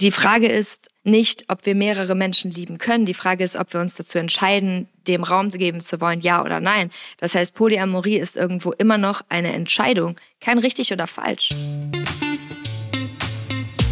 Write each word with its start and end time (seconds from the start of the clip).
Die 0.00 0.12
Frage 0.12 0.46
ist 0.46 0.90
nicht, 1.02 1.46
ob 1.48 1.66
wir 1.66 1.74
mehrere 1.74 2.14
Menschen 2.14 2.52
lieben 2.52 2.78
können. 2.78 3.04
Die 3.04 3.14
Frage 3.14 3.42
ist, 3.42 3.56
ob 3.56 3.72
wir 3.72 3.80
uns 3.80 3.96
dazu 3.96 4.18
entscheiden, 4.18 4.86
dem 5.08 5.24
Raum 5.24 5.50
geben 5.50 5.80
zu 5.80 6.00
wollen, 6.00 6.20
ja 6.20 6.44
oder 6.44 6.60
nein. 6.60 6.92
Das 7.18 7.34
heißt, 7.34 7.52
Polyamorie 7.52 8.16
ist 8.16 8.36
irgendwo 8.36 8.70
immer 8.70 8.96
noch 8.96 9.22
eine 9.28 9.52
Entscheidung, 9.52 10.14
kein 10.40 10.58
richtig 10.58 10.92
oder 10.92 11.08
falsch. 11.08 11.50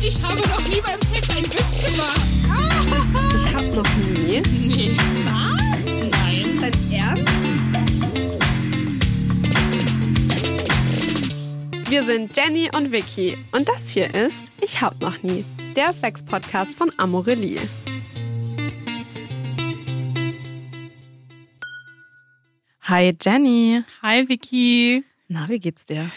Ich 0.00 0.22
habe 0.22 0.40
noch 0.48 0.62
nie 0.68 0.80
beim 0.80 1.00
Sex 1.12 1.36
einen 1.36 1.46
Witz 1.46 1.90
gemacht. 1.90 2.20
Ich 3.44 3.54
hab 3.54 3.74
noch 3.74 3.96
nie. 3.96 4.42
Nee. 4.68 5.25
Wir 11.88 12.02
sind 12.02 12.36
Jenny 12.36 12.68
und 12.74 12.90
Vicky 12.92 13.36
und 13.52 13.68
das 13.68 13.90
hier 13.90 14.12
ist 14.14 14.52
Ich 14.60 14.80
hab 14.80 15.00
noch 15.00 15.22
nie, 15.22 15.44
der 15.76 15.92
Sex-Podcast 15.92 16.76
von 16.76 16.90
Amorelie. 16.98 17.60
Hi 22.82 23.12
Jenny. 23.20 23.82
Hi 24.02 24.28
Vicky. 24.28 25.04
Na, 25.28 25.48
wie 25.48 25.58
geht's 25.58 25.84
dir? 25.86 26.08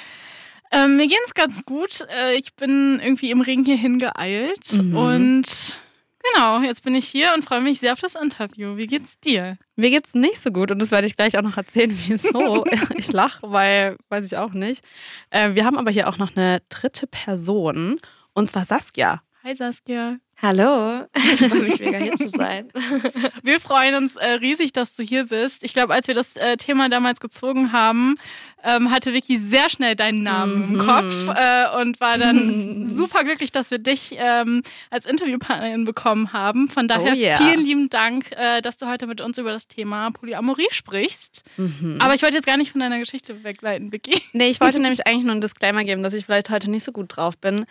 Ähm, 0.71 0.97
mir 0.97 1.07
geht's 1.07 1.33
ganz 1.33 1.63
gut. 1.65 2.05
Äh, 2.15 2.35
ich 2.37 2.53
bin 2.55 2.99
irgendwie 3.01 3.31
im 3.31 3.41
Regen 3.41 3.65
hierhin 3.65 3.97
geeilt 3.97 4.73
Mhm. 4.73 4.95
und 4.95 5.79
genau, 6.23 6.61
jetzt 6.61 6.83
bin 6.83 6.95
ich 6.95 7.07
hier 7.07 7.33
und 7.35 7.43
freue 7.43 7.61
mich 7.61 7.79
sehr 7.79 7.93
auf 7.93 7.99
das 7.99 8.15
Interview. 8.15 8.77
Wie 8.77 8.87
geht's 8.87 9.19
dir? 9.19 9.57
Mir 9.75 9.89
geht's 9.89 10.13
nicht 10.13 10.41
so 10.41 10.51
gut 10.51 10.71
und 10.71 10.79
das 10.79 10.91
werde 10.91 11.07
ich 11.07 11.15
gleich 11.15 11.37
auch 11.37 11.41
noch 11.41 11.57
erzählen, 11.57 11.91
wieso. 12.07 12.65
ich 12.95 13.11
lache, 13.11 13.51
weil 13.51 13.97
weiß 14.09 14.25
ich 14.25 14.37
auch 14.37 14.53
nicht. 14.53 14.83
Äh, 15.29 15.55
wir 15.55 15.65
haben 15.65 15.77
aber 15.77 15.91
hier 15.91 16.07
auch 16.07 16.17
noch 16.17 16.35
eine 16.35 16.61
dritte 16.69 17.07
Person 17.07 17.99
und 18.33 18.49
zwar 18.49 18.65
Saskia. 18.65 19.21
Hi 19.43 19.55
Saskia. 19.55 20.17
Hallo, 20.41 21.05
ich 21.15 21.47
freue 21.47 21.63
mich 21.63 21.79
mega 21.81 21.97
hier 21.97 22.15
zu 22.15 22.29
sein. 22.29 22.71
Wir 23.43 23.59
freuen 23.59 23.95
uns 23.95 24.15
äh, 24.15 24.25
riesig, 24.35 24.71
dass 24.71 24.95
du 24.95 25.03
hier 25.03 25.25
bist. 25.25 25.65
Ich 25.65 25.73
glaube, 25.73 25.93
als 25.93 26.07
wir 26.07 26.15
das 26.15 26.37
äh, 26.37 26.55
Thema 26.55 26.87
damals 26.87 27.19
gezogen 27.19 27.73
haben, 27.73 28.15
ähm, 28.63 28.89
hatte 28.89 29.13
Vicky 29.13 29.35
sehr 29.37 29.69
schnell 29.69 29.97
deinen 29.97 30.23
Namen 30.23 30.69
Mhm. 30.69 30.75
im 30.79 30.85
Kopf 30.85 31.27
äh, 31.35 31.81
und 31.81 31.99
war 31.99 32.17
dann 32.17 32.85
super 32.89 33.25
glücklich, 33.25 33.51
dass 33.51 33.69
wir 33.69 33.79
dich 33.79 34.15
ähm, 34.17 34.63
als 34.89 35.05
Interviewpartnerin 35.05 35.83
bekommen 35.83 36.31
haben. 36.31 36.69
Von 36.69 36.87
daher 36.87 37.13
Oh 37.13 37.17
yeah. 37.17 37.37
vielen 37.37 37.65
lieben 37.65 37.89
Dank, 37.89 38.31
äh, 38.31 38.61
dass 38.61 38.77
du 38.77 38.87
heute 38.87 39.07
mit 39.07 39.19
uns 39.19 39.37
über 39.39 39.51
das 39.51 39.67
Thema 39.67 40.11
Polyamorie 40.11 40.67
sprichst. 40.71 41.43
Mhm. 41.57 41.97
Aber 41.99 42.15
ich 42.15 42.21
wollte 42.21 42.35
jetzt 42.37 42.45
gar 42.47 42.55
nicht 42.57 42.71
von 42.71 42.79
deiner 42.79 42.99
Geschichte 42.99 43.43
wegleiten, 43.43 43.91
Vicky. 43.91 44.21
Nee, 44.31 44.49
ich 44.49 44.61
wollte 44.61 44.79
nämlich 44.79 45.05
eigentlich 45.05 45.23
nur 45.25 45.33
einen 45.33 45.41
Disclaimer 45.41 45.83
geben, 45.83 46.01
dass 46.01 46.13
ich 46.13 46.25
vielleicht 46.25 46.49
heute 46.49 46.71
nicht 46.71 46.85
so 46.85 46.93
gut 46.93 47.15
drauf 47.17 47.37
bin. 47.37 47.65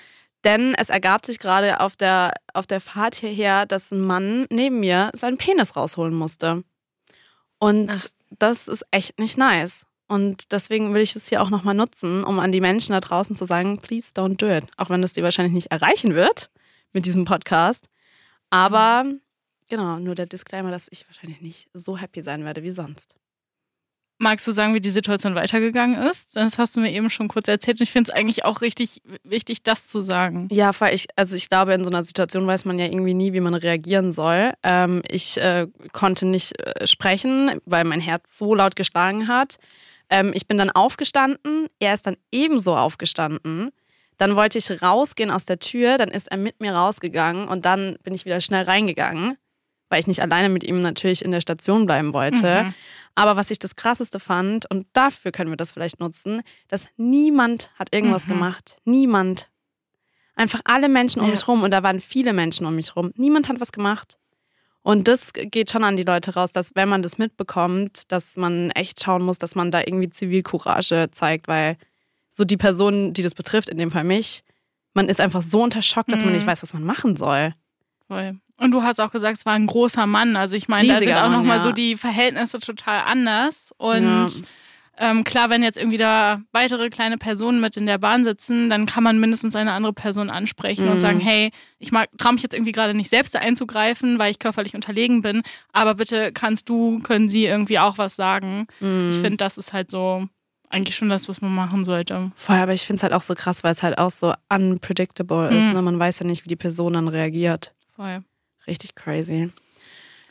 Denn 0.44 0.74
es 0.74 0.88
ergab 0.88 1.26
sich 1.26 1.38
gerade 1.38 1.80
auf 1.80 1.96
der, 1.96 2.32
auf 2.54 2.66
der 2.66 2.80
Fahrt 2.80 3.16
hierher, 3.16 3.66
dass 3.66 3.90
ein 3.90 4.00
Mann 4.00 4.46
neben 4.50 4.80
mir 4.80 5.10
seinen 5.14 5.36
Penis 5.36 5.76
rausholen 5.76 6.14
musste. 6.14 6.62
Und 7.58 7.90
Ach. 7.90 8.06
das 8.38 8.68
ist 8.68 8.84
echt 8.90 9.18
nicht 9.18 9.36
nice. 9.36 9.84
Und 10.06 10.52
deswegen 10.52 10.94
will 10.94 11.02
ich 11.02 11.16
es 11.16 11.28
hier 11.28 11.42
auch 11.42 11.50
nochmal 11.50 11.74
nutzen, 11.74 12.24
um 12.24 12.38
an 12.38 12.52
die 12.52 12.62
Menschen 12.62 12.92
da 12.92 13.00
draußen 13.00 13.36
zu 13.36 13.44
sagen, 13.44 13.78
please 13.78 14.12
don't 14.14 14.36
do 14.36 14.48
it. 14.48 14.64
Auch 14.76 14.88
wenn 14.90 15.02
das 15.02 15.12
die 15.12 15.22
wahrscheinlich 15.22 15.52
nicht 15.52 15.70
erreichen 15.70 16.14
wird 16.14 16.50
mit 16.92 17.04
diesem 17.04 17.26
Podcast. 17.26 17.88
Aber 18.48 19.04
genau, 19.68 19.98
nur 19.98 20.14
der 20.14 20.26
Disclaimer, 20.26 20.70
dass 20.70 20.88
ich 20.90 21.06
wahrscheinlich 21.06 21.42
nicht 21.42 21.68
so 21.74 21.98
happy 21.98 22.22
sein 22.22 22.44
werde 22.44 22.62
wie 22.62 22.70
sonst. 22.70 23.16
Magst 24.20 24.46
du 24.48 24.52
sagen, 24.52 24.74
wie 24.74 24.80
die 24.80 24.90
Situation 24.90 25.36
weitergegangen 25.36 26.02
ist? 26.02 26.34
Das 26.34 26.58
hast 26.58 26.74
du 26.74 26.80
mir 26.80 26.92
eben 26.92 27.08
schon 27.08 27.28
kurz 27.28 27.46
erzählt. 27.46 27.78
Und 27.78 27.84
ich 27.84 27.92
finde 27.92 28.10
es 28.10 28.16
eigentlich 28.16 28.44
auch 28.44 28.62
richtig 28.62 29.00
wichtig, 29.22 29.62
das 29.62 29.86
zu 29.86 30.00
sagen. 30.00 30.48
Ja, 30.50 30.72
weil 30.80 30.92
ich, 30.92 31.06
also 31.14 31.36
ich 31.36 31.48
glaube, 31.48 31.72
in 31.72 31.84
so 31.84 31.90
einer 31.90 32.02
Situation 32.02 32.44
weiß 32.44 32.64
man 32.64 32.80
ja 32.80 32.86
irgendwie 32.86 33.14
nie, 33.14 33.32
wie 33.32 33.40
man 33.40 33.54
reagieren 33.54 34.10
soll. 34.10 34.52
Ähm, 34.64 35.02
ich 35.08 35.38
äh, 35.38 35.68
konnte 35.92 36.26
nicht 36.26 36.58
äh, 36.58 36.86
sprechen, 36.88 37.60
weil 37.64 37.84
mein 37.84 38.00
Herz 38.00 38.36
so 38.36 38.56
laut 38.56 38.74
geschlagen 38.74 39.28
hat. 39.28 39.56
Ähm, 40.10 40.32
ich 40.34 40.48
bin 40.48 40.58
dann 40.58 40.70
aufgestanden, 40.70 41.66
er 41.78 41.94
ist 41.94 42.06
dann 42.06 42.16
ebenso 42.32 42.76
aufgestanden. 42.76 43.70
Dann 44.16 44.34
wollte 44.34 44.58
ich 44.58 44.82
rausgehen 44.82 45.30
aus 45.30 45.44
der 45.44 45.60
Tür, 45.60 45.96
dann 45.96 46.08
ist 46.08 46.28
er 46.28 46.38
mit 46.38 46.60
mir 46.60 46.72
rausgegangen 46.72 47.46
und 47.46 47.64
dann 47.64 47.96
bin 48.02 48.14
ich 48.14 48.24
wieder 48.24 48.40
schnell 48.40 48.64
reingegangen, 48.64 49.36
weil 49.88 50.00
ich 50.00 50.06
nicht 50.06 50.20
alleine 50.22 50.48
mit 50.48 50.64
ihm 50.64 50.80
natürlich 50.82 51.24
in 51.24 51.30
der 51.32 51.40
Station 51.40 51.86
bleiben 51.86 52.12
wollte. 52.12 52.64
Mhm. 52.64 52.74
Aber 53.14 53.36
was 53.36 53.50
ich 53.50 53.58
das 53.58 53.74
Krasseste 53.76 54.20
fand, 54.20 54.70
und 54.70 54.86
dafür 54.92 55.32
können 55.32 55.50
wir 55.50 55.56
das 55.56 55.72
vielleicht 55.72 55.98
nutzen, 56.00 56.42
dass 56.68 56.88
niemand 56.96 57.70
hat 57.78 57.92
irgendwas 57.94 58.26
Mhm. 58.26 58.30
gemacht. 58.30 58.76
Niemand. 58.84 59.48
Einfach 60.36 60.60
alle 60.64 60.88
Menschen 60.88 61.20
um 61.20 61.26
Ja. 61.26 61.32
mich 61.34 61.48
rum, 61.48 61.62
und 61.64 61.72
da 61.72 61.82
waren 61.82 62.00
viele 62.00 62.32
Menschen 62.32 62.64
um 62.66 62.74
mich 62.76 62.94
rum. 62.94 63.12
Niemand 63.16 63.48
hat 63.48 63.60
was 63.60 63.72
gemacht. 63.72 64.18
Und 64.82 65.08
das 65.08 65.32
geht 65.34 65.70
schon 65.70 65.82
an 65.84 65.96
die 65.96 66.04
Leute 66.04 66.34
raus, 66.34 66.52
dass 66.52 66.74
wenn 66.76 66.88
man 66.88 67.02
das 67.02 67.18
mitbekommt, 67.18 68.10
dass 68.12 68.36
man 68.36 68.70
echt 68.70 69.02
schauen 69.02 69.22
muss, 69.22 69.38
dass 69.38 69.54
man 69.56 69.70
da 69.72 69.80
irgendwie 69.80 70.08
Zivilcourage 70.08 71.08
zeigt, 71.10 71.48
weil 71.48 71.76
so 72.30 72.44
die 72.44 72.56
Person, 72.56 73.12
die 73.12 73.22
das 73.22 73.34
betrifft, 73.34 73.68
in 73.68 73.78
dem 73.78 73.90
Fall 73.90 74.04
mich, 74.04 74.44
man 74.94 75.08
ist 75.08 75.20
einfach 75.20 75.42
so 75.42 75.60
unter 75.62 75.82
Schock, 75.82 76.06
dass 76.06 76.20
man 76.20 76.28
Mhm. 76.30 76.36
nicht 76.36 76.46
weiß, 76.46 76.62
was 76.62 76.72
man 76.72 76.84
machen 76.84 77.16
soll. 77.16 77.54
Voll. 78.06 78.38
Und 78.60 78.72
du 78.72 78.82
hast 78.82 79.00
auch 79.00 79.12
gesagt, 79.12 79.38
es 79.38 79.46
war 79.46 79.54
ein 79.54 79.66
großer 79.66 80.06
Mann. 80.06 80.36
Also 80.36 80.56
ich 80.56 80.68
meine, 80.68 80.88
da 80.88 80.94
sind 80.94 81.04
Riesiger 81.08 81.24
auch 81.26 81.30
nochmal 81.30 81.58
ja. 81.58 81.62
so 81.62 81.72
die 81.72 81.96
Verhältnisse 81.96 82.58
total 82.58 83.02
anders. 83.06 83.72
Und 83.78 84.02
Ja. 84.02 84.26
ähm, 85.10 85.22
klar, 85.22 85.48
wenn 85.48 85.62
jetzt 85.62 85.78
irgendwie 85.78 85.96
da 85.96 86.40
weitere 86.50 86.90
kleine 86.90 87.18
Personen 87.18 87.60
mit 87.60 87.76
in 87.76 87.86
der 87.86 87.98
Bahn 87.98 88.24
sitzen, 88.24 88.68
dann 88.68 88.84
kann 88.86 89.04
man 89.04 89.20
mindestens 89.20 89.54
eine 89.54 89.72
andere 89.72 89.92
Person 89.92 90.28
ansprechen 90.28 90.86
Mhm. 90.86 90.90
und 90.90 90.98
sagen, 90.98 91.20
hey, 91.20 91.52
ich 91.78 91.92
mag, 91.92 92.08
traue 92.18 92.32
mich 92.32 92.42
jetzt 92.42 92.52
irgendwie 92.54 92.72
gerade 92.72 92.94
nicht 92.94 93.08
selbst 93.10 93.36
einzugreifen, 93.36 94.18
weil 94.18 94.32
ich 94.32 94.40
körperlich 94.40 94.74
unterlegen 94.74 95.22
bin. 95.22 95.42
Aber 95.72 95.94
bitte 95.94 96.32
kannst 96.32 96.68
du, 96.68 96.98
können 96.98 97.28
sie 97.28 97.46
irgendwie 97.46 97.78
auch 97.78 97.96
was 97.96 98.16
sagen. 98.16 98.66
Mhm. 98.80 99.10
Ich 99.12 99.18
finde, 99.18 99.36
das 99.36 99.56
ist 99.56 99.72
halt 99.72 99.88
so 99.88 100.26
eigentlich 100.68 100.96
schon 100.96 101.08
das, 101.10 101.28
was 101.28 101.40
man 101.40 101.54
machen 101.54 101.84
sollte. 101.84 102.32
Voll, 102.34 102.56
aber 102.56 102.72
ich 102.74 102.82
finde 102.82 102.96
es 102.98 103.02
halt 103.04 103.12
auch 103.12 103.22
so 103.22 103.34
krass, 103.34 103.62
weil 103.62 103.70
es 103.72 103.82
halt 103.84 103.98
auch 103.98 104.10
so 104.10 104.34
unpredictable 104.72 105.48
ist. 105.48 105.68
Mhm. 105.68 105.74
Ne? 105.74 105.82
Man 105.82 105.98
weiß 105.98 106.18
ja 106.18 106.26
nicht, 106.26 106.44
wie 106.44 106.48
die 106.48 106.56
Person 106.56 106.94
dann 106.94 107.06
reagiert. 107.08 107.72
Voll. 107.96 108.22
Richtig 108.68 108.94
crazy. 108.94 109.50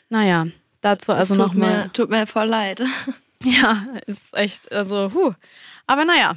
Naja, 0.09 0.47
dazu 0.81 1.11
also 1.11 1.35
nochmal. 1.35 1.89
tut 1.91 2.09
mir 2.09 2.25
voll 2.27 2.47
leid. 2.47 2.81
Ja, 3.43 3.85
ist 4.07 4.33
echt, 4.35 4.71
also, 4.71 5.11
huh. 5.13 5.31
Aber 5.85 6.05
naja, 6.05 6.33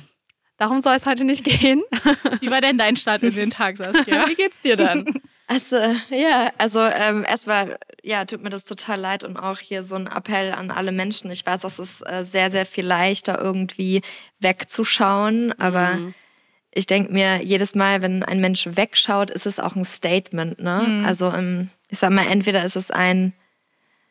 darum 0.58 0.82
soll 0.82 0.94
es 0.96 1.06
heute 1.06 1.24
nicht 1.24 1.44
gehen. 1.44 1.82
Wie 2.40 2.50
war 2.50 2.60
denn 2.60 2.76
dein 2.76 2.96
Start 2.96 3.22
in 3.22 3.34
den 3.34 3.50
Tag, 3.50 3.78
Saskia? 3.78 4.26
Wie 4.28 4.34
geht's 4.34 4.60
dir 4.60 4.76
dann? 4.76 5.06
Also, 5.46 5.76
ja, 6.10 6.52
also 6.58 6.80
ähm, 6.80 7.24
erstmal, 7.26 7.78
ja, 8.02 8.26
tut 8.26 8.42
mir 8.42 8.50
das 8.50 8.66
total 8.66 9.00
leid 9.00 9.24
und 9.24 9.38
auch 9.38 9.58
hier 9.58 9.82
so 9.82 9.94
ein 9.94 10.08
Appell 10.08 10.52
an 10.52 10.70
alle 10.70 10.92
Menschen. 10.92 11.30
Ich 11.30 11.46
weiß, 11.46 11.62
das 11.62 11.78
ist 11.78 12.02
äh, 12.06 12.22
sehr, 12.26 12.50
sehr 12.50 12.66
viel 12.66 12.84
leichter 12.84 13.40
irgendwie 13.40 14.02
wegzuschauen, 14.40 15.58
aber 15.58 15.94
Mhm. 15.94 16.14
ich 16.74 16.86
denke 16.86 17.12
mir, 17.14 17.42
jedes 17.42 17.74
Mal, 17.74 18.02
wenn 18.02 18.22
ein 18.22 18.40
Mensch 18.42 18.68
wegschaut, 18.70 19.30
ist 19.30 19.46
es 19.46 19.58
auch 19.58 19.74
ein 19.74 19.86
Statement, 19.86 20.60
ne? 20.60 20.82
Mhm. 20.86 21.04
Also, 21.06 21.32
ähm, 21.32 21.70
ich 21.90 21.98
sag 21.98 22.10
mal, 22.10 22.26
entweder 22.26 22.64
ist 22.64 22.76
es 22.76 22.90
ein, 22.90 23.32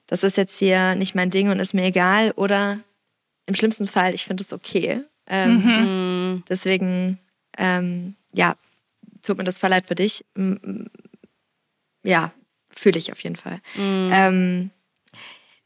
das 0.07 0.23
ist 0.23 0.37
jetzt 0.37 0.57
hier 0.57 0.95
nicht 0.95 1.15
mein 1.15 1.29
Ding 1.29 1.49
und 1.49 1.59
ist 1.59 1.73
mir 1.73 1.85
egal, 1.85 2.31
oder 2.35 2.79
im 3.45 3.55
schlimmsten 3.55 3.87
Fall, 3.87 4.13
ich 4.13 4.25
finde 4.25 4.43
es 4.43 4.53
okay. 4.53 5.01
Ähm, 5.27 5.63
Mhm. 5.63 6.43
Deswegen, 6.49 7.19
ähm, 7.57 8.15
ja, 8.33 8.55
tut 9.23 9.37
mir 9.37 9.43
das 9.43 9.59
voll 9.59 9.69
leid 9.69 9.87
für 9.87 9.95
dich. 9.95 10.25
Ja, 12.03 12.31
fühle 12.75 12.97
ich 12.99 13.11
auf 13.11 13.19
jeden 13.21 13.35
Fall. 13.35 13.59
Mhm. 13.75 14.09
Ähm, 14.13 14.69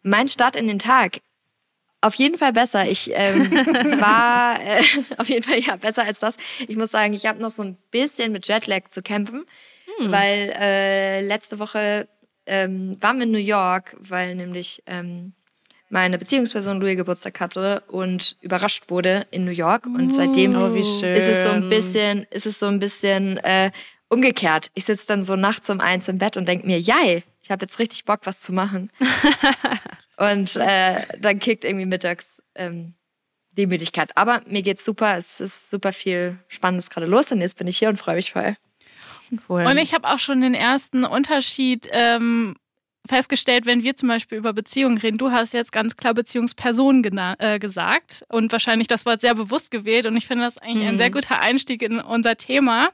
mein 0.01 0.27
Start 0.27 0.55
in 0.55 0.67
den 0.67 0.79
Tag, 0.79 1.19
auf 2.01 2.15
jeden 2.15 2.37
Fall 2.37 2.51
besser. 2.51 2.85
Ich 2.89 3.11
ähm, 3.13 3.49
war 4.01 4.59
äh, 4.61 4.81
auf 5.17 5.29
jeden 5.29 5.43
Fall 5.43 5.59
ja 5.59 5.75
besser 5.77 6.03
als 6.03 6.19
das. 6.19 6.35
Ich 6.67 6.75
muss 6.75 6.91
sagen, 6.91 7.13
ich 7.13 7.25
habe 7.25 7.41
noch 7.41 7.51
so 7.51 7.63
ein 7.63 7.77
bisschen 7.91 8.31
mit 8.33 8.47
Jetlag 8.47 8.87
zu 8.89 9.01
kämpfen, 9.01 9.45
weil 9.99 10.53
äh, 10.59 11.21
letzte 11.21 11.59
Woche 11.59 12.07
ähm, 12.45 12.97
waren 13.01 13.17
wir 13.17 13.23
in 13.25 13.31
New 13.31 13.37
York, 13.37 13.95
weil 13.99 14.35
nämlich 14.35 14.83
ähm, 14.85 15.33
meine 15.89 16.17
Beziehungsperson 16.17 16.79
Louis 16.81 16.97
Geburtstag 16.97 17.39
hatte 17.39 17.81
und 17.87 18.35
überrascht 18.41 18.89
wurde 18.89 19.27
in 19.31 19.45
New 19.45 19.51
York. 19.51 19.85
Und 19.85 20.11
seitdem 20.11 20.55
Oh, 20.55 20.73
wie 20.73 20.83
schön. 20.83 21.15
ist 21.15 21.27
es 21.27 21.43
so 21.43 21.51
ein 21.51 21.69
bisschen, 21.69 22.25
ist 22.31 22.45
es 22.45 22.59
so 22.59 22.65
ein 22.67 22.79
bisschen 22.79 23.37
äh, 23.37 23.71
umgekehrt. 24.09 24.71
Ich 24.73 24.85
sitze 24.85 25.05
dann 25.07 25.23
so 25.23 25.35
nachts 25.35 25.69
um 25.69 25.79
eins 25.79 26.07
im 26.07 26.17
Bett 26.17 26.35
und 26.37 26.47
denke 26.47 26.65
mir, 26.65 26.79
jei, 26.79 27.23
ich 27.41 27.51
habe 27.51 27.63
jetzt 27.63 27.77
richtig 27.79 28.05
Bock, 28.05 28.21
was 28.23 28.41
zu 28.41 28.53
machen. 28.53 28.91
und 30.17 30.55
äh, 30.55 31.01
dann 31.19 31.39
kickt 31.39 31.63
irgendwie 31.63 31.85
mittags 31.85 32.41
ähm, 32.55 32.95
die 33.51 33.67
Müdigkeit. 33.67 34.15
Aber 34.15 34.41
mir 34.47 34.61
geht's 34.63 34.85
super. 34.85 35.17
Es 35.17 35.39
ist 35.39 35.69
super 35.69 35.93
viel 35.93 36.39
Spannendes 36.47 36.89
gerade 36.89 37.05
los 37.05 37.31
und 37.31 37.41
jetzt 37.41 37.57
bin 37.57 37.67
ich 37.67 37.77
hier 37.77 37.89
und 37.89 37.97
freue 37.97 38.15
mich 38.15 38.31
voll. 38.31 38.55
Cool. 39.47 39.65
Und 39.65 39.77
ich 39.77 39.93
habe 39.93 40.09
auch 40.09 40.19
schon 40.19 40.41
den 40.41 40.53
ersten 40.53 41.03
Unterschied 41.03 41.87
ähm, 41.91 42.55
festgestellt, 43.05 43.65
wenn 43.65 43.83
wir 43.83 43.95
zum 43.95 44.09
Beispiel 44.09 44.37
über 44.37 44.53
Beziehungen 44.53 44.97
reden. 44.97 45.17
Du 45.17 45.31
hast 45.31 45.53
jetzt 45.53 45.71
ganz 45.71 45.97
klar 45.97 46.13
Beziehungsperson 46.13 47.03
äh, 47.39 47.59
gesagt 47.59 48.23
und 48.29 48.51
wahrscheinlich 48.51 48.87
das 48.87 49.05
Wort 49.05 49.21
sehr 49.21 49.35
bewusst 49.35 49.71
gewählt. 49.71 50.05
Und 50.05 50.15
ich 50.15 50.27
finde 50.27 50.45
das 50.45 50.57
eigentlich 50.57 50.87
ein 50.87 50.97
sehr 50.97 51.11
guter 51.11 51.39
Einstieg 51.39 51.81
in 51.81 51.99
unser 51.99 52.37
Thema. 52.37 52.89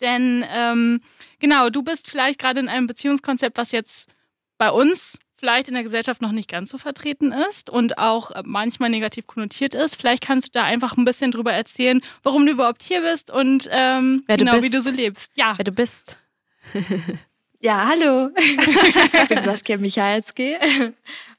Denn 0.00 0.44
ähm, 0.54 1.00
genau, 1.38 1.70
du 1.70 1.82
bist 1.82 2.08
vielleicht 2.10 2.38
gerade 2.38 2.60
in 2.60 2.68
einem 2.68 2.86
Beziehungskonzept, 2.86 3.56
was 3.56 3.72
jetzt 3.72 4.10
bei 4.58 4.70
uns 4.70 5.18
vielleicht 5.38 5.68
in 5.68 5.74
der 5.74 5.84
Gesellschaft 5.84 6.20
noch 6.20 6.32
nicht 6.32 6.50
ganz 6.50 6.70
so 6.70 6.78
vertreten 6.78 7.32
ist 7.32 7.70
und 7.70 7.96
auch 7.96 8.32
äh, 8.32 8.42
manchmal 8.44 8.90
negativ 8.90 9.26
konnotiert 9.26 9.74
ist. 9.74 9.96
Vielleicht 9.96 10.22
kannst 10.22 10.48
du 10.48 10.58
da 10.58 10.64
einfach 10.64 10.96
ein 10.96 11.04
bisschen 11.04 11.30
drüber 11.30 11.52
erzählen, 11.52 12.00
warum 12.22 12.44
du 12.44 12.52
überhaupt 12.52 12.82
hier 12.82 13.00
bist 13.00 13.30
und 13.30 13.68
ähm, 13.70 14.24
du 14.26 14.36
genau, 14.36 14.52
bist. 14.52 14.64
wie 14.64 14.70
du 14.70 14.82
so 14.82 14.90
lebst. 14.90 15.32
Ja. 15.36 15.54
Wer 15.56 15.64
du 15.64 15.72
bist. 15.72 16.16
Ja, 17.60 17.88
hallo. 17.88 18.30
ich 18.36 19.28
bin 19.28 19.42
Saskia 19.42 19.78
Michalski 19.78 20.56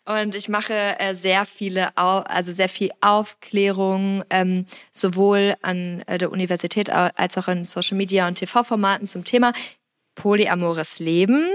und 0.04 0.36
ich 0.36 0.50
mache 0.50 0.74
äh, 1.00 1.16
sehr 1.16 1.45
viele, 1.45 1.95
Au 1.95 2.18
also 2.19 2.52
sehr 2.52 2.68
viel 2.68 2.92
Aufklärung, 3.00 4.25
ähm, 4.30 4.66
sowohl 4.92 5.56
an 5.62 6.04
äh, 6.07 6.18
der 6.18 6.30
Universität 6.30 6.90
als 6.90 7.38
auch 7.38 7.48
in 7.48 7.63
Social 7.63 7.95
Media 7.95 8.28
und 8.28 8.36
TV-Formaten 8.36 9.07
zum 9.07 9.24
Thema 9.24 9.54
polyamores 10.19 11.00
Leben, 11.00 11.48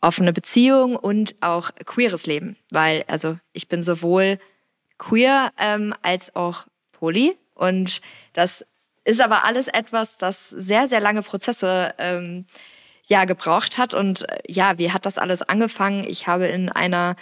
offene 0.00 0.32
Beziehung 0.32 0.96
und 0.96 1.34
auch 1.42 1.70
queeres 1.84 2.26
Leben, 2.26 2.56
weil 2.70 3.04
also 3.06 3.38
ich 3.52 3.68
bin 3.68 3.82
sowohl 3.82 4.38
queer 4.96 5.52
ähm, 5.58 5.94
als 6.00 6.34
auch 6.34 6.66
poly. 6.92 7.36
Und 7.54 8.00
das 8.32 8.64
ist 9.04 9.20
aber 9.20 9.44
alles 9.44 9.68
etwas, 9.68 10.16
das 10.16 10.48
sehr 10.48 10.88
sehr 10.88 11.00
lange 11.00 11.22
Prozesse 11.22 11.94
ähm, 11.98 12.46
ja 13.04 13.26
gebraucht 13.26 13.76
hat. 13.76 13.92
Und 13.92 14.26
äh, 14.26 14.38
ja, 14.48 14.78
wie 14.78 14.90
hat 14.90 15.04
das 15.04 15.18
alles 15.18 15.42
angefangen? 15.42 16.04
Ich 16.08 16.26
habe 16.26 16.46
in 16.46 16.70
einer 16.70 17.14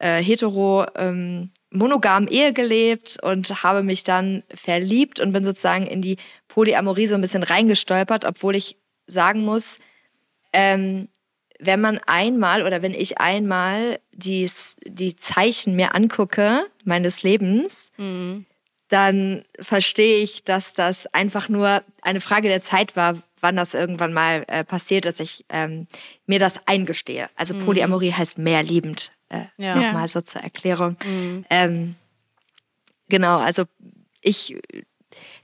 äh, 0.00 0.20
hetero 0.20 0.84
ähm, 0.96 1.52
monogamen 1.70 2.28
Ehe 2.28 2.52
gelebt 2.52 3.18
und 3.22 3.62
habe 3.62 3.84
mich 3.84 4.02
dann 4.02 4.42
verliebt 4.52 5.20
und 5.20 5.32
bin 5.32 5.44
sozusagen 5.44 5.86
in 5.86 6.02
die 6.02 6.16
Polyamorie 6.48 7.06
so 7.06 7.14
ein 7.14 7.20
bisschen 7.20 7.44
reingestolpert, 7.44 8.24
obwohl 8.24 8.56
ich 8.56 8.78
sagen 9.06 9.44
muss, 9.44 9.78
ähm, 10.52 11.08
wenn 11.60 11.80
man 11.80 11.98
einmal 12.06 12.62
oder 12.62 12.82
wenn 12.82 12.94
ich 12.94 13.18
einmal 13.18 13.98
die, 14.12 14.48
die 14.86 15.16
Zeichen 15.16 15.74
mir 15.74 15.94
angucke 15.94 16.64
meines 16.84 17.22
Lebens, 17.24 17.90
dann 18.88 19.44
verstehe 19.60 20.22
ich, 20.22 20.44
dass 20.44 20.72
das 20.72 21.06
einfach 21.12 21.48
nur 21.48 21.82
eine 22.02 22.20
Frage 22.20 22.48
der 22.48 22.60
Zeit 22.60 22.94
war, 22.96 23.18
wann 23.40 23.56
das 23.56 23.74
irgendwann 23.74 24.12
mal 24.12 24.44
äh, 24.48 24.64
passiert, 24.64 25.04
dass 25.04 25.20
ich 25.20 25.44
ähm, 25.48 25.86
mir 26.26 26.38
das 26.38 26.66
eingestehe. 26.66 27.28
Also 27.36 27.54
Polyamorie 27.58 28.12
heißt 28.12 28.38
mehr 28.38 28.62
liebend. 28.62 29.12
Äh, 29.28 29.42
Ja. 29.58 29.74
Nochmal 29.74 30.08
so 30.08 30.20
zur 30.22 30.40
Erklärung. 30.42 30.96
Ähm, 31.50 31.96
genau, 33.08 33.38
also 33.38 33.64
ich 34.22 34.56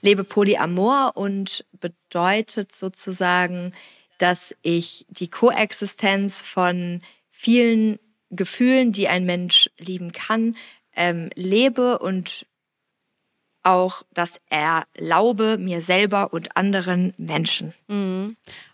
lebe 0.00 0.24
Polyamor 0.24 1.12
und 1.16 1.64
bedeutet 1.80 2.72
sozusagen, 2.72 3.72
dass 4.19 4.55
ich 4.62 5.06
die 5.08 5.28
Koexistenz 5.28 6.43
von 6.43 7.02
vielen 7.31 7.99
Gefühlen, 8.31 8.93
die 8.93 9.08
ein 9.08 9.25
Mensch 9.25 9.70
lieben 9.78 10.12
kann, 10.12 10.56
ähm, 10.96 11.31
lebe 11.34 11.99
und 11.99 12.46
auch 13.62 14.02
das 14.12 14.40
erlaube 14.50 15.56
mir 15.58 15.81
selber 15.81 16.32
und 16.32 16.56
anderen 16.56 17.14
Menschen. 17.16 17.72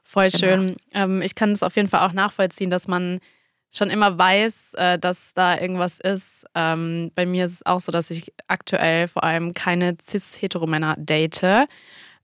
Voll 0.03 0.31
schön. 0.31 0.77
Ähm, 0.93 1.23
ich 1.23 1.35
kann 1.35 1.53
es 1.53 1.63
auf 1.63 1.77
jeden 1.77 1.89
Fall 1.89 2.07
auch 2.07 2.13
nachvollziehen, 2.13 2.71
dass 2.71 2.89
man 2.89 3.21
schon 3.73 3.89
immer 3.89 4.19
weiß, 4.19 4.75
äh, 4.75 4.99
dass 4.99 5.33
da 5.33 5.59
irgendwas 5.59 6.01
ist. 6.01 6.45
Ähm, 6.55 7.13
bei 7.15 7.25
mir 7.25 7.47
ist 7.47 7.53
es 7.53 7.67
auch 7.67 7.81
so, 7.81 7.93
dass 7.93 8.11
ich 8.11 8.33
aktuell 8.49 9.07
vor 9.07 9.23
allem 9.23 9.55
keine 9.55 9.97
cis-hetero-Männer 10.01 10.97
date. 10.99 11.69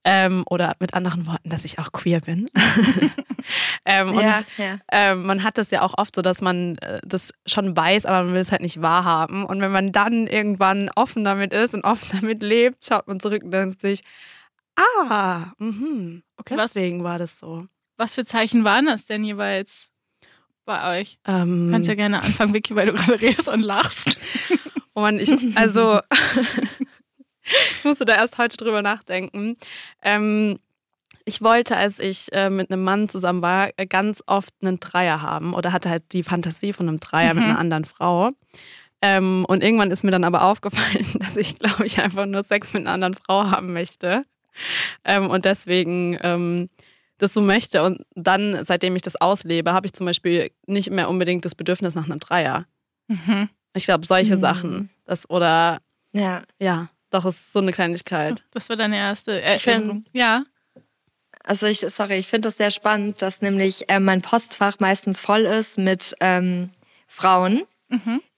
Ähm, 0.04 0.44
oder 0.48 0.76
mit 0.78 0.94
anderen 0.94 1.26
Worten, 1.26 1.48
dass 1.48 1.64
ich 1.64 1.78
auch 1.80 1.90
queer 1.90 2.20
bin. 2.20 2.48
ähm, 3.84 4.10
und 4.14 4.22
Ja, 4.22 4.40
ja. 4.56 4.78
ähm, 4.92 5.24
man 5.26 5.42
hat 5.42 5.58
das 5.58 5.70
ja 5.72 5.82
auch 5.82 5.94
oft 5.98 6.14
so, 6.14 6.22
dass 6.22 6.40
man 6.40 6.78
äh, 6.78 7.00
das 7.04 7.32
schon 7.44 7.76
weiß, 7.76 8.06
aber 8.06 8.24
man 8.24 8.34
will 8.34 8.40
es 8.40 8.52
halt 8.52 8.62
nicht 8.62 8.80
wahrhaben. 8.82 9.44
Und 9.44 9.60
wenn 9.60 9.72
man 9.72 9.90
dann 9.92 10.26
irgendwann 10.28 10.90
offen 10.94 11.24
damit 11.24 11.52
ist 11.52 11.74
und 11.74 11.82
offen 11.84 12.20
damit 12.20 12.42
lebt, 12.42 12.84
schaut 12.84 13.08
man 13.08 13.18
zurück 13.20 13.42
und 13.42 13.50
denkt 13.50 13.80
sich, 13.80 14.04
ah, 14.76 15.52
mhm, 15.58 16.22
okay, 16.36 16.56
Was- 16.56 16.72
deswegen 16.74 17.02
war 17.02 17.18
das 17.18 17.38
so. 17.38 17.66
Was 17.96 18.14
für 18.14 18.24
Zeichen 18.24 18.62
waren 18.62 18.86
das 18.86 19.06
denn 19.06 19.24
jeweils 19.24 19.88
bei 20.66 21.00
euch? 21.00 21.18
Ähm, 21.26 21.66
Du 21.68 21.72
kannst 21.72 21.88
ja 21.88 21.94
gerne 21.94 22.22
anfangen, 22.22 22.52
Vicky, 22.54 22.76
weil 22.76 22.86
du 22.86 22.92
gerade 22.92 23.20
redest 23.20 23.48
und 23.48 23.62
lachst. 23.62 24.18
Oh 24.94 25.00
Mann, 25.00 25.18
ich, 25.18 25.56
also, 25.56 26.00
ich 27.78 27.84
musste 27.84 28.04
da 28.04 28.14
erst 28.14 28.38
heute 28.38 28.56
drüber 28.56 28.82
nachdenken. 28.82 29.56
Ähm, 30.02 30.58
ich 31.24 31.42
wollte, 31.42 31.76
als 31.76 31.98
ich 31.98 32.32
äh, 32.32 32.50
mit 32.50 32.70
einem 32.70 32.84
Mann 32.84 33.08
zusammen 33.08 33.42
war, 33.42 33.70
ganz 33.88 34.22
oft 34.26 34.54
einen 34.62 34.78
Dreier 34.78 35.22
haben 35.22 35.54
oder 35.54 35.72
hatte 35.72 35.90
halt 35.90 36.04
die 36.12 36.22
Fantasie 36.22 36.72
von 36.72 36.88
einem 36.88 37.00
Dreier 37.00 37.34
mit 37.34 37.42
einer 37.44 37.58
anderen 37.58 37.84
Frau. 37.84 38.30
Ähm, 39.02 39.44
und 39.48 39.62
irgendwann 39.62 39.90
ist 39.90 40.04
mir 40.04 40.10
dann 40.12 40.24
aber 40.24 40.44
aufgefallen, 40.44 41.04
dass 41.18 41.36
ich, 41.36 41.58
glaube 41.58 41.84
ich, 41.86 42.00
einfach 42.00 42.26
nur 42.26 42.42
Sex 42.44 42.72
mit 42.72 42.82
einer 42.82 42.92
anderen 42.94 43.14
Frau 43.14 43.50
haben 43.50 43.72
möchte. 43.72 44.24
Ähm, 45.04 45.28
und 45.28 45.44
deswegen 45.44 46.16
ähm, 46.22 46.70
das 47.18 47.34
so 47.34 47.40
möchte. 47.40 47.82
Und 47.82 48.02
dann, 48.14 48.64
seitdem 48.64 48.94
ich 48.96 49.02
das 49.02 49.16
auslebe, 49.16 49.72
habe 49.72 49.86
ich 49.86 49.92
zum 49.92 50.06
Beispiel 50.06 50.50
nicht 50.66 50.90
mehr 50.90 51.08
unbedingt 51.10 51.44
das 51.44 51.54
Bedürfnis 51.54 51.94
nach 51.94 52.04
einem 52.06 52.20
Dreier. 52.20 52.66
Mhm. 53.08 53.50
Ich 53.74 53.84
glaube, 53.84 54.06
solche 54.06 54.36
Mhm. 54.36 54.40
Sachen. 54.40 54.90
Das, 55.04 55.28
oder 55.28 55.78
Ja, 56.12 56.42
ja, 56.60 56.88
doch, 57.10 57.24
es 57.24 57.36
ist 57.36 57.52
so 57.52 57.60
eine 57.60 57.72
Kleinigkeit. 57.72 58.44
Das 58.52 58.68
war 58.68 58.76
deine 58.76 58.96
erste 58.96 59.40
find- 59.58 59.66
Erinnerung. 59.66 60.04
Ja. 60.12 60.44
Also 61.44 61.66
ich, 61.66 61.80
sorry, 61.80 62.14
ich 62.16 62.26
finde 62.26 62.48
das 62.48 62.56
sehr 62.56 62.72
spannend, 62.72 63.22
dass 63.22 63.40
nämlich 63.40 63.88
äh, 63.88 64.00
mein 64.00 64.20
Postfach 64.20 64.80
meistens 64.80 65.20
voll 65.20 65.42
ist 65.42 65.78
mit 65.78 66.16
ähm, 66.20 66.70
Frauen, 67.06 67.62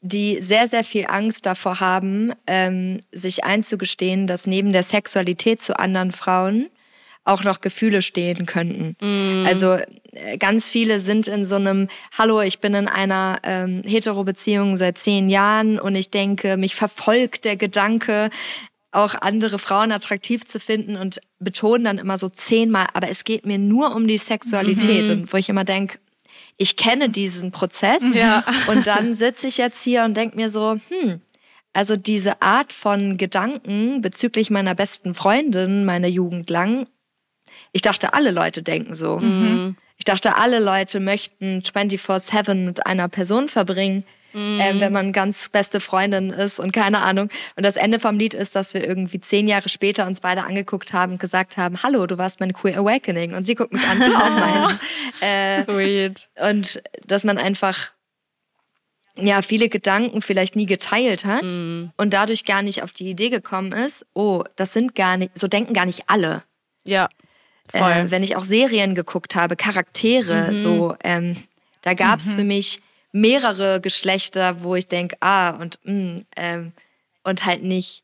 die 0.03 0.43
sehr, 0.43 0.69
sehr 0.69 0.85
viel 0.85 1.07
Angst 1.07 1.47
davor 1.47 1.81
haben, 1.81 2.35
ähm, 2.47 3.01
sich 3.13 3.45
einzugestehen, 3.45 4.27
dass 4.27 4.47
neben 4.47 4.75
der 4.75 4.83
Sexualität 4.83 5.63
zu 5.63 5.79
anderen 5.79 6.13
Frauen 6.13 6.69
auch 7.29 7.45
noch 7.45 7.61
Gefühle 7.61 8.03
stehen 8.03 8.47
könnten. 8.47 8.97
Also 9.47 9.77
äh, 10.13 10.39
ganz 10.39 10.69
viele 10.69 11.01
sind 11.01 11.29
in 11.29 11.45
so 11.45 11.57
einem, 11.57 11.89
hallo, 12.17 12.41
ich 12.41 12.61
bin 12.61 12.75
in 12.75 12.89
einer 12.89 13.39
ähm, 13.43 13.83
Hetero-Beziehung 13.85 14.77
seit 14.77 14.99
zehn 14.99 15.29
Jahren 15.29 15.79
und 15.79 15.95
ich 15.95 16.11
denke, 16.11 16.57
mich 16.57 16.75
verfolgt 16.75 17.45
der 17.45 17.57
Gedanke, 17.57 18.31
auch 18.91 19.15
andere 19.15 19.59
Frauen 19.59 19.93
attraktiv 19.93 20.45
zu 20.47 20.59
finden 20.59 20.97
und 20.97 21.21
betonen 21.39 21.85
dann 21.85 21.99
immer 21.99 22.17
so 22.17 22.29
zehnmal, 22.29 22.87
aber 22.95 23.11
es 23.11 23.25
geht 23.25 23.45
mir 23.45 23.59
nur 23.59 23.95
um 23.95 24.09
die 24.09 24.19
Sexualität 24.19 25.11
und 25.11 25.33
wo 25.33 25.37
ich 25.37 25.51
immer 25.51 25.65
denke, 25.65 25.99
ich 26.57 26.77
kenne 26.77 27.11
diesen 27.11 27.53
Prozess 27.53 28.15
Ja. 28.15 28.45
und 28.69 28.87
dann 28.87 29.15
sitze 29.15 29.47
ich 29.47 29.59
jetzt 29.59 29.83
hier 29.83 30.05
und 30.05 30.17
denke 30.17 30.37
mir 30.37 30.51
so, 30.51 30.79
hm, 30.89 31.21
also 31.75 31.97
diese 31.97 32.41
Art 32.43 32.73
von 32.73 33.19
Gedanken 33.19 34.01
bezüglich 34.01 34.51
meiner 34.51 34.75
besten 34.75 35.15
Freundin, 35.15 35.85
meiner 35.85 36.09
Jugend 36.09 36.51
lang, 36.51 36.87
ich 37.73 37.83
dachte, 37.83 38.15
alle 38.15 38.31
Leute 38.31 38.63
denken 38.63 38.95
so. 38.95 39.21
Ich 39.97 40.05
dachte, 40.05 40.37
alle 40.37 40.59
Leute 40.61 41.01
möchten 41.01 41.61
24-7 41.61 42.55
mit 42.67 42.87
einer 42.87 43.09
Person 43.09 43.49
verbringen, 43.49 44.05
ähm, 44.35 44.79
wenn 44.81 44.93
man 44.93 45.13
ganz 45.13 45.49
beste 45.49 45.81
Freundin 45.81 46.31
ist 46.31 46.61
und 46.61 46.71
keine 46.73 47.01
Ahnung. 47.01 47.31
Und 47.57 47.65
das 47.65 47.77
Ende 47.77 47.99
vom 47.99 48.19
Lied 48.19 48.35
ist, 48.35 48.55
dass 48.55 48.75
wir 48.75 48.87
irgendwie 48.87 49.21
zehn 49.21 49.49
Jahre 49.49 49.69
später 49.69 50.07
uns 50.07 50.21
beide 50.21 50.45
angeguckt 50.45 50.93
haben 50.93 51.13
und 51.13 51.19
gesagt 51.21 51.57
haben, 51.57 51.83
hallo, 51.83 52.07
du 52.07 52.19
warst 52.19 52.39
mein 52.39 52.53
Queer 52.53 52.79
Awakening. 52.79 53.35
Und 53.35 53.43
sie 53.45 53.55
guckt 53.57 53.73
mich 53.73 53.83
an, 53.89 53.99
du 53.99 54.15
auch 54.15 54.31
mein. 54.31 54.79
Äh, 55.21 55.65
Sweet. 55.65 56.29
und 56.49 56.81
dass 57.07 57.25
man 57.25 57.39
einfach 57.39 57.91
ja 59.17 59.43
viele 59.43 59.69
Gedanken 59.69 60.23
vielleicht 60.23 60.55
nie 60.55 60.67
geteilt 60.67 61.25
hat 61.25 61.43
Mhm. 61.43 61.91
und 61.97 62.13
dadurch 62.15 62.45
gar 62.45 62.63
nicht 62.63 62.85
auf 62.85 62.93
die 62.93 63.09
Idee 63.11 63.31
gekommen 63.31 63.73
ist, 63.73 64.07
oh, 64.15 64.45
das 64.55 64.73
sind 64.73 64.95
gar 64.95 65.17
nicht, 65.17 65.37
so 65.37 65.49
denken 65.49 65.75
gar 65.75 65.87
nicht 65.87 66.05
alle. 66.07 66.45
Ja. 66.87 67.09
Äh, 67.73 68.11
wenn 68.11 68.23
ich 68.23 68.37
auch 68.37 68.43
Serien 68.43 68.95
geguckt 68.95 69.35
habe, 69.35 69.57
Charaktere, 69.57 70.53
Mhm. 70.53 70.57
so, 70.57 70.97
ähm, 71.05 71.37
da 71.83 71.95
gab 71.95 72.21
es 72.21 72.35
für 72.35 72.45
mich 72.45 72.81
mehrere 73.13 73.81
Geschlechter, 73.81 74.63
wo 74.63 74.75
ich 74.75 74.89
denke, 74.89 75.17
ah, 75.21 75.51
und 75.51 75.79
mm, 75.85 76.19
ähm, 76.37 76.73
und 77.25 77.45
halt 77.45 77.63
nicht 77.63 78.03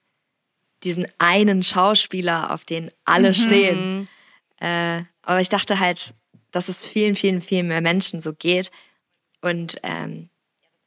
diesen 0.82 1.06
einen 1.18 1.62
Schauspieler, 1.62 2.52
auf 2.52 2.64
den 2.64 2.90
alle 3.04 3.30
Mhm. 3.30 3.34
stehen. 3.34 4.06
Äh, 4.60 5.02
aber 5.22 5.40
ich 5.40 5.48
dachte 5.48 5.80
halt, 5.80 6.12
dass 6.50 6.68
es 6.68 6.84
vielen, 6.86 7.14
vielen, 7.16 7.40
vielen 7.40 7.68
mehr 7.68 7.80
Menschen 7.80 8.20
so 8.20 8.32
geht. 8.34 8.70
Und 9.40 9.76
ähm, 9.82 10.28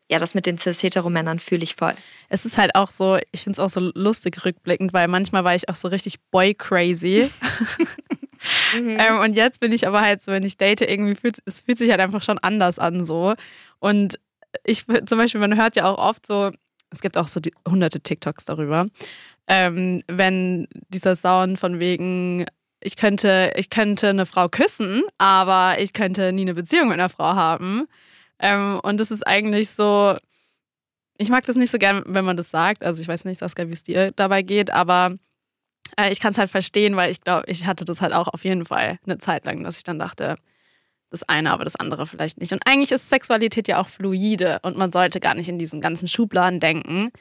ja, 0.09 0.19
das 0.19 0.33
mit 0.35 0.45
den 0.45 0.57
cis-hetero-Männern 0.57 1.39
fühle 1.39 1.63
ich 1.63 1.75
voll. 1.75 1.93
Es 2.29 2.45
ist 2.45 2.57
halt 2.57 2.75
auch 2.75 2.89
so, 2.89 3.17
ich 3.31 3.41
finde 3.41 3.53
es 3.53 3.59
auch 3.59 3.69
so 3.69 3.91
lustig 3.93 4.45
rückblickend, 4.45 4.93
weil 4.93 5.07
manchmal 5.07 5.43
war 5.43 5.53
ich 5.55 5.67
auch 5.67 5.75
so 5.75 5.87
richtig 5.89 6.19
boy-crazy. 6.31 7.29
ähm, 8.75 9.19
und 9.19 9.33
jetzt 9.35 9.59
bin 9.59 9.71
ich 9.71 9.87
aber 9.87 10.01
halt 10.01 10.21
so, 10.21 10.31
wenn 10.31 10.43
ich 10.43 10.57
date, 10.57 10.81
irgendwie 10.81 11.15
fühlt 11.15 11.37
es 11.45 11.61
fühlt 11.61 11.77
sich 11.77 11.91
halt 11.91 12.01
einfach 12.01 12.21
schon 12.21 12.39
anders 12.39 12.79
an 12.79 13.05
so. 13.05 13.35
Und 13.79 14.19
ich 14.65 14.85
zum 14.85 15.17
Beispiel, 15.17 15.41
man 15.41 15.57
hört 15.57 15.75
ja 15.75 15.85
auch 15.85 15.97
oft 15.97 16.25
so, 16.25 16.51
es 16.89 17.01
gibt 17.01 17.17
auch 17.17 17.27
so 17.27 17.39
die, 17.39 17.53
hunderte 17.67 17.99
TikToks 17.99 18.45
darüber, 18.45 18.87
ähm, 19.47 20.03
wenn 20.07 20.67
dieser 20.89 21.15
Sound 21.15 21.59
von 21.59 21.79
wegen 21.79 22.45
ich 22.79 22.95
könnte, 22.95 23.53
ich 23.55 23.69
könnte 23.69 24.09
eine 24.09 24.25
Frau 24.25 24.49
küssen, 24.49 25.03
aber 25.17 25.77
ich 25.79 25.93
könnte 25.93 26.31
nie 26.31 26.43
eine 26.43 26.53
Beziehung 26.53 26.89
mit 26.89 26.99
einer 26.99 27.09
Frau 27.09 27.33
haben. 27.35 27.87
Ähm, 28.39 28.79
und 28.83 28.99
das 28.99 29.09
ist 29.11 29.25
eigentlich 29.25 29.71
so, 29.71 30.15
ich 31.17 31.29
mag 31.29 31.45
das 31.45 31.55
nicht 31.55 31.71
so 31.71 31.79
gern, 31.79 32.03
wenn 32.05 32.25
man 32.25 32.37
das 32.37 32.51
sagt. 32.51 32.83
Also 32.83 33.01
ich 33.01 33.07
weiß 33.07 33.25
nicht, 33.25 33.39
Saskia, 33.39 33.67
wie 33.67 33.73
es 33.73 33.83
dir 33.83 34.11
dabei 34.11 34.43
geht, 34.43 34.69
aber 34.71 35.17
äh, 35.99 36.11
ich 36.11 36.19
kann 36.19 36.31
es 36.31 36.37
halt 36.37 36.49
verstehen, 36.49 36.95
weil 36.95 37.11
ich 37.11 37.21
glaube, 37.21 37.43
ich 37.47 37.65
hatte 37.65 37.85
das 37.85 38.01
halt 38.01 38.13
auch 38.13 38.27
auf 38.27 38.43
jeden 38.43 38.65
Fall 38.65 38.99
eine 39.05 39.17
Zeit 39.17 39.45
lang, 39.45 39.63
dass 39.63 39.77
ich 39.77 39.83
dann 39.83 39.99
dachte, 39.99 40.37
das 41.09 41.23
eine, 41.23 41.51
aber 41.51 41.63
das 41.63 41.75
andere 41.75 42.05
vielleicht 42.05 42.39
nicht. 42.39 42.51
Und 42.51 42.65
eigentlich 42.65 42.91
ist 42.91 43.09
Sexualität 43.09 43.67
ja 43.67 43.79
auch 43.79 43.87
fluide 43.87 44.59
und 44.63 44.77
man 44.77 44.91
sollte 44.91 45.19
gar 45.19 45.33
nicht 45.33 45.47
in 45.47 45.57
diesen 45.57 45.81
ganzen 45.81 46.07
Schubladen 46.07 46.59
denken. 46.59 47.11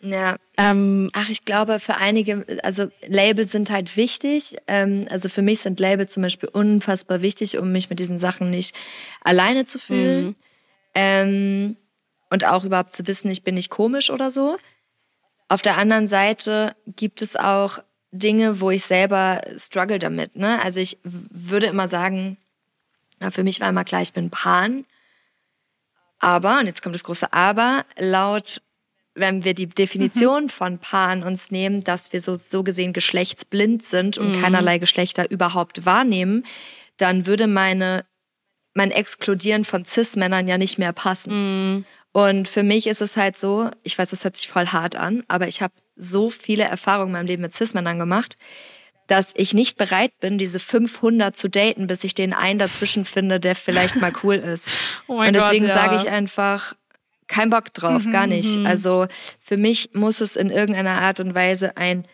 Ja. 0.00 0.34
Ähm, 0.56 1.08
Ach, 1.12 1.28
ich 1.28 1.44
glaube, 1.44 1.78
für 1.78 1.96
einige, 1.96 2.44
also 2.64 2.88
Labels 3.06 3.52
sind 3.52 3.70
halt 3.70 3.96
wichtig. 3.96 4.56
Ähm, 4.66 5.06
also 5.08 5.28
für 5.28 5.42
mich 5.42 5.60
sind 5.60 5.78
Labels 5.78 6.12
zum 6.12 6.24
Beispiel 6.24 6.48
unfassbar 6.48 7.22
wichtig, 7.22 7.56
um 7.58 7.70
mich 7.70 7.88
mit 7.88 8.00
diesen 8.00 8.18
Sachen 8.18 8.50
nicht 8.50 8.74
alleine 9.22 9.64
zu 9.64 9.78
fühlen. 9.78 10.26
Mhm. 10.26 10.36
Ähm, 10.94 11.76
und 12.30 12.44
auch 12.44 12.64
überhaupt 12.64 12.92
zu 12.92 13.06
wissen, 13.06 13.30
ich 13.30 13.44
bin 13.44 13.54
nicht 13.54 13.70
komisch 13.70 14.10
oder 14.10 14.32
so. 14.32 14.56
Auf 15.48 15.62
der 15.62 15.78
anderen 15.78 16.08
Seite 16.08 16.74
gibt 16.86 17.22
es 17.22 17.36
auch 17.36 17.78
Dinge, 18.12 18.60
wo 18.60 18.70
ich 18.70 18.84
selber 18.84 19.40
struggle 19.56 19.98
damit. 19.98 20.36
Ne? 20.36 20.62
Also 20.62 20.80
ich 20.80 20.98
würde 21.02 21.66
immer 21.66 21.88
sagen, 21.88 22.36
für 23.30 23.42
mich 23.42 23.60
war 23.60 23.68
immer 23.68 23.84
klar, 23.84 24.02
ich 24.02 24.12
bin 24.12 24.30
Pan. 24.30 24.84
Aber, 26.18 26.60
und 26.60 26.66
jetzt 26.66 26.82
kommt 26.82 26.94
das 26.94 27.04
große 27.04 27.32
Aber, 27.32 27.84
laut, 27.98 28.62
wenn 29.14 29.44
wir 29.44 29.54
die 29.54 29.66
Definition 29.66 30.48
von 30.48 30.78
Pan 30.78 31.22
uns 31.22 31.50
nehmen, 31.50 31.84
dass 31.84 32.12
wir 32.12 32.20
so, 32.20 32.36
so 32.36 32.62
gesehen 32.62 32.92
geschlechtsblind 32.92 33.82
sind 33.82 34.18
und 34.18 34.40
keinerlei 34.40 34.78
Geschlechter 34.78 35.30
überhaupt 35.30 35.84
wahrnehmen, 35.84 36.44
dann 36.96 37.26
würde 37.26 37.46
meine, 37.46 38.04
mein 38.74 38.90
Exkludieren 38.90 39.64
von 39.64 39.84
Cis-Männern 39.84 40.48
ja 40.48 40.58
nicht 40.58 40.78
mehr 40.78 40.92
passen. 40.92 41.84
Und 42.12 42.48
für 42.48 42.62
mich 42.62 42.86
ist 42.86 43.00
es 43.00 43.16
halt 43.16 43.36
so, 43.36 43.70
ich 43.82 43.98
weiß, 43.98 44.10
das 44.10 44.24
hört 44.24 44.36
sich 44.36 44.48
voll 44.48 44.66
hart 44.66 44.96
an, 44.96 45.24
aber 45.28 45.48
ich 45.48 45.62
habe 45.62 45.74
so 46.02 46.30
viele 46.30 46.64
Erfahrungen 46.64 47.08
in 47.08 47.12
meinem 47.12 47.26
Leben 47.26 47.42
mit 47.42 47.52
Cis-Männern 47.52 47.98
gemacht, 47.98 48.36
dass 49.06 49.32
ich 49.36 49.52
nicht 49.54 49.76
bereit 49.76 50.12
bin, 50.20 50.38
diese 50.38 50.58
500 50.58 51.36
zu 51.36 51.48
daten, 51.48 51.86
bis 51.86 52.04
ich 52.04 52.14
den 52.14 52.32
einen 52.32 52.58
dazwischen 52.58 53.04
finde, 53.04 53.40
der 53.40 53.54
vielleicht 53.54 53.96
mal 54.00 54.12
cool 54.22 54.34
ist. 54.54 54.68
Oh 55.06 55.16
mein 55.16 55.28
und 55.28 55.34
deswegen 55.34 55.66
Gott, 55.66 55.74
ja. 55.76 55.82
sage 55.82 55.96
ich 55.96 56.08
einfach, 56.08 56.74
kein 57.28 57.50
Bock 57.50 57.72
drauf, 57.74 58.04
gar 58.10 58.26
nicht. 58.26 58.58
Also 58.66 59.06
für 59.40 59.56
mich 59.56 59.90
muss 59.94 60.20
es 60.20 60.36
in 60.36 60.50
irgendeiner 60.50 61.00
Art 61.00 61.18
und 61.20 61.34
Weise 61.34 61.76
ein 61.76 62.06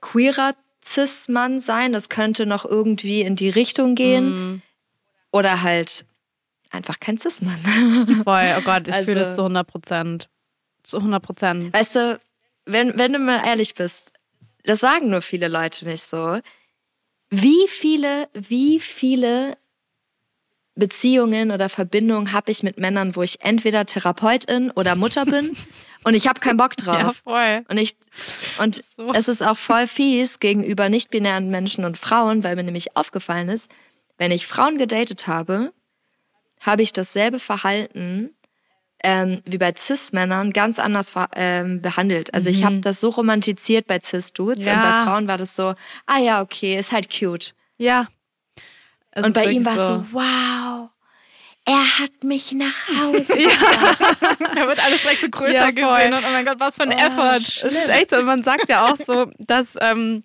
queerer 0.00 0.52
Cis-Mann 0.84 1.60
sein. 1.60 1.92
Das 1.92 2.08
könnte 2.08 2.46
noch 2.46 2.64
irgendwie 2.64 3.22
in 3.22 3.36
die 3.36 3.50
Richtung 3.50 3.94
gehen. 3.94 4.62
Oder 5.32 5.62
halt 5.62 6.04
einfach 6.70 7.00
kein 7.00 7.18
Cis-Mann. 7.18 8.22
voll, 8.24 8.54
oh 8.58 8.62
Gott, 8.62 8.88
ich 8.88 8.94
Also- 8.94 9.04
fühle 9.06 9.20
das 9.20 9.34
zu 9.36 9.42
100 9.42 9.66
Prozent. 9.66 10.28
Zu 10.82 10.98
100 10.98 11.22
Prozent. 11.22 11.72
Weißt 11.74 11.94
du, 11.96 12.20
wenn, 12.66 12.98
wenn 12.98 13.12
du 13.12 13.18
mal 13.18 13.44
ehrlich 13.44 13.74
bist, 13.74 14.12
das 14.64 14.80
sagen 14.80 15.10
nur 15.10 15.22
viele 15.22 15.48
Leute 15.48 15.84
nicht 15.86 16.02
so. 16.02 16.40
Wie 17.30 17.66
viele, 17.68 18.28
wie 18.34 18.78
viele 18.78 19.56
Beziehungen 20.74 21.50
oder 21.50 21.68
Verbindungen 21.68 22.32
habe 22.32 22.50
ich 22.50 22.62
mit 22.62 22.78
Männern, 22.78 23.14
wo 23.14 23.22
ich 23.22 23.42
entweder 23.42 23.84
Therapeutin 23.84 24.70
oder 24.70 24.96
Mutter 24.96 25.24
bin 25.24 25.54
und 26.04 26.14
ich 26.14 26.28
habe 26.28 26.40
keinen 26.40 26.56
Bock 26.56 26.76
drauf. 26.76 26.98
Ja, 26.98 27.12
voll. 27.12 27.64
Und 27.68 27.78
ich 27.78 27.96
und 28.58 28.82
So. 28.96 29.12
es 29.12 29.28
ist 29.28 29.42
auch 29.42 29.58
voll 29.58 29.86
fies 29.86 30.40
gegenüber 30.40 30.88
nicht-binären 30.88 31.50
Menschen 31.50 31.84
und 31.84 31.98
Frauen, 31.98 32.42
weil 32.44 32.56
mir 32.56 32.64
nämlich 32.64 32.96
aufgefallen 32.96 33.48
ist, 33.48 33.70
wenn 34.18 34.30
ich 34.30 34.46
Frauen 34.46 34.78
gedatet 34.78 35.26
habe, 35.26 35.72
habe 36.60 36.82
ich 36.82 36.92
dasselbe 36.92 37.38
Verhalten 37.38 38.30
ähm, 39.02 39.42
wie 39.44 39.58
bei 39.58 39.72
Cis-Männern 39.76 40.52
ganz 40.52 40.78
anders 40.78 41.12
ähm, 41.34 41.80
behandelt. 41.82 42.32
Also 42.34 42.50
ich 42.50 42.64
habe 42.64 42.80
das 42.80 43.00
so 43.00 43.08
romantisiert 43.10 43.86
bei 43.86 43.98
Cis-Dudes 44.00 44.66
und 44.66 44.72
Mhm. 44.72 44.78
Ja. 44.78 44.90
bei 45.00 45.04
Frauen 45.10 45.28
war 45.28 45.38
das 45.38 45.56
so, 45.56 45.74
ah 46.06 46.18
ja, 46.18 46.40
okay, 46.42 46.76
ist 46.78 46.92
halt 46.92 47.08
cute. 47.10 47.54
Ja. 47.78 48.06
Es 49.10 49.24
und 49.24 49.34
bei 49.34 49.46
ihm 49.46 49.64
war 49.64 49.76
es 49.76 49.86
so, 49.86 50.06
wow, 50.12 50.88
er 51.64 51.98
hat 51.98 52.24
mich 52.24 52.52
nach 52.52 52.88
Hause. 53.00 53.34
Da 54.54 54.66
wird 54.68 54.84
alles 54.84 55.02
direkt 55.02 55.20
so 55.22 55.28
größer 55.28 55.52
Ja, 55.52 55.70
gesehen 55.70 56.12
und 56.12 56.24
oh 56.24 56.30
mein 56.32 56.44
Gott, 56.44 56.58
was 56.60 56.76
für 56.76 56.82
ein 56.82 56.92
Effort. 56.92 57.36
Es 57.36 57.62
ist 57.62 57.88
echt 57.88 58.10
so, 58.10 58.22
man 58.22 58.42
sagt 58.42 58.68
ja 58.68 58.86
auch 58.86 58.96
so, 58.96 59.30
dass 59.38 59.76
ähm, 59.80 60.22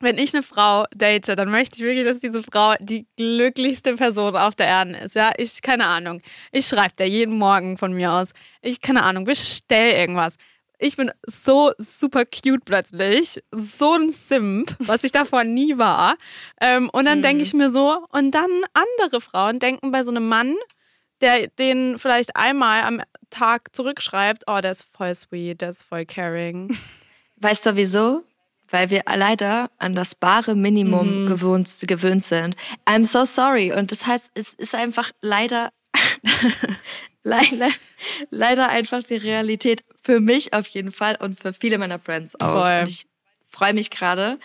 wenn 0.00 0.18
ich 0.18 0.34
eine 0.34 0.42
Frau 0.42 0.84
date, 0.94 1.28
dann 1.28 1.50
möchte 1.50 1.76
ich 1.76 1.82
wirklich, 1.82 2.04
dass 2.04 2.20
diese 2.20 2.42
Frau 2.42 2.74
die 2.80 3.06
glücklichste 3.16 3.94
Person 3.94 4.36
auf 4.36 4.54
der 4.54 4.66
Erde 4.66 4.98
ist. 4.98 5.14
Ja, 5.14 5.32
ich, 5.36 5.62
keine 5.62 5.86
Ahnung. 5.86 6.20
Ich 6.52 6.66
schreibe 6.66 6.94
der 6.98 7.08
jeden 7.08 7.38
Morgen 7.38 7.78
von 7.78 7.92
mir 7.92 8.12
aus. 8.12 8.30
Ich, 8.60 8.80
keine 8.80 9.02
Ahnung, 9.02 9.24
bestell 9.24 9.92
irgendwas. 9.92 10.36
Ich 10.78 10.96
bin 10.96 11.10
so 11.26 11.72
super 11.78 12.24
cute 12.24 12.64
plötzlich. 12.64 13.42
So 13.52 13.92
ein 13.92 14.10
Simp, 14.10 14.76
was 14.80 15.04
ich 15.04 15.12
davor 15.12 15.44
nie 15.44 15.78
war. 15.78 16.16
Ähm, 16.60 16.90
und 16.90 17.04
dann 17.04 17.22
denke 17.22 17.42
ich 17.42 17.54
mir 17.54 17.70
so, 17.70 18.04
und 18.10 18.32
dann 18.32 18.50
andere 18.74 19.20
Frauen 19.20 19.60
denken 19.60 19.92
bei 19.92 20.02
so 20.02 20.10
einem 20.10 20.28
Mann, 20.28 20.56
der 21.20 21.46
den 21.46 21.98
vielleicht 21.98 22.36
einmal 22.36 22.82
am 22.82 23.00
Tag 23.30 23.74
zurückschreibt, 23.74 24.44
oh, 24.46 24.60
der 24.60 24.72
ist 24.72 24.84
voll 24.92 25.14
sweet, 25.14 25.60
der 25.60 25.70
ist 25.70 25.84
voll 25.84 26.04
caring. 26.04 26.76
Weißt 27.36 27.66
du 27.66 27.76
wieso? 27.76 28.24
Weil 28.70 28.90
wir 28.90 29.02
leider 29.14 29.70
an 29.78 29.94
das 29.94 30.14
bare 30.14 30.54
Minimum 30.54 31.24
Mhm. 31.24 31.28
gewohnt, 31.28 31.70
gewöhnt 31.82 32.24
sind. 32.24 32.56
I'm 32.86 33.04
so 33.04 33.24
sorry. 33.24 33.72
Und 33.72 33.92
das 33.92 34.06
heißt, 34.06 34.30
es 34.34 34.54
ist 34.54 34.74
einfach 34.74 35.10
leider, 35.20 35.70
leider, 37.22 37.68
leider 38.30 38.68
einfach 38.68 39.02
die 39.02 39.16
Realität. 39.16 39.84
Für 40.02 40.20
mich 40.20 40.52
auf 40.52 40.66
jeden 40.68 40.92
Fall 40.92 41.16
und 41.20 41.38
für 41.40 41.52
viele 41.52 41.78
meiner 41.78 41.98
Friends 41.98 42.38
auch. 42.40 42.60
Voll. 42.60 42.80
Und 42.80 42.88
ich 42.88 43.06
freue 43.48 43.72
mich 43.72 43.90
gerade, 43.90 44.38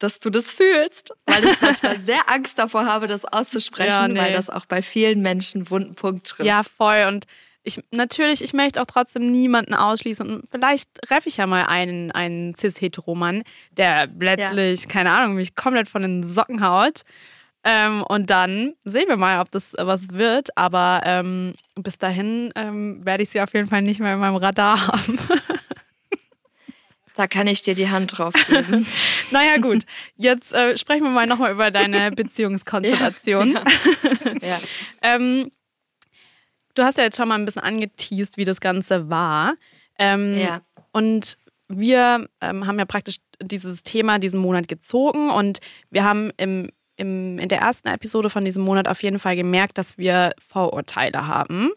dass 0.00 0.18
du 0.18 0.30
das 0.30 0.50
fühlst, 0.50 1.12
weil 1.26 1.44
ich 1.44 1.60
manchmal 1.60 1.98
sehr 1.98 2.28
Angst 2.30 2.58
davor 2.58 2.86
habe, 2.86 3.06
das 3.06 3.24
auszusprechen, 3.24 3.90
Ja, 3.90 4.08
nee. 4.08 4.18
weil 4.18 4.32
das 4.32 4.48
auch 4.50 4.66
bei 4.66 4.82
vielen 4.82 5.20
Menschen 5.20 5.60
einen 5.62 5.70
wunden 5.70 5.94
Punkt 5.94 6.26
trifft. 6.26 6.46
Ja, 6.46 6.62
voll. 6.62 7.04
Und 7.06 7.26
ich 7.62 7.80
natürlich, 7.90 8.42
ich 8.42 8.52
möchte 8.52 8.80
auch 8.80 8.86
trotzdem 8.86 9.30
niemanden 9.30 9.74
ausschließen. 9.74 10.28
Und 10.28 10.44
vielleicht 10.50 10.94
treffe 11.02 11.28
ich 11.28 11.36
ja 11.36 11.46
mal 11.46 11.64
einen, 11.64 12.10
einen 12.10 12.54
Cis-Hetero-Mann, 12.54 13.42
der 13.72 14.06
plötzlich, 14.06 14.88
keine 14.88 15.12
Ahnung, 15.12 15.34
mich 15.34 15.54
komplett 15.54 15.88
von 15.88 16.02
den 16.02 16.24
Socken 16.24 16.62
haut. 16.66 17.02
Ähm, 17.62 18.02
und 18.02 18.30
dann 18.30 18.72
sehen 18.84 19.08
wir 19.08 19.18
mal, 19.18 19.40
ob 19.40 19.50
das 19.50 19.74
was 19.78 20.10
wird. 20.10 20.56
Aber 20.56 21.02
ähm, 21.04 21.54
bis 21.74 21.98
dahin 21.98 22.52
ähm, 22.56 23.04
werde 23.04 23.22
ich 23.22 23.30
sie 23.30 23.40
auf 23.40 23.52
jeden 23.52 23.68
Fall 23.68 23.82
nicht 23.82 24.00
mehr 24.00 24.14
in 24.14 24.20
meinem 24.20 24.36
Radar 24.36 24.86
haben. 24.86 25.18
Da 27.16 27.26
kann 27.26 27.46
ich 27.48 27.60
dir 27.60 27.74
die 27.74 27.90
Hand 27.90 28.16
drauf 28.16 28.32
geben. 28.48 28.86
naja, 29.30 29.58
gut. 29.58 29.82
Jetzt 30.16 30.54
äh, 30.54 30.78
sprechen 30.78 31.02
wir 31.02 31.10
mal 31.10 31.26
nochmal 31.26 31.52
über 31.52 31.70
deine 31.70 32.10
Beziehungskonstellation. 32.16 33.58
ja. 34.40 34.58
Ähm, 35.02 35.50
du 36.74 36.82
hast 36.82 36.98
ja 36.98 37.04
jetzt 37.04 37.16
schon 37.16 37.28
mal 37.28 37.36
ein 37.36 37.44
bisschen 37.44 37.62
angeteased, 37.62 38.36
wie 38.36 38.44
das 38.44 38.60
Ganze 38.60 39.08
war. 39.10 39.54
Ähm, 39.98 40.34
Ja. 40.38 40.60
Und 40.92 41.36
wir 41.68 42.28
ähm, 42.40 42.66
haben 42.66 42.78
ja 42.78 42.84
praktisch 42.84 43.16
dieses 43.40 43.82
Thema 43.84 44.18
diesen 44.18 44.40
Monat 44.40 44.66
gezogen 44.68 45.30
und 45.30 45.60
wir 45.90 46.04
haben 46.04 46.32
im, 46.36 46.68
im, 46.96 47.38
in 47.38 47.48
der 47.48 47.60
ersten 47.60 47.88
Episode 47.88 48.28
von 48.28 48.44
diesem 48.44 48.62
Monat 48.64 48.88
auf 48.88 49.02
jeden 49.02 49.18
Fall 49.18 49.36
gemerkt, 49.36 49.78
dass 49.78 49.96
wir 49.96 50.32
Vorurteile 50.38 51.26
haben 51.28 51.70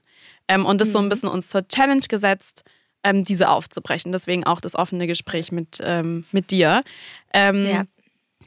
ähm, 0.47 0.65
und 0.65 0.81
das 0.81 0.91
so 0.91 0.99
ein 0.99 1.09
bisschen 1.09 1.29
uns 1.29 1.49
zur 1.49 1.67
Challenge 1.67 2.05
gesetzt, 2.09 2.63
ähm, 3.03 3.23
diese 3.23 3.49
aufzubrechen. 3.49 4.11
Deswegen 4.11 4.45
auch 4.45 4.59
das 4.59 4.75
offene 4.75 5.05
Gespräch 5.07 5.51
mit, 5.51 5.79
ähm, 5.83 6.25
mit 6.31 6.49
dir. 6.51 6.83
Ähm, 7.33 7.65
Ja. 7.65 7.83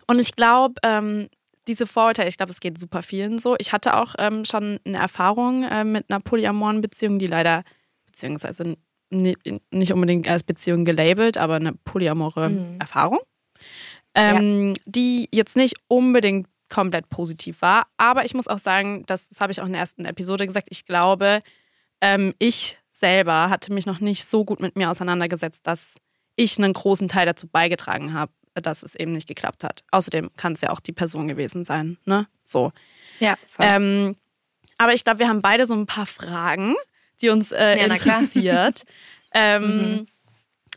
und 0.09 0.19
ich 0.19 0.35
glaube, 0.35 0.75
ähm, 0.83 1.29
diese 1.69 1.87
Vorurteile, 1.87 2.29
ich 2.29 2.37
glaube, 2.37 2.53
es 2.53 2.61
geht 2.61 2.79
super 2.79 3.03
vielen 3.03 3.39
so. 3.39 3.57
Ich 3.59 3.73
hatte 3.73 3.97
auch 3.97 4.15
ähm, 4.19 4.45
schon 4.45 4.79
eine 4.87 4.99
Erfahrung 4.99 5.65
äh, 5.65 5.85
mit 5.85 6.11
einer 6.11 6.21
polyamoren 6.21 6.81
Beziehung, 6.81 7.19
die 7.19 7.27
leider, 7.27 7.65
beziehungsweise 8.07 8.77
ni- 9.11 9.37
nicht 9.71 9.93
unbedingt 9.93 10.29
als 10.29 10.43
Beziehung 10.43 10.85
gelabelt, 10.85 11.39
aber 11.39 11.57
eine 11.57 11.73
polyamore 11.73 12.51
Erfahrung, 12.79 13.19
ähm, 14.15 14.75
die 14.87 15.29
jetzt 15.33 15.57
nicht 15.57 15.77
unbedingt 15.89 16.49
komplett 16.69 17.09
positiv 17.09 17.63
war. 17.63 17.87
Aber 17.97 18.25
ich 18.25 18.35
muss 18.35 18.49
auch 18.49 18.59
sagen, 18.59 19.05
das, 19.07 19.29
das 19.29 19.41
habe 19.41 19.53
ich 19.53 19.61
auch 19.61 19.67
in 19.67 19.73
der 19.73 19.81
ersten 19.81 20.05
Episode 20.05 20.47
gesagt, 20.47 20.69
ich 20.71 20.85
glaube, 20.85 21.43
ähm, 22.01 22.35
ich 22.39 22.79
selber 22.93 23.51
hatte 23.51 23.73
mich 23.73 23.87
noch 23.87 24.01
nicht 24.01 24.25
so 24.25 24.45
gut 24.45 24.61
mit 24.61 24.75
mir 24.77 24.91
auseinandergesetzt, 24.91 25.67
dass 25.67 25.97
ich 26.35 26.59
einen 26.59 26.73
großen 26.73 27.09
Teil 27.09 27.27
dazu 27.27 27.47
beigetragen 27.47 28.15
habe, 28.15 28.33
dass 28.63 28.83
es 28.83 28.95
eben 28.95 29.13
nicht 29.13 29.29
geklappt 29.29 29.65
hat. 29.65 29.83
Außerdem 29.91 30.31
kann 30.37 30.53
es 30.55 30.61
ja 30.61 30.71
auch 30.71 30.81
die 30.81 30.93
Person 30.93 31.29
gewesen 31.29 31.65
sein, 31.65 31.99
ne? 32.05 32.27
So. 32.45 32.73
Ja, 33.19 33.35
voll. 33.47 33.67
Ähm, 33.69 34.17
aber 34.79 34.93
ich 34.95 35.05
glaube, 35.05 35.21
wir 35.21 35.29
haben 35.29 35.43
beide 35.43 35.67
so 35.67 35.75
ein 35.75 35.87
paar 35.87 36.07
Fragen, 36.07 36.75
die 37.21 37.31
uns 37.31 37.53
äh, 37.53 37.79
Ja, 37.79 37.87
interessiert. 37.95 38.85
ähm, 39.33 40.07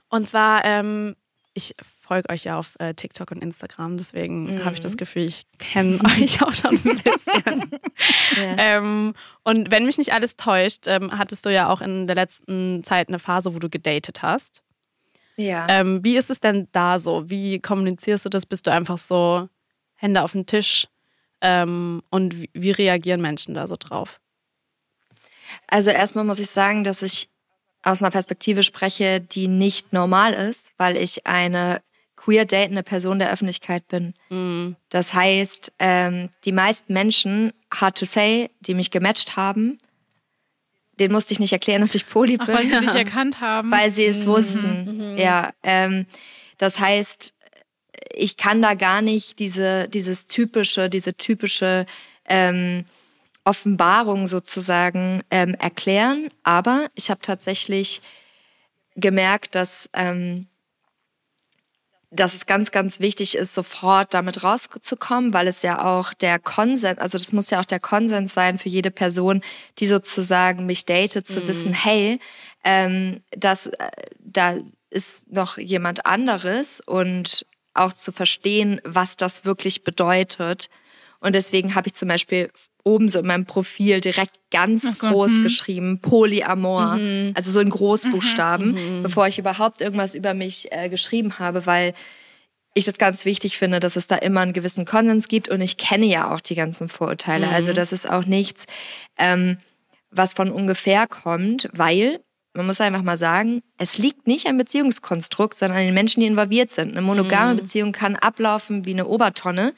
Und 0.10 0.30
zwar, 0.30 0.64
ähm, 0.66 1.16
ich 1.54 1.76
folge 2.02 2.30
euch 2.30 2.46
ja 2.46 2.58
auf 2.58 2.76
äh, 2.80 2.94
TikTok 2.94 3.32
und 3.32 3.44
Instagram, 3.44 3.98
deswegen 3.98 4.56
Mhm. 4.56 4.66
habe 4.66 4.74
ich 4.76 4.80
das 4.80 4.98
Gefühl, 4.98 5.24
ich 5.26 5.46
kenne 5.60 6.00
euch 6.18 6.42
auch 6.42 6.54
schon 6.54 6.76
ein 6.76 6.98
bisschen. 7.04 7.72
Ja. 8.38 8.56
ähm, 8.58 9.14
und 9.44 9.70
wenn 9.72 9.86
mich 9.86 9.98
nicht 9.98 10.14
alles 10.14 10.38
täuscht, 10.38 10.86
ähm, 10.88 11.18
hattest 11.18 11.46
du 11.46 11.52
ja 11.54 11.68
auch 11.70 11.82
in 11.82 12.08
der 12.08 12.16
letzten 12.16 12.84
Zeit 12.84 13.10
eine 13.10 13.20
Phase, 13.20 13.54
wo 13.54 13.60
du 13.60 13.70
gedatet 13.70 14.22
hast. 14.22 14.62
Ja. 15.40 15.68
Ähm, 15.70 16.04
wie 16.04 16.18
ist 16.18 16.30
es 16.30 16.40
denn 16.40 16.68
da 16.72 17.00
so? 17.00 17.30
Wie 17.30 17.60
kommunizierst 17.60 18.26
du 18.26 18.30
das? 18.30 18.46
Bist 18.46 18.68
du 18.68 18.72
einfach 18.72 18.98
so 18.98 19.48
Hände 19.96 20.22
auf 20.22 20.34
den 20.34 20.46
Tisch? 20.46 20.88
Ähm, 21.42 22.04
und 22.10 22.42
wie, 22.42 22.50
wie 22.54 22.72
reagieren 22.72 23.22
Menschen 23.22 23.54
da 23.54 23.68
so 23.68 23.78
drauf? 23.80 24.20
Also 25.68 25.92
erstmal 25.92 26.26
muss 26.26 26.40
ich 26.40 26.50
sagen, 26.50 26.84
dass 26.84 27.02
ich 27.02 27.30
aus 27.82 28.02
einer 28.02 28.12
Perspektive 28.12 28.64
spreche, 28.64 29.22
die 29.22 29.48
nicht 29.48 29.94
normal 29.94 30.34
ist, 30.34 30.74
weil 30.78 30.98
ich 30.98 31.26
eine 31.26 31.82
queer 32.18 32.46
datende 32.46 32.84
Person 32.84 33.20
der 33.20 33.32
Öffentlichkeit 33.32 33.88
bin. 33.88 34.14
Mhm. 34.30 34.76
Das 34.90 35.14
heißt, 35.14 35.72
ähm, 35.80 36.30
die 36.44 36.52
meisten 36.52 36.92
Menschen, 36.92 37.54
hard 37.74 37.98
to 37.98 38.06
say, 38.06 38.50
die 38.60 38.74
mich 38.74 38.92
gematcht 38.92 39.38
haben, 39.38 39.78
denen 41.00 41.14
musste 41.14 41.34
ich 41.34 41.40
nicht 41.40 41.54
erklären, 41.54 41.82
dass 41.82 41.96
ich 41.96 42.08
poly 42.08 42.38
Ach, 42.40 42.46
bin. 42.46 42.56
weil 42.56 42.68
sie 42.68 42.80
dich 42.80 42.90
erkannt 42.96 43.42
haben. 43.42 43.72
weil 43.72 43.90
sie 43.90 44.06
es 44.06 44.26
wussten. 44.28 45.18
Ja, 45.18 45.52
ähm, 45.64 46.06
das 46.58 46.80
heißt, 46.80 47.34
ich 48.14 48.38
kann 48.38 48.62
da 48.62 48.74
gar 48.74 49.02
nicht 49.02 49.40
diese, 49.40 49.88
dieses 49.90 50.28
typische, 50.28 50.90
diese 50.90 51.14
typische 51.16 51.86
ähm, 52.28 52.86
Offenbarung 53.44 54.28
sozusagen 54.28 55.24
ähm, 55.32 55.56
erklären. 55.56 56.30
Aber 56.44 56.90
ich 56.96 57.10
habe 57.10 57.22
tatsächlich 57.22 58.02
gemerkt, 58.96 59.56
dass, 59.56 59.90
ähm, 59.94 60.48
dass 62.12 62.34
es 62.34 62.46
ganz, 62.46 62.72
ganz 62.72 63.00
wichtig 63.00 63.36
ist, 63.36 63.54
sofort 63.54 64.14
damit 64.14 64.44
rauszukommen, 64.44 65.34
weil 65.34 65.48
es 65.48 65.62
ja 65.62 65.86
auch 65.86 66.14
der 66.14 66.40
Konsens, 66.40 67.00
also 67.00 67.18
das 67.18 67.32
muss 67.32 67.52
ja 67.52 67.60
auch 67.60 67.66
der 67.66 67.80
Konsens 67.80 68.34
sein 68.34 68.58
für 68.58 68.70
jede 68.70 68.90
Person, 68.90 69.42
die 69.78 69.86
sozusagen 69.86 70.66
mich 70.66 70.86
datet, 70.86 71.28
zu 71.28 71.48
wissen, 71.48 71.74
hey, 71.74 72.20
ähm, 72.64 73.22
das, 73.32 73.68
äh, 73.68 73.92
da 74.20 74.58
ist 74.90 75.32
noch 75.32 75.58
jemand 75.58 76.06
anderes 76.08 76.82
und 76.86 77.46
auch 77.76 77.94
zu 77.94 78.12
verstehen, 78.12 78.82
was 78.84 79.16
das 79.16 79.46
wirklich 79.46 79.84
bedeutet. 79.84 80.70
Und 81.20 81.36
deswegen 81.36 81.76
habe 81.76 81.88
ich 81.88 81.94
zum 81.94 82.08
Beispiel 82.08 82.50
oben 82.84 83.10
so 83.10 83.20
in 83.20 83.28
meinem 83.28 83.46
Profil 83.46 84.02
direkt 84.02 84.34
ganz 84.52 84.86
Ach 84.88 85.10
groß 85.10 85.32
hm. 85.32 85.44
geschrieben, 85.44 86.00
Polyamor, 86.02 86.96
Mhm. 86.96 87.32
also 87.36 87.52
so 87.52 87.60
in 87.60 87.70
Großbuchstaben, 87.70 89.02
bevor 89.04 89.28
ich 89.28 89.38
überhaupt 89.38 89.82
irgendwas 89.82 90.16
über 90.16 90.34
mich 90.34 90.72
äh, 90.72 90.90
geschrieben 90.90 91.40
habe, 91.40 91.66
weil 91.66 91.94
ich 92.74 92.86
das 92.86 92.98
ganz 92.98 93.26
wichtig 93.26 93.58
finde, 93.58 93.80
dass 93.80 93.96
es 93.96 94.08
da 94.08 94.16
immer 94.16 94.42
einen 94.42 94.54
gewissen 94.54 94.86
Konsens 94.86 95.28
gibt 95.28 95.50
und 95.50 95.60
ich 95.62 95.78
kenne 95.78 96.06
ja 96.06 96.34
auch 96.34 96.40
die 96.40 96.56
ganzen 96.56 96.88
Vorurteile. 96.88 97.48
Mhm. 97.48 97.54
Also 97.54 97.74
das 97.74 97.92
ist 97.92 98.10
auch 98.10 98.26
nichts, 98.26 98.66
ähm, 99.18 99.58
was 100.12 100.34
von 100.34 100.50
ungefähr 100.52 101.06
kommt, 101.08 101.68
weil 101.74 102.20
man 102.56 102.66
muss 102.66 102.82
einfach 102.82 103.04
mal 103.04 103.18
sagen, 103.18 103.62
es 103.78 103.98
liegt 104.00 104.26
nicht 104.26 104.48
am 104.48 104.58
Beziehungskonstrukt, 104.58 105.54
sondern 105.54 105.78
an 105.80 105.86
den 105.86 105.94
Menschen, 105.94 106.22
die 106.22 106.26
involviert 106.28 106.72
sind. 106.72 106.92
Eine 106.92 107.02
monogame 107.02 107.54
Mhm. 107.54 107.58
Beziehung 107.58 107.92
kann 107.92 108.16
ablaufen 108.16 108.86
wie 108.86 108.94
eine 108.94 109.06
Obertonne 109.06 109.74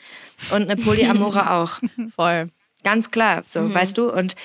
und 0.52 0.70
eine 0.70 0.78
Polyamore 0.82 1.50
auch. 1.52 1.80
Voll. 2.16 2.50
Ganz 2.84 3.12
klar, 3.12 3.44
so, 3.46 3.62
Mhm. 3.62 3.74
weißt 3.74 3.98
du? 3.98 4.12
Und 4.12 4.36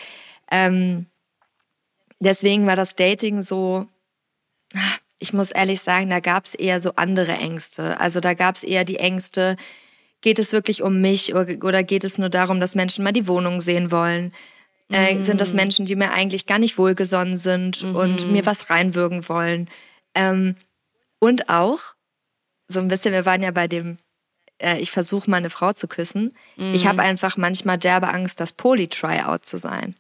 ähm, 0.50 1.07
deswegen 2.21 2.66
war 2.66 2.76
das 2.76 2.95
Dating 2.95 3.43
so, 3.43 3.87
ich 5.19 5.33
muss 5.33 5.50
ehrlich 5.50 5.81
sagen, 5.81 6.11
da 6.11 6.21
gab 6.21 6.45
es 6.45 6.55
eher 6.55 6.81
so 6.81 6.93
andere 6.97 7.33
Ängste. 7.33 7.99
Also 8.00 8.21
da 8.21 8.35
gab 8.35 8.57
es 8.57 8.62
eher 8.62 8.85
die 8.85 8.99
Ängste, 8.99 9.57
geht 10.21 10.38
es 10.38 10.52
wirklich 10.52 10.83
um 10.83 11.00
mich 11.00 11.35
oder, 11.35 11.83
geht 11.83 12.05
es 12.05 12.19
nur 12.19 12.28
darum, 12.28 12.61
dass 12.61 12.75
Menschen 12.75 13.05
mal 13.05 13.12
die 13.12 13.28
Wohnung 13.28 13.61
sehen 13.61 13.90
wollen? 13.90 14.33
Äh, 14.88 15.23
sind 15.23 15.40
das 15.40 15.52
Menschen, 15.52 15.85
die 15.85 15.97
mir 15.97 16.12
eigentlich 16.12 16.47
gar 16.47 16.59
nicht 16.59 16.78
wohlgesonnen 16.78 17.37
sind 17.37 17.83
und 17.83 18.31
mir 18.31 18.47
was 18.47 18.71
reinwürgen 18.71 19.28
wollen? 19.28 19.69
Ähm, 20.15 20.54
und 21.19 21.49
auch, 21.49 21.80
so 22.69 22.80
ein 22.80 22.89
bisschen, 22.89 23.13
wir 23.13 23.26
waren 23.26 23.43
ja 23.43 23.50
bei 23.50 23.67
dem, 23.69 23.99
äh, 24.58 24.78
ich 24.80 24.90
versuche 24.90 25.30
mal 25.30 25.38
eine 25.38 25.50
Frau 25.50 25.73
zu 25.73 25.88
küssen. 25.88 26.34
Ich 26.75 26.86
habe 26.86 27.02
einfach 27.02 27.36
manchmal 27.36 27.78
derbe 27.78 28.08
Angst, 28.08 28.40
das 28.40 28.52
Poly-Tryout 28.52 29.45
zu 29.45 29.56
sein. 29.56 29.95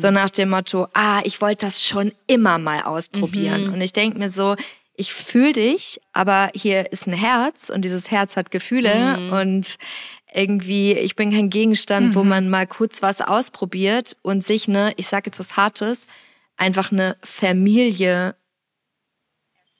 So 0.00 0.10
nach 0.10 0.28
dem 0.30 0.50
Motto, 0.50 0.86
ah, 0.92 1.20
ich 1.24 1.40
wollte 1.40 1.64
das 1.64 1.82
schon 1.82 2.12
immer 2.26 2.58
mal 2.58 2.82
ausprobieren. 2.82 3.70
Und 3.72 3.80
ich 3.80 3.94
denk 3.94 4.18
mir 4.18 4.28
so, 4.28 4.54
ich 4.96 5.14
fühle 5.14 5.54
dich, 5.54 6.00
aber 6.12 6.50
hier 6.54 6.92
ist 6.92 7.06
ein 7.06 7.14
Herz 7.14 7.70
und 7.70 7.82
dieses 7.82 8.10
Herz 8.10 8.36
hat 8.36 8.50
Gefühle 8.50 9.16
und 9.40 9.76
irgendwie, 10.32 10.92
ich 10.92 11.16
bin 11.16 11.30
kein 11.32 11.48
Gegenstand, 11.48 12.14
wo 12.14 12.22
man 12.24 12.50
mal 12.50 12.66
kurz 12.66 13.00
was 13.02 13.20
ausprobiert 13.20 14.16
und 14.22 14.44
sich 14.44 14.68
ne, 14.68 14.92
ich 14.96 15.06
sage 15.06 15.24
jetzt 15.26 15.38
was 15.40 15.56
Hartes, 15.56 16.06
einfach 16.56 16.92
eine 16.92 17.16
Familie 17.22 18.34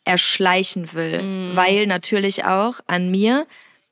erschleichen 0.05 0.93
will, 0.95 1.21
weil 1.55 1.87
natürlich 1.87 2.45
auch 2.45 2.81
an 2.87 3.11
mir 3.11 3.47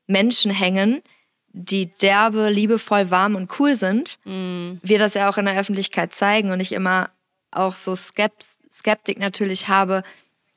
Menschen 0.07 0.51
hängen, 0.51 1.01
die 1.47 1.85
derbe, 2.01 2.49
liebevoll, 2.49 3.11
warm 3.11 3.35
und 3.35 3.59
cool 3.59 3.75
sind. 3.75 4.17
Wir 4.25 4.99
das 4.99 5.13
ja 5.13 5.29
auch 5.29 5.37
in 5.37 5.45
der 5.45 5.59
Öffentlichkeit 5.59 6.13
zeigen 6.13 6.51
und 6.51 6.59
ich 6.59 6.71
immer 6.71 7.09
auch 7.51 7.73
so 7.73 7.95
Skept 7.95 8.45
Skeptik 8.71 9.19
natürlich 9.19 9.67
habe, 9.67 10.01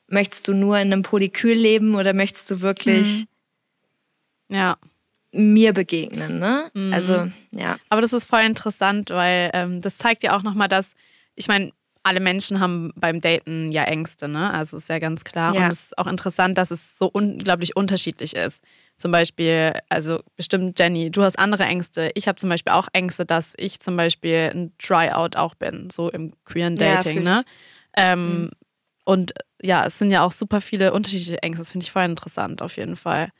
möchtest 0.09 0.49
du 0.49 0.55
nur 0.55 0.79
in 0.79 0.91
einem 0.93 1.03
Polykül 1.03 1.53
leben 1.53 1.95
oder 1.97 2.15
möchtest 2.15 2.51
du 2.51 2.63
wirklich 2.63 3.27
Ja. 4.49 4.79
mir 5.33 5.75
begegnen, 5.75 6.39
ne? 6.39 6.71
Also, 6.93 7.29
ja. 7.51 7.77
Aber 7.91 8.01
das 8.01 8.15
ist 8.15 8.25
voll 8.25 8.41
interessant, 8.43 9.11
weil 9.11 9.51
ähm, 9.53 9.83
das 9.83 9.99
zeigt 9.99 10.23
ja 10.23 10.35
auch 10.35 10.43
nochmal, 10.43 10.69
dass, 10.69 10.95
ich 11.35 11.49
meine, 11.49 11.73
alle 12.03 12.21
Menschen 12.21 12.61
haben 12.61 12.93
beim 12.97 13.21
Daten 13.21 13.71
ja 13.73 13.83
Ängste, 13.83 14.29
ne? 14.29 14.51
Also 14.55 14.77
ist 14.79 14.89
ja 14.89 14.99
ganz 14.99 15.25
klar. 15.25 15.55
Ja. 15.55 15.67
Und 15.67 15.73
es 15.73 15.83
ist 15.87 15.99
auch 15.99 16.07
interessant, 16.07 16.57
dass 16.57 16.71
es 16.71 16.97
so 16.97 17.07
unglaublich 17.13 17.77
unterschiedlich 17.77 18.35
ist. 18.37 18.63
Zum 18.99 19.13
Beispiel, 19.13 19.75
also 19.91 20.21
bestimmt 20.37 20.79
Jenny, 20.79 21.11
du 21.11 21.23
hast 21.23 21.39
andere 21.39 21.65
Ängste. 21.65 22.11
Ich 22.15 22.29
habe 22.29 22.37
zum 22.37 22.49
Beispiel 22.49 22.73
auch 22.73 22.89
Ängste, 22.95 23.27
dass 23.27 23.53
ich 23.59 23.81
zum 23.81 23.97
Beispiel 23.97 24.51
ein 24.55 24.73
Tryout 24.79 25.37
auch 25.37 25.55
bin, 25.55 25.91
so 25.91 26.11
im 26.11 26.33
queeren 26.45 26.77
Ja, 26.77 26.97
Dating, 26.97 27.15
fühl 27.19 27.23
ne? 27.25 27.45
Ähm, 27.95 28.51
Und 29.05 29.35
ja, 29.63 29.85
es 29.87 29.99
sind 29.99 30.11
ja 30.11 30.23
auch 30.25 30.33
super 30.33 30.61
viele 30.61 30.93
unterschiedliche 30.93 31.43
Ängste. 31.43 31.61
Das 31.63 31.73
finde 31.73 31.85
ich 31.85 31.91
voll 31.93 32.05
interessant, 32.05 32.63
auf 32.63 32.77
jeden 32.77 32.97
Fall. 32.97 33.31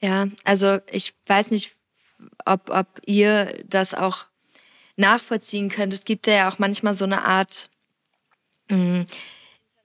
Ja, 0.00 0.26
also 0.44 0.78
ich 0.90 1.14
weiß 1.26 1.50
nicht, 1.50 1.76
ob, 2.44 2.70
ob 2.70 3.00
ihr 3.06 3.62
das 3.66 3.94
auch 3.94 4.26
nachvollziehen 4.96 5.68
könnt. 5.68 5.92
Es 5.92 6.04
gibt 6.04 6.26
ja 6.26 6.48
auch 6.48 6.58
manchmal 6.58 6.94
so 6.94 7.04
eine 7.04 7.24
Art 7.24 7.68
mh, 8.70 9.04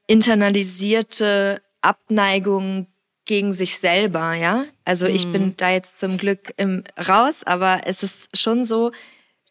internalisierte 0.08 1.62
Abneigung 1.82 2.88
gegen 3.26 3.54
sich 3.54 3.78
selber, 3.78 4.34
ja. 4.34 4.66
Also 4.86 5.06
ich 5.06 5.32
bin 5.32 5.56
da 5.58 5.72
jetzt 5.72 6.00
zum 6.00 6.18
Glück 6.18 6.54
im 6.58 6.84
raus, 7.08 7.44
aber 7.46 7.82
es 7.86 8.02
ist 8.04 8.36
schon 8.38 8.64
so, 8.64 8.92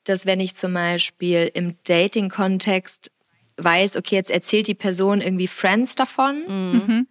dass 0.04 0.26
wenn 0.26 0.40
ich 0.40 0.54
zum 0.54 0.74
Beispiel 0.74 1.50
im 1.54 1.76
Dating-Kontext 1.84 3.12
weiß, 3.56 3.96
okay, 3.96 4.16
jetzt 4.16 4.30
erzählt 4.30 4.66
die 4.66 4.74
Person 4.74 5.20
irgendwie 5.20 5.48
Friends 5.48 5.94
davon, 5.94 7.06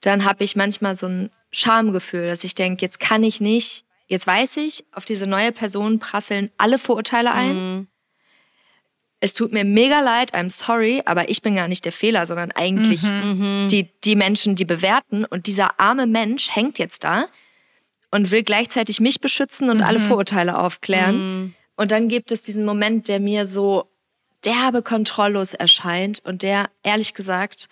dann 0.00 0.24
habe 0.24 0.44
ich 0.44 0.56
manchmal 0.56 0.94
so 0.96 1.06
ein 1.06 1.30
Schamgefühl, 1.52 2.26
dass 2.26 2.44
ich 2.44 2.54
denke, 2.54 2.82
jetzt 2.82 3.00
kann 3.00 3.22
ich 3.22 3.40
nicht, 3.40 3.84
jetzt 4.06 4.26
weiß 4.26 4.58
ich, 4.58 4.84
auf 4.92 5.04
diese 5.04 5.26
neue 5.26 5.52
Person 5.52 5.98
prasseln 6.00 6.50
alle 6.58 6.78
Vorurteile 6.78 7.32
ein. 7.32 7.88
Es 9.20 9.32
tut 9.32 9.52
mir 9.52 9.64
mega 9.64 10.00
leid, 10.00 10.34
I'm 10.34 10.50
sorry, 10.50 11.00
aber 11.06 11.30
ich 11.30 11.40
bin 11.40 11.54
gar 11.56 11.68
nicht 11.68 11.84
der 11.84 11.92
Fehler, 11.92 12.26
sondern 12.26 12.50
eigentlich 12.52 13.00
die, 13.00 13.88
die 14.04 14.16
Menschen, 14.16 14.54
die 14.54 14.66
bewerten. 14.66 15.24
Und 15.24 15.46
dieser 15.46 15.80
arme 15.80 16.06
Mensch 16.06 16.54
hängt 16.54 16.78
jetzt 16.78 17.04
da 17.04 17.26
und 18.10 18.30
will 18.30 18.42
gleichzeitig 18.42 19.00
mich 19.00 19.20
beschützen 19.20 19.70
und 19.70 19.80
alle 19.82 19.98
Vorurteile 20.00 20.58
aufklären. 20.58 21.54
Und 21.76 21.90
dann 21.90 22.08
gibt 22.08 22.32
es 22.32 22.42
diesen 22.42 22.64
Moment, 22.64 23.08
der 23.08 23.18
mir 23.18 23.46
so 23.46 23.88
derbe 24.44 24.82
kontrolllos 24.82 25.54
erscheint 25.54 26.20
und 26.24 26.42
der, 26.42 26.66
ehrlich 26.82 27.14
gesagt, 27.14 27.68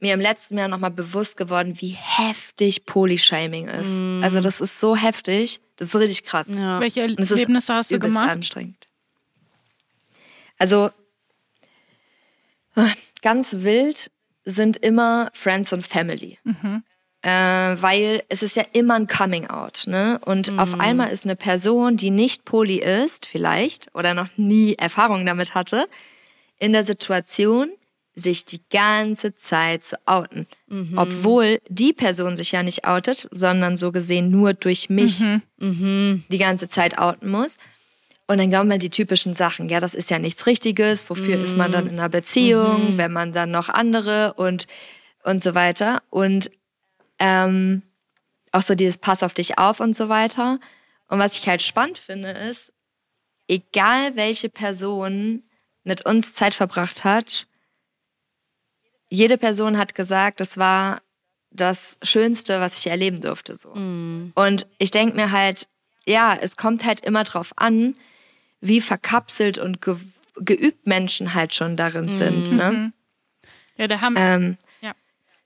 mir 0.00 0.14
im 0.14 0.20
letzten 0.20 0.58
Jahr 0.58 0.68
nochmal 0.68 0.90
bewusst 0.90 1.36
geworden, 1.36 1.80
wie 1.80 1.96
heftig 1.96 2.86
Polyshaming 2.86 3.68
ist. 3.68 4.00
Also 4.22 4.40
das 4.40 4.60
ist 4.60 4.80
so 4.80 4.96
heftig, 4.96 5.60
das 5.76 5.88
ist 5.88 6.00
richtig 6.00 6.24
krass. 6.24 6.48
Ja. 6.48 6.80
Welche 6.80 7.02
Erlebnisse 7.02 7.74
hast 7.74 7.92
du 7.92 7.98
gemacht? 7.98 8.30
anstrengend. 8.30 8.79
Also 10.60 10.90
ganz 13.22 13.56
wild 13.58 14.10
sind 14.44 14.76
immer 14.76 15.30
Friends 15.34 15.72
und 15.72 15.84
Family. 15.84 16.38
Äh, 17.22 17.28
weil 17.82 18.22
es 18.28 18.42
ist 18.42 18.56
ja 18.56 18.64
immer 18.72 18.94
ein 18.94 19.06
Coming 19.06 19.46
Out, 19.48 19.82
ne? 19.86 20.18
Und 20.24 20.58
auf 20.58 20.70
einmal 20.80 21.10
ist 21.10 21.26
eine 21.26 21.36
Person, 21.36 21.96
die 21.98 22.10
nicht 22.10 22.44
poly 22.46 22.78
ist, 22.78 23.26
vielleicht, 23.26 23.94
oder 23.94 24.14
noch 24.14 24.28
nie 24.36 24.74
Erfahrung 24.74 25.26
damit 25.26 25.54
hatte, 25.54 25.86
in 26.58 26.72
der 26.72 26.84
Situation, 26.84 27.70
sich 28.14 28.44
die 28.46 28.60
ganze 28.70 29.34
Zeit 29.36 29.84
zu 29.84 29.96
outen. 30.06 30.46
Obwohl 30.96 31.60
die 31.68 31.92
Person 31.92 32.36
sich 32.36 32.52
ja 32.52 32.62
nicht 32.62 32.84
outet, 32.86 33.28
sondern 33.30 33.76
so 33.76 33.92
gesehen 33.92 34.30
nur 34.30 34.52
durch 34.54 34.88
mich 34.90 35.18
die 35.58 36.38
ganze 36.38 36.68
Zeit 36.68 36.98
outen 36.98 37.30
muss. 37.30 37.56
Und 38.30 38.38
dann 38.38 38.52
kommen 38.52 38.70
halt 38.70 38.84
die 38.84 38.90
typischen 38.90 39.34
Sachen. 39.34 39.68
Ja, 39.68 39.80
das 39.80 39.92
ist 39.92 40.08
ja 40.08 40.20
nichts 40.20 40.46
Richtiges. 40.46 41.10
Wofür 41.10 41.36
ist 41.42 41.56
man 41.56 41.72
dann 41.72 41.88
in 41.88 41.98
einer 41.98 42.08
Beziehung, 42.08 42.96
wenn 42.96 43.10
man 43.10 43.32
dann 43.32 43.50
noch 43.50 43.68
andere 43.68 44.34
und, 44.34 44.68
und 45.24 45.42
so 45.42 45.56
weiter. 45.56 46.00
Und 46.10 46.48
ähm, 47.18 47.82
auch 48.52 48.62
so 48.62 48.76
dieses 48.76 48.98
Pass 48.98 49.24
auf 49.24 49.34
dich 49.34 49.58
auf 49.58 49.80
und 49.80 49.96
so 49.96 50.08
weiter. 50.08 50.60
Und 51.08 51.18
was 51.18 51.38
ich 51.38 51.48
halt 51.48 51.60
spannend 51.60 51.98
finde, 51.98 52.30
ist, 52.30 52.72
egal 53.48 54.14
welche 54.14 54.48
Person 54.48 55.42
mit 55.82 56.06
uns 56.06 56.32
Zeit 56.34 56.54
verbracht 56.54 57.02
hat, 57.02 57.48
jede 59.08 59.38
Person 59.38 59.76
hat 59.76 59.96
gesagt, 59.96 60.38
das 60.38 60.56
war 60.56 61.02
das 61.50 61.98
Schönste, 62.04 62.60
was 62.60 62.78
ich 62.78 62.86
erleben 62.86 63.20
durfte. 63.20 63.56
So. 63.56 63.70
Und 64.36 64.68
ich 64.78 64.92
denke 64.92 65.16
mir 65.16 65.32
halt, 65.32 65.66
ja, 66.06 66.38
es 66.40 66.56
kommt 66.56 66.84
halt 66.84 67.00
immer 67.00 67.24
drauf 67.24 67.52
an, 67.56 67.96
wie 68.60 68.80
verkapselt 68.80 69.58
und 69.58 69.80
ge 69.80 69.96
geübt 70.42 70.86
Menschen 70.86 71.34
halt 71.34 71.54
schon 71.54 71.76
darin 71.76 72.08
sind. 72.08 72.50
Ne? 72.52 72.92
Ja, 73.76 73.86
da 73.86 74.00
haben 74.00 74.14
Ähm, 74.16 74.56
Ja. 74.80 74.92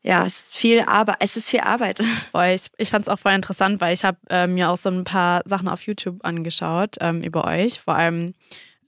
ja, 0.02 0.24
es 0.24 0.50
ist 0.50 0.56
viel 0.56 0.80
Arbeit. 0.82 1.16
Es 1.18 1.36
ist 1.36 1.50
viel 1.50 1.60
Arbeit. 1.60 1.98
Voll. 2.32 2.48
Ich, 2.54 2.66
ich 2.76 2.90
fand 2.90 3.04
es 3.04 3.08
auch 3.08 3.18
voll 3.18 3.32
interessant, 3.32 3.80
weil 3.80 3.92
ich 3.92 4.04
habe 4.04 4.18
äh, 4.30 4.46
mir 4.46 4.70
auch 4.70 4.76
so 4.76 4.90
ein 4.90 5.02
paar 5.02 5.42
Sachen 5.46 5.68
auf 5.68 5.82
YouTube 5.82 6.24
angeschaut 6.24 6.96
ähm, 7.00 7.22
über 7.22 7.44
euch, 7.44 7.80
vor 7.80 7.96
allem 7.96 8.34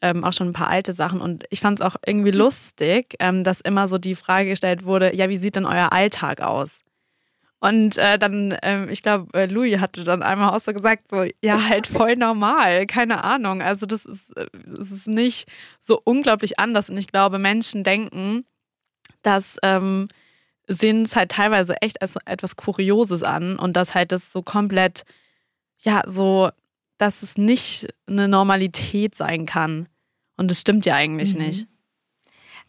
ähm, 0.01 0.23
auch 0.23 0.33
schon 0.33 0.49
ein 0.49 0.53
paar 0.53 0.69
alte 0.69 0.93
Sachen. 0.93 1.21
Und 1.21 1.45
ich 1.51 1.61
fand 1.61 1.81
es 1.81 1.85
auch 1.85 1.97
irgendwie 2.07 2.31
lustig, 2.31 3.17
ähm, 3.19 3.43
dass 3.43 3.61
immer 3.61 3.89
so 3.89 3.99
die 3.99 4.15
Frage 4.15 4.51
gestellt 4.51 4.85
wurde, 4.85 5.17
ja, 5.17 5.29
wie 5.29 5.39
sieht 5.39 5.57
denn 5.57 5.65
euer 5.65 5.93
Alltag 5.93 6.41
aus? 6.41 6.83
Und 7.59 7.97
äh, 7.97 8.19
dann, 8.19 8.57
ähm, 8.62 8.88
ich 8.90 9.03
glaube, 9.03 9.33
äh, 9.38 9.47
Louis 9.47 9.81
hatte 9.81 10.05
dann 10.05 10.23
einmal 10.23 10.55
auch 10.55 10.61
so 10.61 10.73
gesagt, 10.73 11.09
so, 11.09 11.25
ja, 11.42 11.69
halt 11.69 11.87
voll 11.87 12.16
normal, 12.16 12.87
keine 12.87 13.25
Ahnung. 13.25 13.62
Also 13.62 13.87
das 13.87 14.05
ist, 14.05 14.37
äh, 14.37 14.47
das 14.66 14.90
ist 14.90 15.07
nicht 15.09 15.49
so 15.81 16.01
unglaublich 16.05 16.59
anders. 16.59 16.90
Und 16.90 16.99
ich 16.99 17.07
glaube, 17.07 17.38
Menschen 17.38 17.83
denken, 17.83 18.45
dass 19.23 19.57
ähm, 19.62 20.09
sehen 20.69 21.03
es 21.03 21.16
halt 21.16 21.31
teilweise 21.31 21.81
echt 21.81 22.03
als 22.03 22.16
etwas 22.27 22.57
Kurioses 22.57 23.23
an 23.23 23.59
und 23.59 23.75
dass 23.75 23.95
halt 23.95 24.12
das 24.12 24.33
so 24.33 24.42
komplett, 24.42 25.05
ja, 25.79 26.03
so, 26.07 26.51
dass 26.99 27.23
es 27.23 27.38
nicht 27.38 27.88
eine 28.07 28.29
Normalität 28.29 29.14
sein 29.14 29.47
kann. 29.47 29.88
Und 30.37 30.51
das 30.51 30.61
stimmt 30.61 30.85
ja 30.87 30.95
eigentlich 30.95 31.35
Mhm. 31.35 31.40
nicht. 31.47 31.69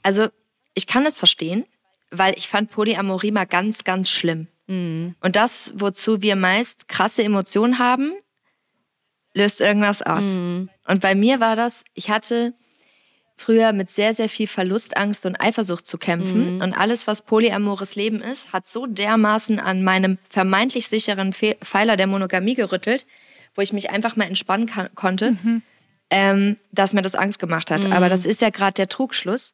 Also, 0.03 0.27
ich 0.75 0.87
kann 0.87 1.05
es 1.05 1.17
verstehen, 1.17 1.65
weil 2.11 2.37
ich 2.37 2.47
fand 2.47 2.69
Polyamorie 2.69 3.31
mal 3.31 3.45
ganz, 3.45 3.83
ganz 3.83 4.09
schlimm. 4.09 4.47
Mhm. 4.67 5.15
Und 5.21 5.35
das, 5.35 5.73
wozu 5.75 6.21
wir 6.21 6.35
meist 6.35 6.87
krasse 6.87 7.23
Emotionen 7.23 7.79
haben, 7.79 8.11
löst 9.33 9.61
irgendwas 9.61 10.01
aus. 10.01 10.23
Mhm. 10.23 10.69
Und 10.87 11.01
bei 11.01 11.15
mir 11.15 11.39
war 11.39 11.55
das, 11.55 11.83
ich 11.93 12.09
hatte 12.09 12.53
früher 13.37 13.71
mit 13.71 13.89
sehr, 13.89 14.13
sehr 14.13 14.29
viel 14.29 14.47
Verlustangst 14.47 15.25
und 15.25 15.39
Eifersucht 15.39 15.85
zu 15.85 15.97
kämpfen. 15.97 16.55
Mhm. 16.55 16.61
Und 16.61 16.73
alles, 16.73 17.07
was 17.07 17.21
polyamores 17.21 17.95
Leben 17.95 18.21
ist, 18.21 18.51
hat 18.51 18.67
so 18.67 18.87
dermaßen 18.87 19.59
an 19.59 19.83
meinem 19.83 20.17
vermeintlich 20.27 20.87
sicheren 20.87 21.33
Fe 21.33 21.55
Pfeiler 21.61 21.97
der 21.97 22.07
Monogamie 22.07 22.55
gerüttelt, 22.55 23.05
wo 23.55 23.61
ich 23.61 23.73
mich 23.73 23.91
einfach 23.91 24.15
mal 24.15 24.25
entspannen 24.25 24.69
konnte, 24.95 25.37
ähm, 26.09 26.57
dass 26.71 26.93
mir 26.93 27.03
das 27.03 27.15
Angst 27.15 27.39
gemacht 27.39 27.69
hat. 27.69 27.85
Aber 27.85 28.09
das 28.09 28.25
ist 28.25 28.41
ja 28.41 28.49
gerade 28.49 28.73
der 28.73 28.89
Trugschluss. 28.89 29.53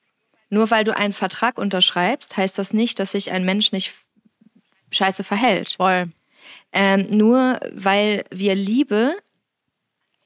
Nur 0.49 0.69
weil 0.69 0.84
du 0.84 0.95
einen 0.95 1.13
Vertrag 1.13 1.58
unterschreibst, 1.58 2.38
heißt 2.38 2.58
das 2.58 2.73
nicht, 2.73 2.99
dass 2.99 3.13
sich 3.13 3.32
ein 3.32 3.43
Mensch 3.43 3.71
nicht 3.71 3.93
scheiße 4.93 5.23
verhält. 5.23 5.75
Voll. 5.77 6.10
Ähm, 6.71 7.08
nur 7.10 7.60
weil 7.73 8.25
wir 8.32 8.56
Liebe 8.56 9.15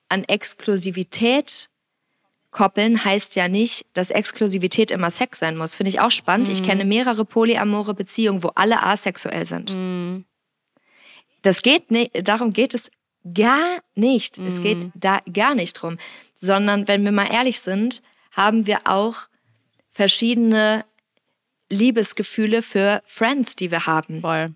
an 0.10 0.24
Exklusivität 0.24 1.70
koppeln, 2.52 3.04
heißt 3.04 3.36
ja 3.36 3.48
nicht, 3.48 3.86
dass 3.94 4.10
Exklusivität 4.10 4.90
immer 4.90 5.12
Sex 5.12 5.40
sein 5.40 5.58
muss. 5.58 5.76
Finde 5.76 5.90
ich 5.90 6.00
auch 6.00 6.12
spannend. 6.12 6.50
Ich 6.50 6.64
kenne 6.64 6.86
mehrere 6.86 7.26
polyamore 7.26 7.94
Beziehungen, 7.94 8.42
wo 8.42 8.52
alle 8.56 8.84
asexuell 8.84 9.46
sind. 9.46 10.26
Das 11.42 11.62
geht 11.62 11.92
nicht, 11.92 12.12
darum 12.28 12.54
geht 12.54 12.74
es 12.74 12.90
gar 13.34 13.80
nicht. 13.96 14.38
Es 14.38 14.62
geht 14.62 14.90
da 14.96 15.20
gar 15.32 15.56
nicht 15.56 15.74
drum. 15.74 15.98
Sondern, 16.34 16.88
wenn 16.88 17.04
wir 17.04 17.12
mal 17.12 17.32
ehrlich 17.32 17.60
sind, 17.60 18.02
haben 18.32 18.66
wir 18.66 18.82
auch 18.86 19.28
verschiedene 19.92 20.86
Liebesgefühle 21.70 22.62
für 22.62 23.02
Friends, 23.06 23.56
die 23.56 23.72
wir 23.72 23.86
haben 23.86 24.22
Voll. 24.22 24.54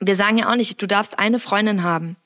wir 0.00 0.16
sagen 0.16 0.38
ja 0.38 0.50
auch 0.50 0.56
nicht, 0.56 0.80
du 0.80 0.86
darfst 0.86 1.18
eine 1.18 1.38
Freundin 1.38 1.82
haben. 1.82 2.16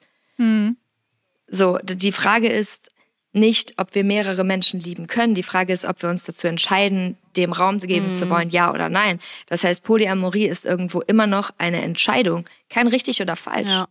So, 1.47 1.79
d- 1.79 1.95
die 1.97 2.13
Frage 2.13 2.49
ist 2.49 2.91
nicht, 3.35 3.75
ob 3.79 3.95
wir 3.95 4.05
mehrere 4.05 4.45
Menschen 4.45 4.81
lieben 4.81 5.07
können. 5.07 5.35
Die 5.35 5.43
Frage 5.43 5.73
ist, 5.73 5.85
ob 5.85 6.03
wir 6.03 6.11
uns 6.11 6.25
dazu 6.25 6.47
entscheiden, 6.49 7.17
dem 7.37 7.53
Raum 7.53 7.79
geben 7.79 8.11
zu 8.11 8.29
wollen, 8.29 8.51
ja 8.51 8.73
oder 8.73 8.89
nein. 8.89 9.21
Das 9.47 9.65
heißt, 9.65 9.83
Polyamorie 9.85 10.47
ist 10.47 10.67
irgendwo 10.67 11.01
immer 11.01 11.27
noch 11.27 11.51
eine 11.59 11.81
Entscheidung. 11.83 12.45
Kein 12.69 12.89
richtig 12.89 13.21
oder 13.23 13.37
falsch. 13.37 13.71
Ja. 13.71 13.89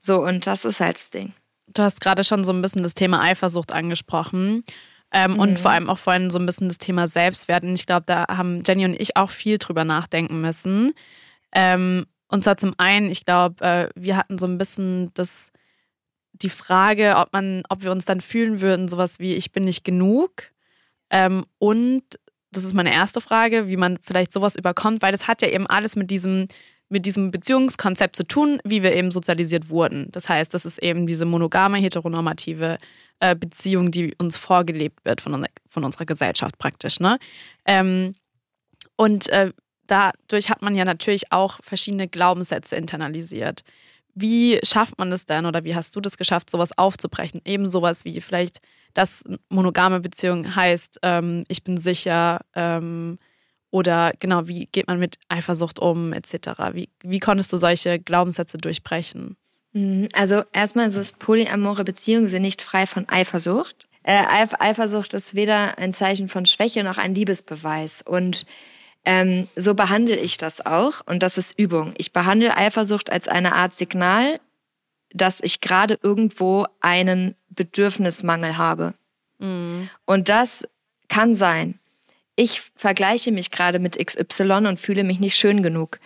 So, 0.00 0.22
und 0.24 0.46
das 0.46 0.64
ist 0.64 0.80
halt 0.80 0.98
das 0.98 1.10
Ding. 1.10 1.32
du 1.74 1.82
hast 1.82 2.00
gerade 2.00 2.24
schon 2.24 2.44
so 2.44 2.52
ein 2.52 2.62
bisschen 2.62 2.82
das 2.82 2.94
Thema 2.94 3.20
Eifersucht 3.22 3.72
angesprochen. 3.72 4.64
Ähm, 5.12 5.32
Mhm. 5.32 5.38
Und 5.38 5.58
vor 5.58 5.70
allem 5.70 5.90
auch 5.90 5.98
vorhin 5.98 6.30
so 6.30 6.38
ein 6.38 6.46
bisschen 6.46 6.68
das 6.68 6.78
Thema 6.78 7.08
Selbstwert. 7.08 7.64
Und 7.64 7.74
ich 7.74 7.86
glaube, 7.86 8.04
da 8.06 8.26
haben 8.28 8.62
Jenny 8.66 8.84
und 8.84 9.00
ich 9.00 9.16
auch 9.16 9.30
viel 9.30 9.58
drüber 9.58 9.84
nachdenken 9.84 10.40
müssen. 10.40 10.92
Ähm, 11.52 12.06
und 12.28 12.44
zwar 12.44 12.56
zum 12.56 12.74
einen, 12.78 13.10
ich 13.10 13.24
glaube, 13.26 13.62
äh, 13.64 13.88
wir 13.94 14.16
hatten 14.16 14.38
so 14.38 14.46
ein 14.46 14.56
bisschen 14.56 15.10
das, 15.14 15.52
die 16.32 16.48
Frage, 16.48 17.16
ob 17.16 17.32
man, 17.34 17.62
ob 17.68 17.82
wir 17.82 17.92
uns 17.92 18.06
dann 18.06 18.22
fühlen 18.22 18.62
würden, 18.62 18.88
sowas 18.88 19.18
wie 19.18 19.34
ich 19.34 19.52
bin 19.52 19.64
nicht 19.64 19.84
genug. 19.84 20.44
Ähm, 21.10 21.44
und 21.58 22.02
das 22.50 22.64
ist 22.64 22.72
meine 22.74 22.92
erste 22.92 23.20
Frage, 23.20 23.68
wie 23.68 23.76
man 23.76 23.98
vielleicht 24.02 24.32
sowas 24.32 24.56
überkommt, 24.56 25.02
weil 25.02 25.12
das 25.12 25.28
hat 25.28 25.42
ja 25.42 25.48
eben 25.48 25.66
alles 25.66 25.94
mit 25.94 26.10
diesem, 26.10 26.46
mit 26.92 27.06
diesem 27.06 27.30
Beziehungskonzept 27.30 28.14
zu 28.14 28.22
tun, 28.22 28.60
wie 28.64 28.82
wir 28.82 28.94
eben 28.94 29.10
sozialisiert 29.10 29.70
wurden. 29.70 30.08
Das 30.12 30.28
heißt, 30.28 30.52
das 30.52 30.66
ist 30.66 30.78
eben 30.78 31.06
diese 31.06 31.24
monogame, 31.24 31.78
heteronormative 31.78 32.78
äh, 33.20 33.34
Beziehung, 33.34 33.90
die 33.90 34.14
uns 34.18 34.36
vorgelebt 34.36 35.04
wird 35.04 35.22
von, 35.22 35.32
unser, 35.32 35.48
von 35.66 35.84
unserer 35.84 36.04
Gesellschaft 36.04 36.58
praktisch. 36.58 37.00
Ne? 37.00 37.18
Ähm, 37.64 38.14
und 38.96 39.30
äh, 39.30 39.52
dadurch 39.86 40.50
hat 40.50 40.60
man 40.60 40.74
ja 40.74 40.84
natürlich 40.84 41.32
auch 41.32 41.60
verschiedene 41.62 42.08
Glaubenssätze 42.08 42.76
internalisiert. 42.76 43.62
Wie 44.14 44.60
schafft 44.62 44.98
man 44.98 45.10
das 45.10 45.24
denn 45.24 45.46
oder 45.46 45.64
wie 45.64 45.74
hast 45.74 45.96
du 45.96 46.00
das 46.02 46.18
geschafft, 46.18 46.50
sowas 46.50 46.76
aufzubrechen? 46.76 47.40
Eben 47.46 47.68
sowas 47.68 48.04
wie 48.04 48.20
vielleicht, 48.20 48.60
dass 48.92 49.24
monogame 49.48 50.00
Beziehung 50.00 50.54
heißt, 50.54 50.98
ähm, 51.02 51.44
ich 51.48 51.64
bin 51.64 51.78
sicher 51.78 52.40
ähm, 52.54 53.18
oder 53.72 54.12
genau, 54.20 54.46
wie 54.46 54.66
geht 54.66 54.86
man 54.86 55.00
mit 55.00 55.16
Eifersucht 55.28 55.80
um 55.80 56.12
etc. 56.12 56.34
Wie, 56.74 56.90
wie 57.02 57.18
konntest 57.18 57.52
du 57.52 57.56
solche 57.56 57.98
Glaubenssätze 57.98 58.58
durchbrechen? 58.58 59.36
Mhm, 59.72 60.08
Also 60.12 60.42
erstmal 60.52 60.88
ist 60.88 60.96
es 60.96 61.12
polyamore 61.12 61.82
Beziehungen 61.82 62.28
sind 62.28 62.42
nicht 62.42 62.62
frei 62.62 62.86
von 62.86 63.08
Eifersucht. 63.08 63.88
Äh, 64.04 64.24
Eif 64.28 64.54
Eifersucht 64.60 65.14
ist 65.14 65.34
weder 65.34 65.78
ein 65.78 65.92
Zeichen 65.92 66.28
von 66.28 66.44
Schwäche 66.44 66.84
noch 66.84 66.98
ein 66.98 67.14
Liebesbeweis. 67.14 68.02
Und 68.02 68.44
ähm, 69.04 69.48
so 69.56 69.74
behandle 69.74 70.16
ich 70.16 70.36
das 70.36 70.64
auch. 70.64 71.00
Und 71.06 71.22
das 71.22 71.38
ist 71.38 71.58
Übung. 71.58 71.94
Ich 71.96 72.12
behandle 72.12 72.56
Eifersucht 72.56 73.10
als 73.10 73.26
eine 73.26 73.54
Art 73.54 73.74
Signal, 73.74 74.38
dass 75.14 75.40
ich 75.40 75.60
gerade 75.60 75.98
irgendwo 76.02 76.66
einen 76.80 77.36
Bedürfnismangel 77.48 78.58
habe. 78.58 78.94
Und 80.04 80.28
das 80.28 80.68
kann 81.08 81.34
sein. 81.34 81.78
Ich 82.36 82.62
vergleiche 82.76 83.32
mich 83.32 83.50
gerade 83.50 83.78
mit 83.78 83.98
XY 83.98 84.66
und 84.66 84.80
fühle 84.80 85.04
mich 85.04 85.20
nicht 85.20 85.36
schön 85.36 85.62
genug. 85.62 86.00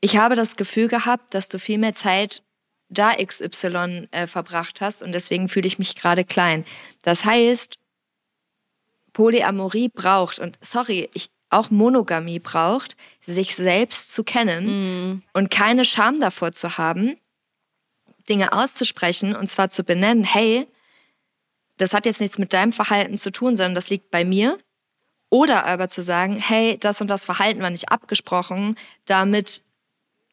Ich 0.00 0.16
habe 0.16 0.34
das 0.34 0.56
Gefühl 0.56 0.88
gehabt, 0.88 1.34
dass 1.34 1.48
du 1.48 1.58
viel 1.58 1.78
mehr 1.78 1.94
Zeit 1.94 2.42
da 2.88 3.12
XY 3.14 4.08
äh, 4.10 4.26
verbracht 4.26 4.80
hast 4.80 5.02
und 5.02 5.12
deswegen 5.12 5.48
fühle 5.48 5.68
ich 5.68 5.78
mich 5.78 5.94
gerade 5.94 6.24
klein. 6.24 6.64
Das 7.02 7.24
heißt, 7.24 7.76
Polyamorie 9.12 9.88
braucht 9.88 10.38
und 10.38 10.58
sorry, 10.60 11.08
ich 11.14 11.30
auch 11.50 11.70
Monogamie 11.70 12.38
braucht, 12.38 12.96
sich 13.26 13.56
selbst 13.56 14.14
zu 14.14 14.24
kennen 14.24 15.22
und 15.32 15.50
keine 15.50 15.84
Scham 15.84 16.20
davor 16.20 16.52
zu 16.52 16.78
haben, 16.78 17.16
Dinge 18.28 18.52
auszusprechen 18.52 19.34
und 19.34 19.48
zwar 19.48 19.68
zu 19.68 19.82
benennen, 19.82 20.24
hey, 20.24 20.66
das 21.76 21.92
hat 21.92 22.06
jetzt 22.06 22.20
nichts 22.20 22.38
mit 22.38 22.52
deinem 22.52 22.72
Verhalten 22.72 23.18
zu 23.18 23.32
tun, 23.32 23.56
sondern 23.56 23.74
das 23.74 23.90
liegt 23.90 24.10
bei 24.10 24.24
mir. 24.24 24.58
Oder 25.30 25.64
aber 25.64 25.88
zu 25.88 26.02
sagen, 26.02 26.36
hey, 26.36 26.76
das 26.78 27.00
und 27.00 27.08
das 27.08 27.24
Verhalten 27.24 27.62
war 27.62 27.70
nicht 27.70 27.90
abgesprochen, 27.90 28.76
damit 29.06 29.62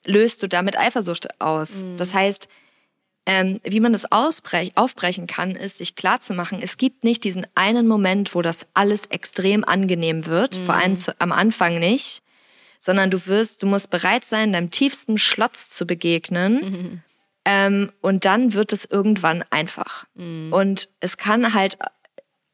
löst 0.06 0.44
du 0.44 0.48
damit 0.48 0.78
Eifersucht 0.78 1.40
aus. 1.40 1.84
Das 1.98 2.14
heißt, 2.14 2.50
Ähm, 3.30 3.60
wie 3.66 3.82
man 3.82 3.92
das 3.92 4.10
ausbrech 4.10 4.72
aufbrechen 4.76 5.28
kann, 5.28 5.52
ist, 5.52 5.80
sich 5.80 5.98
klarzumachen, 5.98 6.62
es 6.62 6.78
gibt 6.78 7.04
nicht 7.04 7.26
diesen 7.26 7.46
einen 7.56 7.86
Moment, 7.86 8.34
wo 8.34 8.42
das 8.42 8.68
alles 8.74 9.08
extrem 9.08 9.66
angenehm 9.66 10.28
wird, 10.28 10.56
vor 10.56 10.76
allem 10.76 10.96
zu, 10.96 11.14
am 11.20 11.34
Anfang 11.34 11.78
nicht, 11.78 12.22
sondern 12.80 13.12
du 13.12 13.28
wirst, 13.28 13.64
du 13.64 13.68
musst 13.68 13.90
bereit 13.90 14.24
sein, 14.24 14.54
deinem 14.54 14.72
tiefsten 14.72 15.18
Schlotz 15.18 15.72
zu 15.72 15.86
begegnen. 15.86 17.04
Ähm, 17.44 17.92
und 18.00 18.24
dann 18.24 18.54
wird 18.54 18.72
es 18.72 18.86
irgendwann 18.86 19.44
einfach. 19.50 20.06
Und 20.54 20.88
es 21.02 21.18
kann 21.18 21.54
halt 21.54 21.78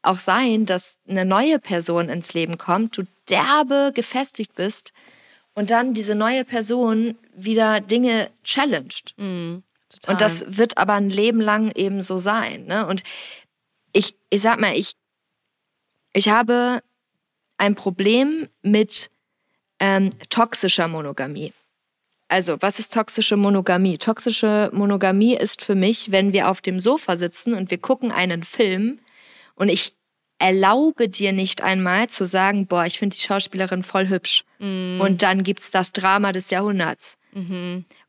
auch 0.06 0.18
sein, 0.18 0.66
dass 0.66 0.98
eine 1.08 1.24
neue 1.24 1.58
Person 1.58 2.08
ins 2.08 2.34
Leben 2.34 2.58
kommt, 2.58 2.98
du 2.98 3.02
derbe 3.28 3.92
gefestigt 3.94 4.54
bist 4.54 4.92
und 5.54 5.70
dann 5.70 5.94
diese 5.94 6.14
neue 6.14 6.44
Person 6.44 7.16
wieder 7.34 7.80
Dinge 7.80 8.30
challenged. 8.42 9.14
Total. 9.16 10.12
Und 10.12 10.20
das 10.20 10.58
wird 10.58 10.78
aber 10.78 10.94
ein 10.94 11.10
Leben 11.10 11.40
lang 11.40 11.70
eben 11.74 12.02
so 12.02 12.18
sein. 12.18 12.66
Ne? 12.66 12.86
Und 12.86 13.02
ich, 13.92 14.16
ich 14.30 14.42
sag 14.42 14.60
mal, 14.60 14.76
ich, 14.76 14.94
ich 16.12 16.28
habe 16.28 16.82
ein 17.56 17.74
Problem 17.74 18.48
mit 18.62 19.10
ähm, 19.78 20.12
toxischer 20.28 20.88
Monogamie. 20.88 21.52
Also, 22.28 22.56
was 22.60 22.78
ist 22.78 22.92
toxische 22.92 23.36
Monogamie? 23.36 23.98
Toxische 23.98 24.70
Monogamie 24.72 25.36
ist 25.36 25.62
für 25.62 25.74
mich, 25.74 26.10
wenn 26.10 26.32
wir 26.32 26.48
auf 26.48 26.60
dem 26.60 26.80
Sofa 26.80 27.16
sitzen 27.16 27.54
und 27.54 27.70
wir 27.70 27.78
gucken 27.78 28.10
einen 28.10 28.42
Film 28.42 28.98
und 29.54 29.68
ich 29.68 29.94
erlaube 30.38 31.08
dir 31.08 31.32
nicht 31.32 31.62
einmal 31.62 32.08
zu 32.08 32.26
sagen, 32.26 32.66
boah, 32.66 32.84
ich 32.84 32.98
finde 32.98 33.16
die 33.16 33.22
Schauspielerin 33.22 33.82
voll 33.82 34.08
hübsch. 34.08 34.44
Und 35.00 35.22
dann 35.22 35.42
gibt's 35.42 35.70
das 35.70 35.92
Drama 35.92 36.32
des 36.32 36.50
Jahrhunderts. 36.50 37.16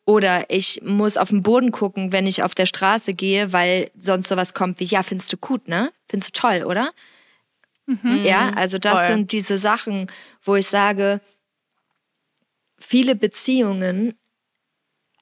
Oder 0.05 0.49
ich 0.49 0.81
muss 0.83 1.17
auf 1.17 1.29
den 1.29 1.43
Boden 1.43 1.71
gucken, 1.71 2.11
wenn 2.11 2.27
ich 2.27 2.43
auf 2.43 2.53
der 2.53 2.65
Straße 2.65 3.13
gehe, 3.13 3.53
weil 3.53 3.89
sonst 3.97 4.27
sowas 4.27 4.53
kommt 4.53 4.79
wie, 4.79 4.85
ja, 4.85 5.01
findest 5.03 5.31
du 5.33 5.37
gut, 5.37 5.67
ne? 5.67 5.91
Findest 6.09 6.35
du 6.35 6.41
toll, 6.41 6.63
oder? 6.63 6.91
Ja, 8.23 8.51
also 8.55 8.79
das 8.79 8.93
Voll. 8.93 9.07
sind 9.07 9.31
diese 9.31 9.57
Sachen, 9.57 10.11
wo 10.41 10.55
ich 10.55 10.67
sage, 10.67 11.21
viele 12.77 13.15
Beziehungen 13.15 14.15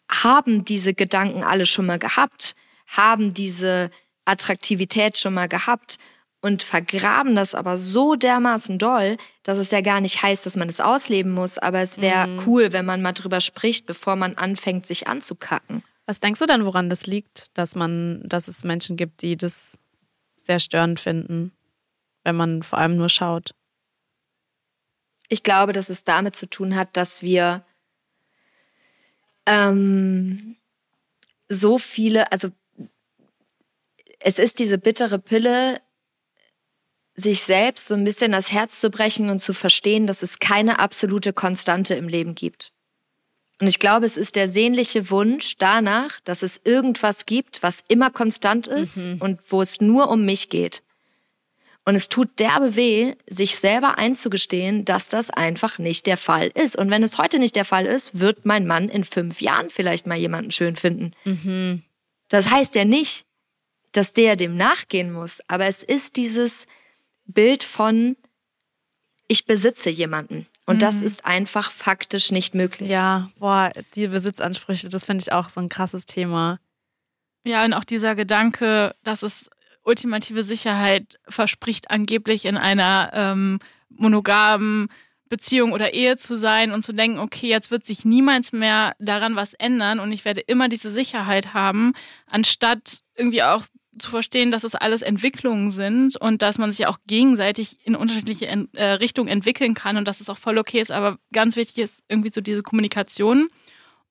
haben 0.10 0.66
diese 0.66 0.94
Gedanken 0.94 1.44
alle 1.44 1.66
schon 1.66 1.86
mal 1.86 2.00
gehabt, 2.00 2.56
haben 2.88 3.34
diese 3.34 3.90
Attraktivität 4.26 5.18
schon 5.18 5.34
mal 5.34 5.48
gehabt 5.48 5.98
und 6.44 6.62
vergraben 6.62 7.36
das 7.36 7.56
aber 7.56 7.78
so 7.78 8.16
dermaßen 8.16 8.78
doll, 8.78 9.16
dass 9.44 9.58
es 9.58 9.72
ja 9.72 9.80
gar 9.80 10.02
nicht 10.02 10.22
heißt, 10.22 10.46
dass 10.46 10.58
man 10.58 10.68
es 10.68 10.82
ausleben 10.82 11.32
muss, 11.32 11.58
aber 11.58 11.80
es 11.80 12.02
wäre 12.02 12.28
cool, 12.46 12.74
wenn 12.74 12.86
man 12.86 13.02
mal 13.02 13.14
drüber 13.14 13.40
spricht, 13.40 13.86
bevor 13.86 14.18
man 14.18 14.36
anfängt, 14.36 14.86
sich 14.86 15.08
anzukacken. 15.08 15.84
Was 16.06 16.20
denkst 16.20 16.42
du 16.42 16.46
dann, 16.46 16.66
woran 16.66 16.90
das 16.90 17.08
liegt, 17.08 17.58
dass 17.58 17.76
man, 17.76 18.22
dass 18.28 18.50
es 18.50 18.66
Menschen 18.66 18.98
gibt, 18.98 19.22
die 19.22 19.38
das 19.38 19.80
sehr 20.36 20.60
störend 20.60 21.00
finden, 21.00 21.54
wenn 22.26 22.36
man 22.36 22.62
vor 22.62 22.78
allem 22.78 22.98
nur 22.98 23.08
schaut? 23.08 23.56
Ich 25.30 25.44
glaube, 25.44 25.72
dass 25.72 25.88
es 25.88 26.04
damit 26.04 26.36
zu 26.36 26.50
tun 26.50 26.76
hat, 26.76 26.98
dass 26.98 27.22
wir 27.22 27.64
ähm, 29.46 30.58
so 31.48 31.78
viele, 31.78 32.34
also 32.34 32.50
es 34.20 34.40
ist 34.40 34.60
diese 34.60 34.78
bittere 34.78 35.20
Pille, 35.20 35.80
sich 37.16 37.44
selbst 37.44 37.88
so 37.88 37.96
ein 37.96 38.04
bisschen 38.04 38.32
das 38.32 38.52
Herz 38.52 38.80
zu 38.80 38.90
brechen 38.90 39.30
und 39.30 39.40
zu 39.40 39.54
verstehen, 39.54 40.08
dass 40.08 40.24
es 40.24 40.40
keine 40.40 40.80
absolute 40.80 41.34
Konstante 41.34 41.96
im 41.96 42.08
Leben 42.08 42.36
gibt. 42.36 42.72
Und 43.62 43.68
ich 43.68 43.80
glaube, 43.80 44.06
es 44.06 44.18
ist 44.18 44.36
der 44.36 44.50
sehnliche 44.50 45.10
Wunsch 45.10 45.58
danach, 45.58 46.20
dass 46.22 46.42
es 46.42 46.60
irgendwas 46.64 47.26
gibt, 47.26 47.62
was 47.62 47.84
immer 47.88 48.10
konstant 48.10 48.68
ist 48.68 49.06
und 49.20 49.40
wo 49.48 49.62
es 49.62 49.80
nur 49.80 50.10
um 50.10 50.26
mich 50.26 50.50
geht. 50.50 50.82
Und 51.86 51.96
es 51.96 52.10
tut 52.10 52.40
derbe 52.40 52.76
weh, 52.76 53.14
sich 53.28 53.58
selber 53.58 53.98
einzugestehen, 53.98 54.86
dass 54.86 55.10
das 55.10 55.30
einfach 55.30 55.80
nicht 55.80 56.08
der 56.08 56.18
Fall 56.18 56.50
ist. 56.56 56.78
Und 56.78 56.90
wenn 56.90 57.04
es 57.04 57.18
heute 57.18 57.40
nicht 57.40 57.56
der 57.56 57.66
Fall 57.66 57.86
ist, 57.86 58.20
wird 58.20 58.46
mein 58.46 58.66
Mann 58.66 58.90
in 58.90 59.04
fünf 59.04 59.42
Jahren 59.42 59.70
vielleicht 59.70 60.08
mal 60.08 60.18
jemanden 60.18 60.52
schön 60.52 60.76
finden. 60.76 61.14
Das 62.30 62.50
heißt 62.50 62.74
ja 62.76 62.86
nicht, 62.86 63.26
dass 63.92 64.14
der 64.14 64.36
dem 64.36 64.58
nachgehen 64.58 65.12
muss, 65.12 65.42
aber 65.48 65.66
es 65.66 65.84
ist 65.84 66.16
dieses 66.16 66.66
Bild 67.26 67.64
von, 67.64 68.16
ich 69.28 69.46
besitze 69.46 69.90
jemanden. 69.90 70.48
Und 70.66 70.82
das 70.82 71.02
ist 71.02 71.26
einfach 71.26 71.72
faktisch 71.72 72.32
nicht 72.32 72.56
möglich. 72.56 72.90
Ja, 72.90 73.30
boah, 73.38 73.72
die 73.96 74.08
Besitzansprüche, 74.08 74.88
das 74.88 75.04
finde 75.04 75.22
ich 75.22 75.34
auch 75.34 75.50
so 75.50 75.60
ein 75.60 75.68
krasses 75.68 76.06
Thema. 76.06 76.60
Ja, 77.46 77.66
und 77.66 77.74
auch 77.74 77.84
dieser 77.84 78.16
Gedanke, 78.16 78.96
dass 79.04 79.24
es 79.24 79.50
ultimative 79.84 80.44
Sicherheit 80.44 81.20
verspricht, 81.28 81.92
angeblich 81.92 82.46
in 82.46 82.56
einer 82.56 83.12
ähm, 83.14 83.60
monogamen 83.90 84.88
Beziehung 85.28 85.74
oder 85.74 85.94
Ehe 85.94 86.16
zu 86.16 86.38
sein 86.38 86.72
und 86.72 86.84
zu 86.84 86.94
denken, 86.94 87.20
okay, 87.20 87.48
jetzt 87.48 87.72
wird 87.72 87.86
sich 87.86 88.06
niemals 88.06 88.54
mehr 88.54 88.96
daran 89.00 89.36
was 89.36 89.54
ändern 89.54 90.00
und 90.00 90.12
ich 90.12 90.26
werde 90.26 90.42
immer 90.42 90.70
diese 90.70 90.92
Sicherheit 90.92 91.54
haben, 91.54 91.94
anstatt 92.28 93.00
irgendwie 93.16 93.44
auch 93.44 93.64
zu 93.98 94.10
verstehen, 94.10 94.52
dass 94.52 94.64
es 94.64 94.76
alles 94.76 95.02
Entwicklungen 95.02 95.72
sind 95.72 96.18
und 96.18 96.42
dass 96.42 96.58
man 96.58 96.72
sich 96.72 96.88
auch 96.88 96.98
gegenseitig 97.08 97.78
in 97.86 97.96
unterschiedliche 97.96 98.48
Ent 98.48 98.74
äh, 98.76 98.94
Richtungen 98.94 99.30
entwickeln 99.30 99.74
kann 99.74 99.98
und 99.98 100.08
dass 100.08 100.22
es 100.22 100.30
auch 100.30 100.38
voll 100.38 100.58
okay 100.58 100.80
ist. 100.82 100.92
Aber 100.92 101.18
ganz 101.32 101.56
wichtig 101.56 101.84
ist 101.84 102.04
irgendwie 102.08 102.32
so 102.32 102.42
diese 102.42 102.64
Kommunikation. 102.64 103.50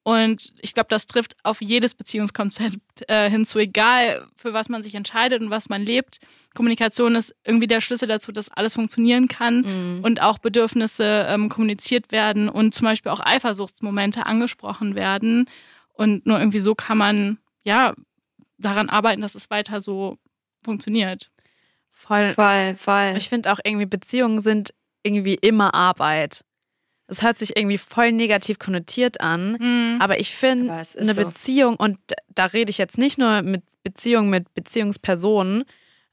Und 0.05 0.53
ich 0.61 0.75
glaube, 0.75 0.89
das 0.89 1.07
trifft 1.07 1.37
auf 1.45 1.61
jedes 1.61 1.95
Beziehungskonzept 1.95 3.09
äh, 3.09 3.31
hinzu, 3.31 3.61
egal 3.61 4.27
für 4.37 4.53
was 4.53 4.69
man 4.69 4.83
sich 4.83 4.97
entscheidet 4.97 5.41
und 5.43 5.51
was 5.51 5.69
man 5.69 5.83
lebt. 5.83 6.19
Kommunikation 6.55 7.15
ist 7.15 7.35
irgendwie 7.45 7.69
der 7.69 7.81
Schlüssel 7.81 8.09
dazu, 8.09 8.33
dass 8.33 8.49
alles 8.49 8.75
funktionieren 8.75 9.29
kann 9.29 10.01
und 10.03 10.21
auch 10.21 10.39
Bedürfnisse 10.39 11.27
ähm, 11.29 11.49
kommuniziert 11.49 12.11
werden 12.11 12.49
und 12.49 12.75
zum 12.75 12.87
Beispiel 12.87 13.13
auch 13.13 13.21
Eifersuchtsmomente 13.21 14.27
angesprochen 14.27 14.97
werden. 14.97 15.49
Und 15.95 16.27
nur 16.27 16.39
irgendwie 16.39 16.61
so 16.61 16.75
kann 16.75 16.99
man, 16.99 17.39
ja, 17.63 17.95
daran 18.63 18.89
arbeiten, 18.89 19.21
dass 19.21 19.35
es 19.35 19.51
weiter 19.51 19.81
so 19.81 20.19
funktioniert. 20.65 21.31
Voll. 21.91 22.33
Voll, 22.33 22.75
voll. 22.79 23.15
Ich 23.17 23.29
finde 23.29 23.53
auch 23.53 23.59
irgendwie 23.65 23.87
Beziehungen 23.87 24.41
sind 24.41 24.73
irgendwie 25.03 25.35
immer 25.35 25.75
Arbeit. 25.75 26.45
Es 27.09 27.21
hört 27.23 27.39
sich 27.39 27.57
irgendwie 27.57 27.77
voll 27.79 28.13
negativ 28.13 28.59
konnotiert 28.59 29.21
an, 29.21 29.99
aber 30.01 30.19
ich 30.19 30.35
finde 30.35 30.73
Aber 30.73 30.81
es 30.81 30.95
ist 30.95 31.03
eine 31.03 31.13
so. 31.15 31.25
Beziehung 31.27 31.77
und 31.77 31.99
da 32.35 32.47
rede 32.47 32.71
ich 32.71 32.79
jetzt 32.79 32.97
nicht 32.97 33.19
nur 33.19 33.43
mit 33.43 33.63
Beziehungen 33.83 34.31
mit 34.31 34.55
Beziehungspersonen, 34.55 35.65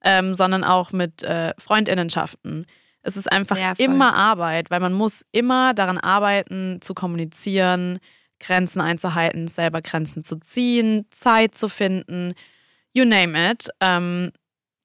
ähm, 0.03 0.33
sondern 0.33 0.65
auch 0.65 0.91
mit 0.91 1.23
äh, 1.23 1.53
Freundinnenschaften. 1.57 2.65
Es 3.01 3.15
ist 3.15 3.31
einfach 3.31 3.57
Ja, 3.57 3.73
immer 3.77 4.13
Arbeit, 4.13 4.71
weil 4.71 4.81
man 4.81 4.91
muss 4.91 5.25
immer 5.31 5.73
daran 5.73 5.97
arbeiten, 5.99 6.81
zu 6.81 6.93
kommunizieren, 6.93 7.99
Grenzen 8.39 8.81
einzuhalten, 8.81 9.47
selber 9.47 9.81
Grenzen 9.81 10.23
zu 10.23 10.37
ziehen, 10.39 11.05
Zeit 11.11 11.57
zu 11.57 11.67
finden, 11.69 12.33
you 12.93 13.05
name 13.05 13.51
it. 13.51 13.69
Ähm, 13.79 14.31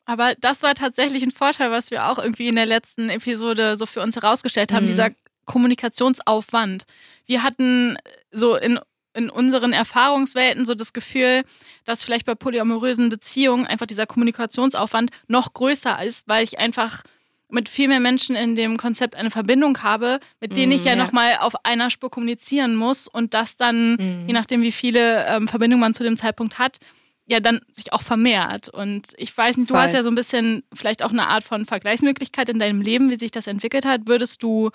Aber 0.07 0.35
das 0.41 0.63
war 0.63 0.75
tatsächlich 0.75 1.23
ein 1.23 1.31
Vorteil, 1.31 1.71
was 1.71 1.91
wir 1.91 2.07
auch 2.09 2.19
irgendwie 2.19 2.49
in 2.49 2.57
der 2.57 2.67
letzten 2.67 3.09
Episode 3.09 3.77
so 3.79 3.87
für 3.87 4.03
uns 4.03 4.17
herausgestellt 4.17 4.73
haben, 4.73 4.85
Mhm. 4.85 4.89
dieser 4.89 5.11
Kommunikationsaufwand. 5.47 6.85
Wir 7.27 7.43
hatten 7.43 7.97
so 8.31 8.57
in, 8.57 8.79
in 9.15 9.31
unseren 9.31 9.73
Erfahrungswelten 9.73 10.65
so 10.67 10.75
das 10.75 10.93
Gefühl, 10.93 11.43
dass 11.85 12.03
vielleicht 12.05 12.27
bei 12.27 12.35
polyamorösen 12.35 13.09
Beziehungen 13.09 13.67
einfach 13.67 13.87
dieser 13.87 14.07
Kommunikationsaufwand 14.07 15.11
noch 15.29 15.53
größer 15.55 16.03
ist, 16.05 16.27
weil 16.29 16.45
ich 16.45 16.59
einfach 16.59 17.03
mit 17.49 17.69
viel 17.69 17.89
mehr 17.89 18.01
Menschen 18.01 18.37
in 18.37 18.57
dem 18.57 18.77
Konzept 18.77 19.15
eine 19.15 19.31
Verbindung 19.31 19.83
habe, 19.83 20.19
mit 20.41 20.57
denen 20.57 20.73
ich 20.73 20.85
ja, 20.85 20.95
ja. 20.95 21.03
nochmal 21.03 21.37
auf 21.41 21.55
einer 21.65 21.91
Spur 21.91 22.11
kommunizieren 22.11 22.75
muss 22.75 23.07
und 23.07 23.35
das 23.35 23.57
dann, 23.57 23.97
je 24.27 24.33
nachdem 24.33 24.63
wie 24.63 24.73
viele 24.73 25.27
ähm, 25.27 25.47
Verbindungen 25.47 25.81
man 25.81 25.95
zu 25.95 26.03
dem 26.03 26.17
Zeitpunkt 26.17 26.59
hat, 26.59 26.79
ja 27.27 27.41
dann 27.41 27.61
sich 27.71 27.93
auch 27.93 28.03
vermehrt. 28.03 28.69
Und 28.69 29.09
ich 29.17 29.37
weiß 29.37 29.57
nicht, 29.57 29.71
du 29.71 29.75
Voll. 29.75 29.83
hast 29.83 29.95
ja 29.95 30.03
so 30.03 30.11
ein 30.11 30.15
bisschen 30.15 30.63
vielleicht 30.75 31.03
auch 31.03 31.11
eine 31.11 31.29
Art 31.29 31.45
von 31.45 31.65
Vergleichsmöglichkeit 31.65 32.49
in 32.49 32.59
deinem 32.59 32.81
Leben, 32.81 33.11
wie 33.11 33.19
sich 33.19 33.31
das 33.31 33.47
entwickelt 33.47 33.85
hat. 33.85 34.03
Würdest 34.07 34.43
du 34.43 34.71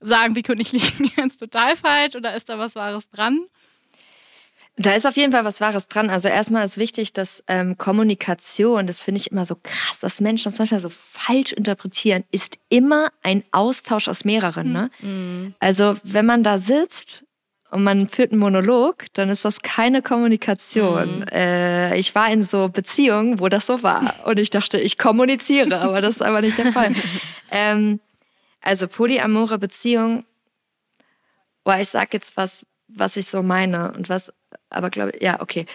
sagen, 0.00 0.34
die 0.34 0.42
König 0.42 0.72
liegen 0.72 1.10
jetzt 1.16 1.38
total 1.38 1.76
falsch 1.76 2.16
oder 2.16 2.34
ist 2.34 2.48
da 2.48 2.58
was 2.58 2.74
Wahres 2.74 3.10
dran? 3.10 3.40
Da 4.80 4.94
ist 4.94 5.06
auf 5.06 5.16
jeden 5.16 5.30
Fall 5.30 5.44
was 5.44 5.60
Wahres 5.60 5.88
dran. 5.88 6.08
Also 6.08 6.28
erstmal 6.28 6.64
ist 6.64 6.78
wichtig, 6.78 7.12
dass 7.12 7.44
ähm, 7.48 7.76
Kommunikation, 7.76 8.86
das 8.86 9.02
finde 9.02 9.20
ich 9.20 9.30
immer 9.30 9.44
so 9.44 9.56
krass, 9.62 10.00
dass 10.00 10.22
Menschen 10.22 10.50
das 10.50 10.58
manchmal 10.58 10.80
so 10.80 10.88
falsch 10.88 11.52
interpretieren, 11.52 12.24
ist 12.30 12.56
immer 12.70 13.08
ein 13.22 13.44
Austausch 13.52 14.08
aus 14.08 14.24
mehreren. 14.24 14.72
Ne? 14.72 14.90
Also 15.60 15.98
wenn 16.02 16.24
man 16.24 16.42
da 16.42 16.56
sitzt 16.56 17.24
und 17.70 17.84
man 17.84 18.08
führt 18.08 18.32
einen 18.32 18.40
Monolog, 18.40 19.04
dann 19.12 19.28
ist 19.28 19.44
das 19.44 19.60
keine 19.60 20.00
Kommunikation. 20.00 21.28
Äh, 21.28 21.98
ich 21.98 22.14
war 22.14 22.32
in 22.32 22.42
so 22.42 22.70
Beziehungen, 22.70 23.38
wo 23.38 23.50
das 23.50 23.66
so 23.66 23.82
war. 23.82 24.14
Und 24.24 24.38
ich 24.38 24.48
dachte, 24.48 24.80
ich 24.80 24.96
kommuniziere, 24.96 25.78
aber 25.78 26.00
das 26.00 26.16
ist 26.16 26.22
aber 26.22 26.40
nicht 26.40 26.56
der 26.56 26.72
Fall. 26.72 26.94
ähm, 27.50 28.00
also 28.62 28.88
polyamore 28.88 29.58
Beziehung, 29.58 30.24
boah, 31.64 31.76
ich 31.76 31.90
sag 31.90 32.14
jetzt 32.14 32.38
was, 32.38 32.64
was 32.88 33.18
ich 33.18 33.26
so 33.26 33.42
meine 33.42 33.92
und 33.92 34.08
was, 34.08 34.32
aber 34.70 34.90
glaube 34.90 35.12
ja, 35.20 35.40
okay. 35.40 35.66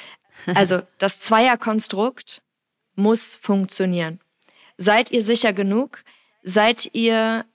Also 0.54 0.82
das 0.98 1.20
Zweierkonstrukt 1.20 2.42
muss 2.96 3.36
funktionieren. 3.36 4.20
Seid 4.78 5.12
ihr 5.12 5.24
sicher 5.24 5.54
genug? 5.54 6.04
Seid 6.44 6.90
ihr 6.94 7.46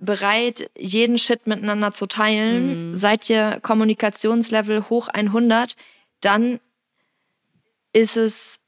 bereit, 0.00 0.70
jeden 0.76 1.18
Shit 1.18 1.46
miteinander 1.46 1.92
zu 1.92 2.06
teilen? 2.06 2.94
Seid 2.94 3.28
ihr 3.30 3.58
Kommunikationslevel 3.62 4.88
hoch 4.88 5.08
100? 5.08 5.76
Dann 6.20 6.60
ist 7.92 8.16
es, 8.16 8.60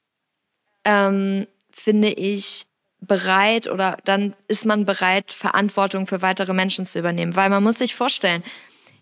ähm, 0.85 1.47
finde 1.71 2.09
ich, 2.09 2.66
bereit 3.01 3.69
oder 3.69 3.99
dann 4.05 4.35
ist 4.49 4.64
man 4.64 4.85
bereit, 4.85 5.33
Verantwortung 5.33 6.07
für 6.07 6.23
weitere 6.23 6.55
Menschen 6.55 6.85
zu 6.85 6.99
übernehmen. 6.99 7.37
Weil 7.37 7.51
man 7.51 7.62
muss 7.62 7.79
sich 7.79 7.95
vorstellen, 7.95 8.42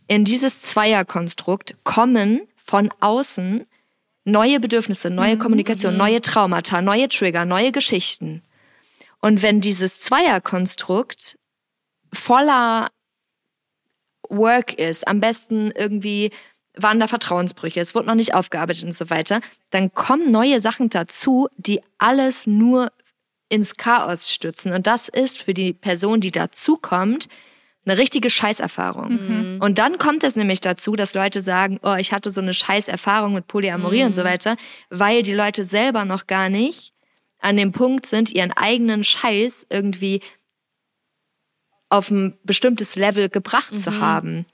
in 0.07 0.25
dieses 0.25 0.63
Zweierkonstrukt 0.63 1.77
kommen 1.85 2.43
von 2.75 2.91
außen 2.99 3.69
neue 4.25 4.59
Bedürfnisse, 4.59 5.09
neue 5.09 5.39
Kommunikation, 5.39 5.97
neue 5.97 6.21
Traumata, 6.21 6.83
neue 6.83 7.09
Trigger, 7.09 7.45
neue 7.45 7.71
Geschichten. 7.71 8.43
Und 9.21 9.43
wenn 9.43 9.61
dieses 9.61 10.01
Zweierkonstrukt 10.01 11.39
voller 12.13 12.89
Work 14.29 14.73
ist, 14.73 15.07
am 15.07 15.21
besten 15.21 15.71
irgendwie 15.71 16.33
waren 16.77 16.99
da 16.99 17.07
Vertrauensbrüche, 17.07 17.79
es 17.79 17.95
wurde 17.95 18.09
noch 18.09 18.17
nicht 18.17 18.35
aufgearbeitet 18.35 18.83
und 18.83 18.93
so 18.93 19.09
weiter, 19.09 19.41
dann 19.71 19.95
kommen 19.95 20.33
neue 20.33 20.61
Sachen 20.61 20.89
dazu, 20.89 21.47
die 21.57 21.81
alles 21.99 22.49
nur 22.49 22.91
ins 23.49 23.77
Chaos 23.77 24.33
stützen. 24.33 24.73
Und 24.73 24.89
das 24.89 25.09
ist 25.09 25.41
für 25.41 25.55
die 25.55 25.75
Person, 25.75 26.21
die 26.21 26.33
dazukommt, 26.33 27.29
eine 27.87 27.99
richtige 27.99 28.31
Scheißerfahrung. 28.31 29.59
Und 29.61 29.79
dann 29.79 29.99
kommt 29.99 30.25
es 30.25 30.37
nämlich 30.37 30.61
dazu, 30.61 30.93
dass 30.93 31.15
Leute 31.15 31.43
sagen, 31.43 31.79
oh, 31.83 31.95
ich 31.99 32.13
hatte 32.13 32.31
so 32.31 32.41
eine 32.41 32.55
Scheißerfahrung 32.55 33.35
mit 33.35 33.47
Polyamorie 33.47 34.05
und 34.05 34.15
so 34.15 34.25
weiter, 34.25 34.57
weil 34.91 35.23
die 35.23 35.35
Leute 35.35 35.65
selber 35.65 36.05
noch 36.05 36.27
gar 36.27 36.49
nicht 36.49 36.93
an 37.41 37.57
dem 37.57 37.73
Punkt 37.73 38.07
sind, 38.07 38.31
ihren 38.31 38.53
eigenen 38.53 39.05
Scheiß 39.05 39.67
irgendwie 39.69 40.23
auf 41.91 42.11
ein 42.11 42.39
bestimmtes 42.43 42.97
Level 42.97 43.29
gebracht 43.29 43.79
zu 43.79 44.01
haben. 44.01 44.47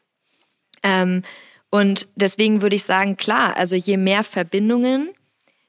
Ähm, 0.82 1.22
und 1.70 2.08
deswegen 2.16 2.62
würde 2.62 2.76
ich 2.76 2.82
sagen, 2.82 3.16
klar, 3.16 3.56
also 3.56 3.76
je 3.76 3.96
mehr 3.96 4.24
Verbindungen, 4.24 5.10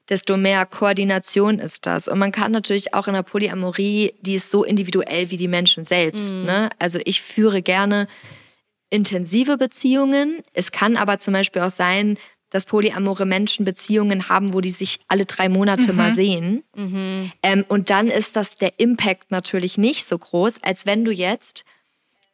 desto 0.08 0.36
mehr 0.36 0.66
Koordination 0.66 1.58
ist 1.58 1.86
das. 1.86 2.08
Und 2.08 2.18
man 2.18 2.32
kann 2.32 2.52
natürlich 2.52 2.94
auch 2.94 3.08
in 3.08 3.14
der 3.14 3.22
Polyamorie, 3.22 4.14
die 4.20 4.34
ist 4.34 4.50
so 4.50 4.64
individuell 4.64 5.30
wie 5.30 5.36
die 5.36 5.48
Menschen 5.48 5.84
selbst. 5.84 6.32
Ne? 6.44 6.70
Also 6.78 6.98
ich 7.04 7.22
führe 7.22 7.62
gerne 7.62 8.08
intensive 8.90 9.56
Beziehungen. 9.56 10.42
Es 10.52 10.70
kann 10.72 10.96
aber 10.96 11.18
zum 11.18 11.32
Beispiel 11.34 11.62
auch 11.62 11.70
sein, 11.70 12.18
dass 12.50 12.66
polyamore 12.66 13.24
Menschen 13.24 13.64
Beziehungen 13.64 14.28
haben, 14.28 14.52
wo 14.52 14.60
die 14.60 14.70
sich 14.70 15.00
alle 15.08 15.24
drei 15.24 15.48
Monate 15.48 15.92
mal 15.94 16.12
sehen. 16.14 16.62
Ähm, 17.42 17.64
und 17.68 17.88
dann 17.88 18.08
ist 18.08 18.36
das 18.36 18.56
der 18.56 18.78
Impact 18.78 19.30
natürlich 19.30 19.78
nicht 19.78 20.04
so 20.04 20.18
groß, 20.18 20.62
als 20.62 20.84
wenn 20.84 21.04
du 21.04 21.12
jetzt 21.12 21.64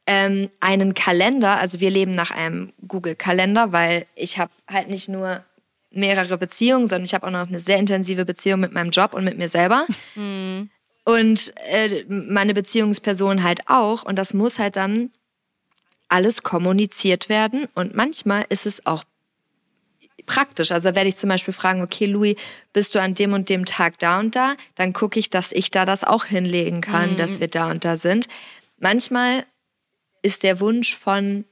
ähm, 0.06 0.48
einen 0.58 0.94
Kalender, 0.94 1.58
also 1.58 1.78
wir 1.78 1.90
leben 1.90 2.12
nach 2.12 2.32
einem 2.32 2.72
Google-Kalender, 2.88 3.72
weil 3.72 4.06
ich 4.16 4.38
habe 4.38 4.50
halt 4.68 4.88
nicht 4.88 5.08
nur 5.08 5.44
mehrere 5.90 6.38
Beziehungen, 6.38 6.86
sondern 6.86 7.04
ich 7.04 7.14
habe 7.14 7.26
auch 7.26 7.30
noch 7.30 7.48
eine 7.48 7.60
sehr 7.60 7.78
intensive 7.78 8.24
Beziehung 8.24 8.60
mit 8.60 8.72
meinem 8.72 8.90
Job 8.90 9.14
und 9.14 9.24
mit 9.24 9.38
mir 9.38 9.48
selber. 9.48 9.86
Und 11.04 11.54
äh, 11.66 12.04
meine 12.08 12.52
Beziehungsperson 12.52 13.42
halt 13.42 13.60
auch. 13.66 14.02
Und 14.02 14.16
das 14.16 14.34
muss 14.34 14.58
halt 14.58 14.76
dann 14.76 15.10
alles 16.08 16.42
kommuniziert 16.42 17.28
werden. 17.28 17.68
Und 17.74 17.94
manchmal 17.94 18.44
ist 18.50 18.66
es 18.66 18.84
auch 18.86 19.04
praktisch. 20.26 20.70
Also 20.70 20.94
werde 20.94 21.08
ich 21.08 21.16
zum 21.16 21.30
Beispiel 21.30 21.54
fragen, 21.54 21.82
okay, 21.82 22.06
Louis, 22.06 22.36
bist 22.72 22.94
du 22.94 23.00
an 23.00 23.14
dem 23.14 23.32
und 23.32 23.48
dem 23.48 23.64
Tag 23.64 23.98
da 23.98 24.20
und 24.20 24.36
da? 24.36 24.54
Dann 24.74 24.92
gucke 24.92 25.18
ich, 25.18 25.30
dass 25.30 25.52
ich 25.52 25.70
da 25.70 25.84
das 25.84 26.04
auch 26.04 26.26
hinlegen 26.26 26.82
kann, 26.82 27.16
dass 27.16 27.40
wir 27.40 27.48
da 27.48 27.70
und 27.70 27.84
da 27.84 27.96
sind. 27.96 28.28
Manchmal 28.78 29.44
ist 30.22 30.42
der 30.42 30.60
Wunsch 30.60 30.94
von 30.94 31.44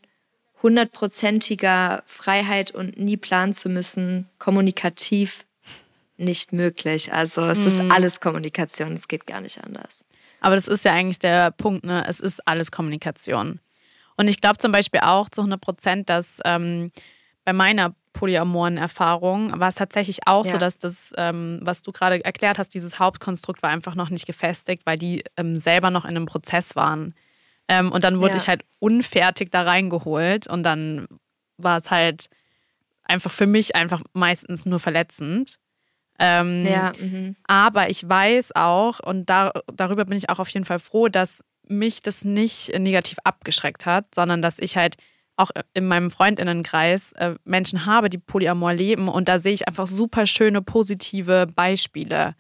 hundertprozentiger 0.67 2.03
Freiheit 2.07 2.71
und 2.73 2.99
nie 2.99 3.17
planen 3.17 3.53
zu 3.53 3.69
müssen, 3.69 4.29
kommunikativ 4.39 5.47
nicht 6.17 6.53
möglich. 6.53 7.13
Also 7.13 7.43
es 7.47 7.59
ist 7.65 7.81
alles 7.91 8.21
Kommunikation, 8.21 8.95
es 8.95 9.07
geht 9.07 9.27
gar 9.27 9.41
nicht 9.41 9.63
anders. 9.63 10.05
Aber 10.41 10.55
das 10.55 10.67
ist 10.69 10.85
ja 10.85 10.93
eigentlich 10.93 11.19
der 11.19 11.51
Punkt, 11.51 11.85
ne? 11.85 12.05
Es 12.09 12.21
ist 12.21 12.47
alles 12.49 12.71
Kommunikation. 12.71 13.61
Und 14.17 14.29
ich 14.29 14.41
glaube 14.41 14.59
zum 14.59 14.73
Beispiel 14.73 15.01
auch 15.03 15.29
zu 15.29 15.43
100 15.43 15.61
Prozent, 15.61 16.09
dass 16.11 16.41
ähm, 16.45 16.91
bei 17.45 17.53
meiner 17.53 17.95
polyamoren 18.13 18.79
Erfahrung 18.79 19.61
war 19.61 19.69
es 19.69 19.75
tatsächlich 19.75 20.27
auch 20.27 20.47
so, 20.47 20.53
Ja. 20.53 20.59
dass 20.59 20.79
das, 20.79 21.13
ähm, 21.19 21.59
was 21.63 21.83
du 21.83 21.93
gerade 21.93 22.25
erklärt 22.25 22.59
hast, 22.59 22.71
dieses 22.75 22.99
Hauptkonstrukt 22.99 23.63
war 23.63 23.71
einfach 23.71 23.95
noch 23.95 24.09
nicht 24.11 24.27
gefestigt, 24.27 24.83
weil 24.87 24.99
die 24.99 25.23
ähm, 25.37 25.59
selber 25.59 25.91
noch 25.91 26.05
in 26.05 26.17
einem 26.17 26.27
Prozess 26.27 26.75
waren. 26.77 27.15
Ähm, 27.69 27.91
und 27.93 28.05
dann 28.05 28.19
wurde 28.21 28.33
Ja. 28.33 28.37
ich 28.37 28.49
halt 28.49 28.65
unfertig 28.79 29.51
da 29.51 29.63
reingeholt 29.63 30.47
und 30.47 30.63
dann 30.63 31.07
war 31.59 31.79
es 31.79 31.91
halt 31.91 32.29
einfach 33.03 33.31
für 33.33 33.47
mich 33.47 33.75
einfach 33.75 34.03
meistens 34.13 34.65
nur 34.65 34.79
verletzend. 34.79 35.59
Ähm, 36.19 36.65
Ja, 36.65 36.93
mhm. 36.99 37.37
aber 37.47 37.91
ich 37.91 38.09
weiß 38.09 38.55
auch, 38.57 39.01
und 39.01 39.27
da, 39.29 39.53
darüber 39.75 40.05
bin 40.05 40.17
ich 40.17 40.31
auch 40.31 40.39
auf 40.39 40.49
jeden 40.49 40.65
Fall 40.65 40.79
froh, 40.79 41.09
dass 41.09 41.45
mich 41.69 42.03
das 42.03 42.25
nicht 42.25 42.79
negativ 42.79 43.19
abgeschreckt 43.25 43.87
hat, 43.87 44.15
sondern 44.15 44.41
dass 44.43 44.59
ich 44.59 44.77
halt 44.77 44.97
auch 45.37 45.51
in 45.75 45.87
meinem 45.87 46.11
Freundinnenkreis 46.11 47.13
äh, 47.15 47.35
Menschen 47.45 47.85
habe, 47.85 48.09
die 48.09 48.19
Polyamor 48.19 48.73
leben 48.73 49.09
und 49.09 49.29
da 49.29 49.39
sehe 49.39 49.53
ich 49.53 49.69
einfach 49.69 49.87
super 49.87 50.27
schöne, 50.27 50.63
positive 50.63 51.47
Beispiele. 51.55 52.33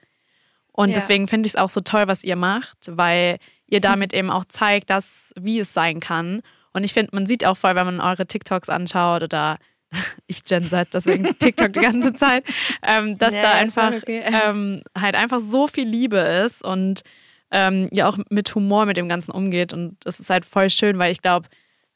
Und 0.73 0.91
Ja. 0.91 0.95
deswegen 0.95 1.29
finde 1.29 1.47
ich 1.49 1.55
es 1.55 1.61
auch 1.61 1.69
so 1.69 1.81
toll, 1.81 2.07
was 2.09 2.25
ihr 2.25 2.37
macht, 2.37 2.79
weil 2.89 3.39
ihr 3.68 3.81
damit 3.81 4.12
eben 4.14 4.31
auch 4.31 4.44
zeigt, 4.44 4.90
dass, 4.90 5.33
wie 5.38 5.59
es 5.61 5.72
sein 5.72 6.00
kann. 6.00 6.42
Und 6.72 6.85
ich 6.85 6.92
finde, 6.92 7.14
man 7.14 7.26
sieht 7.26 7.44
auch 7.44 7.57
voll, 7.57 7.74
wenn 7.74 7.87
man 7.87 8.00
eure 8.00 8.26
TikToks 8.26 8.68
anschaut 8.68 9.22
oder 9.22 9.59
ich 10.26 10.44
Gen 10.44 10.64
Z, 10.64 10.88
deswegen 10.92 11.24
TikTok 11.38 11.72
die 11.72 11.81
ganze 11.81 12.12
Zeit, 12.12 12.44
ähm, 12.83 13.16
dass 13.18 13.35
Ja, 13.35 13.42
da 13.42 13.52
einfach 13.52 13.92
okay. 13.94 14.22
ähm, 14.24 14.83
halt 14.98 15.14
einfach 15.16 15.40
so 15.40 15.68
viel 15.68 15.88
Liebe 15.88 16.18
ist 16.18 16.62
und 16.64 17.02
ähm, 17.50 17.88
ihr 17.92 18.09
auch 18.09 18.18
mit 18.29 18.52
Humor 18.55 18.87
mit 18.87 18.96
dem 18.96 19.09
Ganzen 19.09 19.31
umgeht. 19.31 19.72
Und 19.72 19.96
das 20.05 20.18
ist 20.20 20.31
halt 20.31 20.44
voll 20.44 20.68
schön, 20.70 20.98
weil 20.98 21.12
ich 21.12 21.22
glaube, 21.22 21.48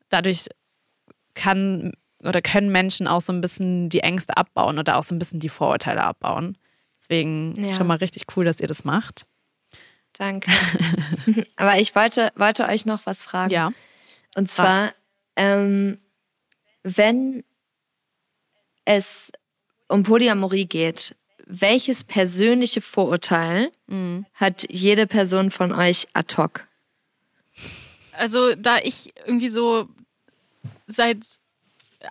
dadurch 0.09 0.46
kann 1.35 1.92
oder 2.22 2.42
können 2.42 2.70
Menschen 2.70 3.09
auch 3.09 3.20
so 3.20 3.33
ein 3.33 3.40
bisschen 3.40 3.88
die 3.88 4.00
Ängste 4.00 4.37
abbauen 4.37 4.78
oder 4.78 4.98
auch 4.98 5.02
so 5.02 5.14
ein 5.14 5.18
bisschen 5.18 5.40
die 5.40 5.48
Vorurteile 5.48 6.04
abbauen. 6.04 6.56
Deswegen 6.98 7.54
Ja. 7.56 7.74
schon 7.76 7.87
mal 7.87 7.96
richtig 7.96 8.24
cool, 8.37 8.44
dass 8.44 8.61
ihr 8.61 8.68
das 8.68 8.85
macht. 8.85 9.24
Danke. 10.20 10.50
Aber 11.56 11.78
ich 11.78 11.94
wollte, 11.94 12.30
wollte 12.37 12.66
euch 12.68 12.85
noch 12.85 13.06
was 13.06 13.22
fragen. 13.22 13.50
Ja. 13.50 13.72
Und 14.37 14.50
zwar, 14.50 14.92
ähm, 15.35 15.98
wenn 16.83 17.42
es 18.85 19.33
um 19.88 20.02
Polyamorie 20.02 20.66
geht, 20.66 21.16
welches 21.46 22.04
persönliche 22.04 22.83
Vorurteil 22.83 23.72
Mhm. 23.87 24.26
hat 24.35 24.66
jede 24.68 25.06
Person 25.06 25.50
von 25.50 25.72
euch 25.72 26.06
ad 26.12 26.37
hoc? 26.37 26.68
Also 28.12 28.54
da 28.54 28.76
ich 28.76 29.14
irgendwie 29.24 29.48
so 29.48 29.88
seit 30.87 31.16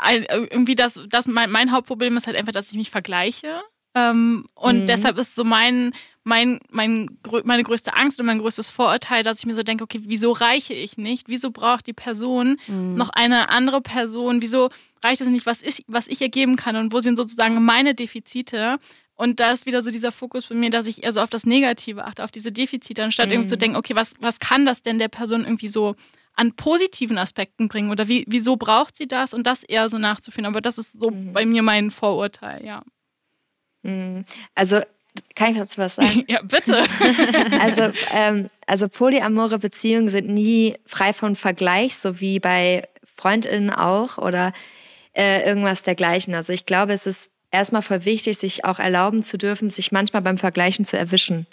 irgendwie 0.04 0.74
das, 0.76 1.00
das 1.10 1.28
mein, 1.28 1.52
mein 1.52 1.72
Hauptproblem 1.72 2.18
ist 2.18 2.26
halt 2.26 2.36
einfach, 2.36 2.54
dass 2.54 2.72
ich 2.72 2.78
mich 2.78 2.90
vergleiche. 2.90 3.62
Ähm, 3.96 4.48
und 4.56 4.88
deshalb 4.88 5.18
ist 5.18 5.36
so 5.36 5.44
mein, 5.44 5.94
mein, 6.30 6.60
mein, 6.70 7.10
meine 7.44 7.64
größte 7.64 7.94
Angst 7.94 8.20
und 8.20 8.26
mein 8.28 8.40
größtes 8.40 8.70
Vorurteil, 8.70 9.24
dass 9.24 9.40
ich 9.40 9.46
mir 9.46 9.56
so 9.56 9.64
denke, 9.64 9.84
okay, 9.84 10.00
wieso 10.04 10.32
reiche 10.32 10.74
ich 10.74 10.98
nicht? 10.98 11.28
Wieso 11.28 11.52
braucht 11.52 11.88
die 11.88 11.94
Person 11.94 12.58
noch 12.96 13.10
eine 13.10 13.50
andere 13.50 13.82
Person? 13.82 14.42
Wieso 14.42 14.70
reicht 15.04 15.20
es 15.20 15.28
nicht, 15.28 15.46
was 15.46 15.62
ich, 15.62 15.84
was 15.88 16.08
ich 16.08 16.22
ihr 16.22 16.30
geben 16.30 16.56
kann? 16.56 16.78
Und 16.78 16.94
wo 16.94 17.02
sind 17.02 17.18
sozusagen 17.18 17.66
meine 17.66 17.96
Defizite? 17.96 18.78
Und 19.16 19.42
da 19.42 19.52
ist 19.52 19.66
wieder 19.66 19.82
so 19.82 19.92
dieser 19.92 20.14
Fokus 20.14 20.48
bei 20.48 20.56
mir, 20.56 20.70
dass 20.70 20.86
ich 20.86 21.04
eher 21.04 21.12
so 21.12 21.20
auf 21.20 21.30
das 21.30 21.46
Negative 21.46 22.06
achte, 22.06 22.24
auf 22.24 22.32
diese 22.32 22.54
Defizite, 22.54 23.04
anstatt 23.04 23.30
irgendwie 23.30 23.50
zu 23.50 23.58
denken, 23.58 23.76
okay, 23.76 23.96
was, 23.96 24.14
was 24.22 24.40
kann 24.40 24.66
das 24.66 24.82
denn 24.82 24.98
der 25.00 25.10
Person 25.10 25.44
irgendwie 25.44 25.68
so 25.68 25.96
an 26.36 26.54
positiven 26.54 27.18
Aspekten 27.18 27.68
bringen? 27.68 27.92
Oder 27.92 28.08
wie, 28.08 28.24
wieso 28.28 28.56
braucht 28.56 28.96
sie 28.96 29.08
das? 29.08 29.34
Und 29.34 29.46
das 29.46 29.64
eher 29.64 29.90
so 29.90 29.98
nachzuführen. 29.98 30.46
Aber 30.46 30.62
das 30.62 30.78
ist 30.78 31.02
so 31.02 31.12
bei 31.34 31.46
mir 31.46 31.64
mein 31.64 31.92
Vorurteil, 31.92 32.66
ja. 32.66 32.82
Also, 34.56 34.80
kann 35.36 35.52
ich 35.52 35.58
dazu 35.58 35.78
was 35.78 35.96
sagen? 35.96 36.26
Ja, 36.28 36.42
bitte. 36.42 36.84
Also, 37.60 37.92
ähm, 38.14 38.50
also 38.68 38.88
polyamore 38.88 39.60
Beziehungen 39.60 40.08
sind 40.08 40.28
nie 40.30 40.76
frei 40.86 41.14
von 41.14 41.36
Vergleich, 41.36 41.98
so 41.98 42.20
wie 42.20 42.40
bei 42.40 42.84
FreundInnen 43.16 43.70
auch 43.70 44.18
oder 44.18 44.54
äh, 45.14 45.46
irgendwas 45.48 45.84
dergleichen. 45.84 46.34
Also 46.36 46.54
ich 46.54 46.66
glaube, 46.66 46.94
es 46.94 47.06
ist 47.06 47.30
erstmal 47.52 47.82
voll 47.82 48.06
wichtig, 48.06 48.38
sich 48.38 48.66
auch 48.66 48.80
erlauben 48.80 49.24
zu 49.24 49.38
dürfen, 49.38 49.70
sich 49.70 49.92
manchmal 49.92 50.22
beim 50.22 50.38
Vergleichen 50.38 50.86
zu 50.86 50.98
erwischen. 50.98 51.48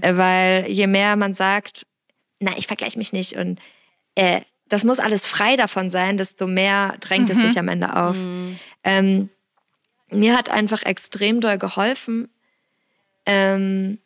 Äh, 0.00 0.16
Weil 0.16 0.66
je 0.68 0.86
mehr 0.86 1.16
man 1.16 1.34
sagt, 1.34 1.86
na, 2.40 2.52
ich 2.56 2.66
vergleiche 2.66 2.98
mich 2.98 3.12
nicht 3.12 3.34
und 3.36 3.58
äh, 4.14 4.40
das 4.68 4.82
muss 4.84 4.98
alles 4.98 5.26
frei 5.26 5.56
davon 5.56 5.90
sein, 5.90 6.16
desto 6.16 6.46
mehr 6.46 6.96
drängt 7.00 7.28
es 7.30 7.38
sich 7.38 7.58
am 7.58 7.68
Ende 7.68 7.94
auf. 7.96 8.16
Ähm, 8.82 9.28
mir 10.10 10.36
hat 10.36 10.48
einfach 10.48 10.82
extrem 10.84 11.40
doll 11.40 11.58
geholfen, 11.58 12.28
ähm, 13.26 13.98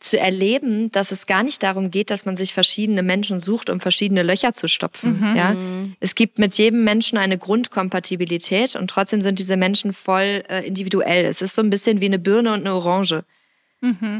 zu 0.00 0.18
erleben, 0.18 0.92
dass 0.92 1.12
es 1.12 1.26
gar 1.26 1.42
nicht 1.42 1.62
darum 1.62 1.90
geht, 1.90 2.10
dass 2.10 2.26
man 2.26 2.36
sich 2.36 2.52
verschiedene 2.52 3.02
Menschen 3.02 3.40
sucht, 3.40 3.70
um 3.70 3.80
verschiedene 3.80 4.22
Löcher 4.22 4.52
zu 4.52 4.68
stopfen. 4.68 5.18
Ja? 5.36 5.56
Es 6.00 6.14
gibt 6.14 6.38
mit 6.38 6.54
jedem 6.56 6.84
Menschen 6.84 7.16
eine 7.16 7.38
Grundkompatibilität 7.38 8.76
und 8.76 8.88
trotzdem 8.88 9.22
sind 9.22 9.38
diese 9.38 9.56
Menschen 9.56 9.92
voll 9.92 10.44
äh, 10.48 10.66
individuell. 10.66 11.24
Es 11.24 11.40
ist 11.40 11.54
so 11.54 11.62
ein 11.62 11.70
bisschen 11.70 12.00
wie 12.00 12.06
eine 12.06 12.18
Birne 12.18 12.52
und 12.52 12.60
eine 12.60 12.74
Orange. 12.74 13.24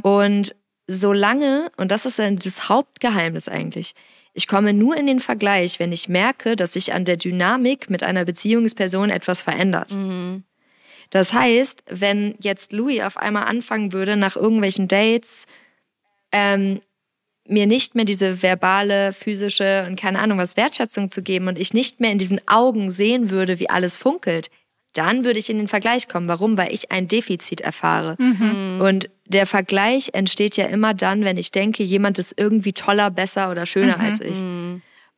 Und 0.02 0.54
solange, 0.86 1.70
und 1.76 1.90
das 1.90 2.06
ist 2.06 2.18
dann 2.18 2.38
das 2.38 2.68
Hauptgeheimnis 2.68 3.48
eigentlich, 3.48 3.94
ich 4.32 4.48
komme 4.48 4.72
nur 4.72 4.96
in 4.96 5.06
den 5.06 5.20
Vergleich, 5.20 5.78
wenn 5.78 5.92
ich 5.92 6.08
merke, 6.08 6.56
dass 6.56 6.72
sich 6.72 6.92
an 6.92 7.04
der 7.04 7.16
Dynamik 7.16 7.88
mit 7.88 8.02
einer 8.02 8.24
Beziehungsperson 8.24 9.10
etwas 9.10 9.42
verändert. 9.42 9.92
Das 11.10 11.32
heißt, 11.32 11.84
wenn 11.88 12.34
jetzt 12.40 12.72
Louis 12.72 13.02
auf 13.02 13.16
einmal 13.16 13.44
anfangen 13.44 13.92
würde, 13.92 14.16
nach 14.16 14.36
irgendwelchen 14.36 14.88
Dates 14.88 15.46
ähm, 16.32 16.80
mir 17.46 17.66
nicht 17.66 17.94
mehr 17.94 18.04
diese 18.04 18.42
verbale, 18.42 19.12
physische 19.12 19.86
und 19.86 19.96
keine 19.96 20.18
Ahnung 20.18 20.38
was 20.38 20.56
Wertschätzung 20.56 21.10
zu 21.10 21.22
geben 21.22 21.48
und 21.48 21.58
ich 21.58 21.74
nicht 21.74 22.00
mehr 22.00 22.10
in 22.10 22.18
diesen 22.18 22.40
Augen 22.48 22.90
sehen 22.90 23.30
würde, 23.30 23.58
wie 23.58 23.68
alles 23.68 23.96
funkelt, 23.96 24.50
dann 24.94 25.24
würde 25.24 25.38
ich 25.40 25.50
in 25.50 25.58
den 25.58 25.68
Vergleich 25.68 26.08
kommen. 26.08 26.28
Warum? 26.28 26.56
Weil 26.56 26.72
ich 26.72 26.90
ein 26.92 27.08
Defizit 27.08 27.60
erfahre. 27.60 28.16
Und 28.80 29.10
der 29.26 29.46
Vergleich 29.46 30.10
entsteht 30.12 30.56
ja 30.56 30.66
immer 30.66 30.94
dann, 30.94 31.24
wenn 31.24 31.36
ich 31.36 31.50
denke, 31.50 31.82
jemand 31.82 32.18
ist 32.18 32.34
irgendwie 32.38 32.72
toller, 32.72 33.10
besser 33.10 33.50
oder 33.50 33.66
schöner 33.66 33.98
als 34.00 34.20
ich. 34.20 34.38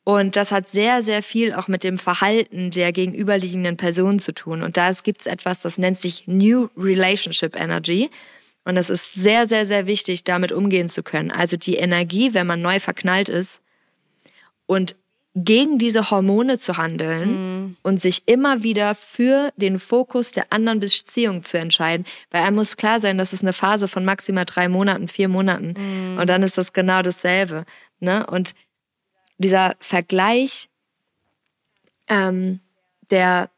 Und 0.09 0.37
das 0.37 0.53
hat 0.53 0.69
sehr, 0.69 1.03
sehr 1.03 1.21
viel 1.21 1.53
auch 1.53 1.67
mit 1.67 1.83
dem 1.83 1.99
Verhalten 1.99 2.71
der 2.71 2.93
gegenüberliegenden 2.93 3.77
Person 3.77 4.21
zu 4.21 4.33
tun. 4.33 4.63
Und 4.63 4.77
da 4.77 4.93
gibt 5.03 5.23
es 5.23 5.27
etwas, 5.27 5.63
das 5.63 5.79
nennt 5.79 5.99
sich 5.99 6.29
New 6.29 6.69
Relationship 6.77 7.57
Energy. 7.61 8.09
Und 8.65 8.77
es 8.77 8.89
ist 8.89 9.15
sehr, 9.15 9.49
sehr, 9.49 9.67
sehr 9.67 9.89
wichtig, 9.89 10.23
damit 10.23 10.53
umgehen 10.53 10.89
zu 10.89 11.03
können. 11.03 11.33
Also 11.33 11.57
die 11.57 11.75
Energie, 11.75 12.35
wenn 12.35 12.47
man 12.47 12.63
neu 12.63 12.79
verknallt 12.79 13.29
ist 13.29 13.63
und 14.67 14.95
gegen 15.35 15.77
diese 15.77 16.09
Hormone 16.09 16.57
zu 16.57 16.77
handeln 16.77 17.77
und 17.83 18.01
sich 18.01 18.23
immer 18.27 18.63
wieder 18.63 18.95
für 18.95 19.53
den 19.57 19.81
Fokus 19.81 20.31
der 20.31 20.53
anderen 20.53 20.79
Beziehung 20.79 21.43
zu 21.43 21.59
entscheiden. 21.59 22.07
Weil 22.31 22.43
einem 22.43 22.55
muss 22.55 22.77
klar 22.77 23.01
sein, 23.01 23.19
das 23.19 23.33
ist 23.33 23.43
eine 23.43 23.53
Phase 23.53 23.89
von 23.89 24.05
maximal 24.05 24.45
drei 24.45 24.69
Monaten, 24.69 25.09
vier 25.09 25.27
Monaten. 25.27 25.75
Und 26.17 26.31
dann 26.31 26.45
ist 26.45 26.57
das 26.59 26.73
genau 26.73 27.03
dasselbe. 27.03 27.65
Ne? 27.99 28.25
Und 28.27 28.55
dieser 29.39 29.75
Vergleich, 29.81 30.69
ähm, 32.09 32.61
der, 33.11 33.51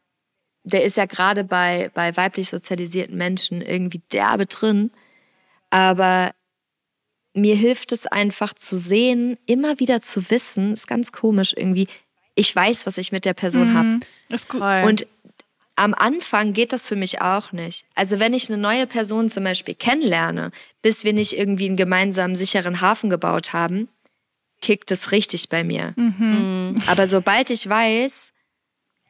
der 0.63 0.83
ist 0.83 0.97
ja 0.97 1.05
gerade 1.05 1.43
bei, 1.43 1.91
bei 1.93 2.15
weiblich 2.17 2.49
sozialisierten 2.49 3.17
Menschen 3.17 3.61
irgendwie 3.61 4.01
derbe 4.11 4.45
drin. 4.45 4.91
Aber 5.69 6.31
mir 7.33 7.55
hilft 7.55 7.91
es 7.91 8.07
einfach 8.07 8.53
zu 8.53 8.75
sehen, 8.75 9.37
immer 9.45 9.79
wieder 9.79 10.01
zu 10.01 10.29
wissen, 10.29 10.73
ist 10.73 10.87
ganz 10.87 11.11
komisch 11.11 11.53
irgendwie, 11.55 11.87
ich 12.35 12.55
weiß, 12.55 12.87
was 12.87 12.97
ich 12.97 13.11
mit 13.11 13.25
der 13.25 13.33
Person 13.33 13.73
habe. 13.73 13.99
Ist 14.29 14.49
gut. 14.49 14.61
Voll. 14.61 14.83
Und 14.85 15.07
am 15.75 15.93
Anfang 15.93 16.53
geht 16.53 16.73
das 16.73 16.87
für 16.87 16.97
mich 16.97 17.21
auch 17.21 17.53
nicht. 17.53 17.85
Also 17.95 18.19
wenn 18.19 18.33
ich 18.33 18.49
eine 18.49 18.61
neue 18.61 18.85
Person 18.85 19.29
zum 19.29 19.45
Beispiel 19.45 19.75
kennenlerne, 19.75 20.51
bis 20.81 21.05
wir 21.05 21.13
nicht 21.13 21.37
irgendwie 21.37 21.67
einen 21.67 21.77
gemeinsamen 21.77 22.35
sicheren 22.35 22.81
Hafen 22.81 23.09
gebaut 23.09 23.53
haben, 23.53 23.87
kickt 24.61 24.91
es 24.91 25.11
richtig 25.11 25.49
bei 25.49 25.63
mir. 25.63 25.93
Aber 26.87 27.07
sobald 27.07 27.49
ich 27.49 27.67
weiß, 27.67 28.31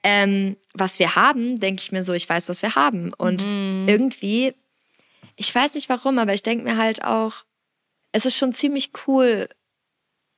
ähm, 0.04 0.56
was 0.74 1.00
wir 1.00 1.16
haben, 1.16 1.60
denke 1.60 1.82
ich 1.82 1.92
mir 1.92 2.04
so, 2.04 2.14
ich 2.14 2.28
weiß, 2.30 2.48
was 2.50 2.62
wir 2.62 2.76
haben. 2.76 3.14
Und 3.14 3.44
irgendwie, 3.44 4.54
ich 5.36 5.54
weiß 5.54 5.74
nicht 5.74 5.90
warum, 5.90 6.20
aber 6.20 6.34
ich 6.34 6.44
denke 6.44 6.64
mir 6.64 6.78
halt 6.78 7.04
auch, 7.04 7.44
es 8.12 8.26
ist 8.26 8.38
schon 8.38 8.54
ziemlich 8.54 8.92
cool 9.08 9.48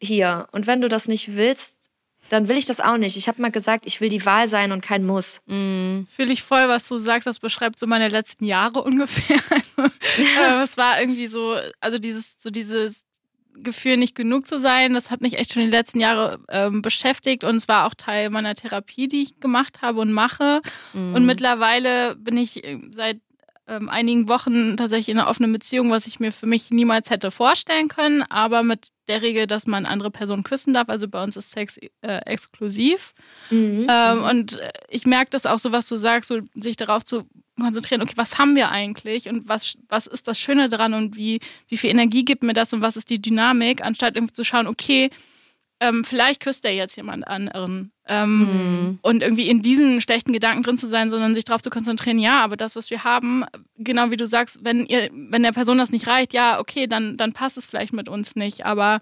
hier. 0.02 0.48
Und 0.52 0.68
wenn 0.68 0.82
du 0.82 0.90
das 0.90 1.08
nicht 1.08 1.36
willst, 1.36 1.82
dann 2.30 2.48
will 2.48 2.58
ich 2.58 2.66
das 2.66 2.80
auch 2.80 2.98
nicht. 2.98 3.18
Ich 3.18 3.28
habe 3.28 3.42
mal 3.42 3.52
gesagt, 3.52 3.86
ich 3.86 4.00
will 4.00 4.08
die 4.08 4.26
Wahl 4.26 4.48
sein 4.48 4.72
und 4.72 4.82
kein 4.82 5.04
Muss. 5.04 5.42
Fühle 6.10 6.32
ich 6.32 6.44
voll, 6.44 6.70
was 6.70 6.88
du 6.88 6.98
sagst. 6.98 7.28
Das 7.28 7.40
beschreibt 7.40 7.78
so 7.78 7.88
meine 7.88 8.08
letzten 8.08 8.46
Jahre 8.46 8.84
ungefähr. 8.84 9.38
äh, 9.78 10.64
es 10.64 10.78
war 10.78 11.00
irgendwie 11.00 11.28
so, 11.28 11.58
also 11.82 11.98
dieses, 11.98 12.38
so 12.40 12.50
dieses 12.50 13.04
Gefühl, 13.56 13.98
nicht 13.98 14.16
genug 14.16 14.48
zu 14.48 14.60
sein, 14.60 14.94
das 14.94 15.12
hat 15.12 15.22
mich 15.22 15.40
echt 15.40 15.54
schon 15.54 15.66
die 15.66 15.72
letzten 15.72 16.00
Jahre 16.00 16.40
ähm, 16.50 16.82
beschäftigt 16.82 17.44
und 17.44 17.56
es 17.56 17.68
war 17.68 17.86
auch 17.86 17.94
Teil 17.94 18.30
meiner 18.30 18.56
Therapie, 18.56 19.08
die 19.08 19.24
ich 19.24 19.40
gemacht 19.40 19.82
habe 19.82 20.00
und 20.00 20.14
mache. 20.14 20.62
Und 20.94 21.26
mittlerweile 21.26 22.16
bin 22.16 22.38
ich 22.38 22.64
äh, 22.64 22.80
seit 22.92 23.20
ähm, 23.68 23.90
einigen 23.90 24.28
Wochen 24.28 24.76
tatsächlich 24.76 25.10
in 25.10 25.20
einer 25.20 25.30
offenen 25.30 25.54
Beziehung, 25.54 25.92
was 25.92 26.08
ich 26.08 26.20
mir 26.20 26.32
für 26.32 26.46
mich 26.46 26.72
niemals 26.72 27.10
hätte 27.10 27.32
vorstellen 27.32 27.88
können, 27.88 28.24
aber 28.24 28.64
mit 28.64 28.90
der 29.08 29.22
Regel, 29.22 29.48
dass 29.48 29.68
man 29.68 29.86
andere 29.86 30.12
Personen 30.12 30.44
küssen 30.44 30.74
darf. 30.74 30.90
Also 30.90 31.08
bei 31.08 31.24
uns 31.24 31.38
ist 31.38 31.52
Sex 31.52 31.78
äh, 31.78 32.18
exklusiv. 32.26 33.14
Mhm. 33.50 33.88
Ähm, 33.90 34.24
und 34.24 34.60
äh, 34.60 34.72
ich 34.90 35.06
merke 35.06 35.32
das 35.32 35.46
auch 35.46 35.60
so, 35.60 35.72
was 35.72 35.88
du 35.88 35.96
sagst, 35.96 36.28
so 36.28 36.40
sich 36.56 36.76
darauf 36.76 37.04
zu 37.04 37.30
konzentrieren, 37.64 38.02
okay, 38.02 38.14
was 38.16 38.38
haben 38.38 38.56
wir 38.56 38.70
eigentlich 38.70 39.30
und 39.30 39.48
was, 39.48 39.78
was 39.90 40.08
ist 40.08 40.28
das 40.28 40.40
Schöne 40.40 40.70
dran 40.70 40.94
und 40.94 41.16
wie, 41.16 41.40
wie 41.68 41.78
viel 41.78 41.90
Energie 41.90 42.26
gibt 42.26 42.44
mir 42.44 42.54
das 42.54 42.74
und 42.74 42.82
was 42.82 42.98
ist 42.98 43.10
die 43.10 43.22
Dynamik, 43.22 43.84
anstatt 43.84 44.16
irgendwie 44.16 44.34
zu 44.34 44.44
schauen, 44.44 44.68
okay, 44.68 45.10
ähm, 45.82 46.04
vielleicht 46.06 46.44
küsst 46.44 46.64
er 46.64 46.74
jetzt 46.74 46.96
jemand 46.96 47.28
anderen. 47.28 47.92
Ähm, 48.08 49.00
Und 49.02 49.24
irgendwie 49.24 49.50
in 49.50 49.64
diesen 49.64 50.00
schlechten 50.00 50.32
Gedanken 50.32 50.62
drin 50.62 50.78
zu 50.78 50.88
sein, 50.88 51.10
sondern 51.10 51.34
sich 51.34 51.44
darauf 51.44 51.64
zu 51.64 51.72
konzentrieren, 51.72 52.20
ja, 52.20 52.44
aber 52.44 52.56
das, 52.56 52.76
was 52.76 52.92
wir 52.92 53.04
haben, 53.04 53.46
genau 53.78 54.12
wie 54.12 54.18
du 54.18 54.28
sagst, 54.28 54.60
wenn 54.64 54.86
ihr, 54.86 55.10
wenn 55.12 55.42
der 55.42 55.54
Person 55.54 55.80
das 55.80 55.92
nicht 55.92 56.08
reicht, 56.08 56.34
ja, 56.34 56.60
okay, 56.60 56.86
dann, 56.86 57.18
dann 57.18 57.34
passt 57.34 57.58
es 57.58 57.66
vielleicht 57.66 57.94
mit 57.94 58.10
uns 58.10 58.36
nicht. 58.36 58.64
Aber 58.64 59.02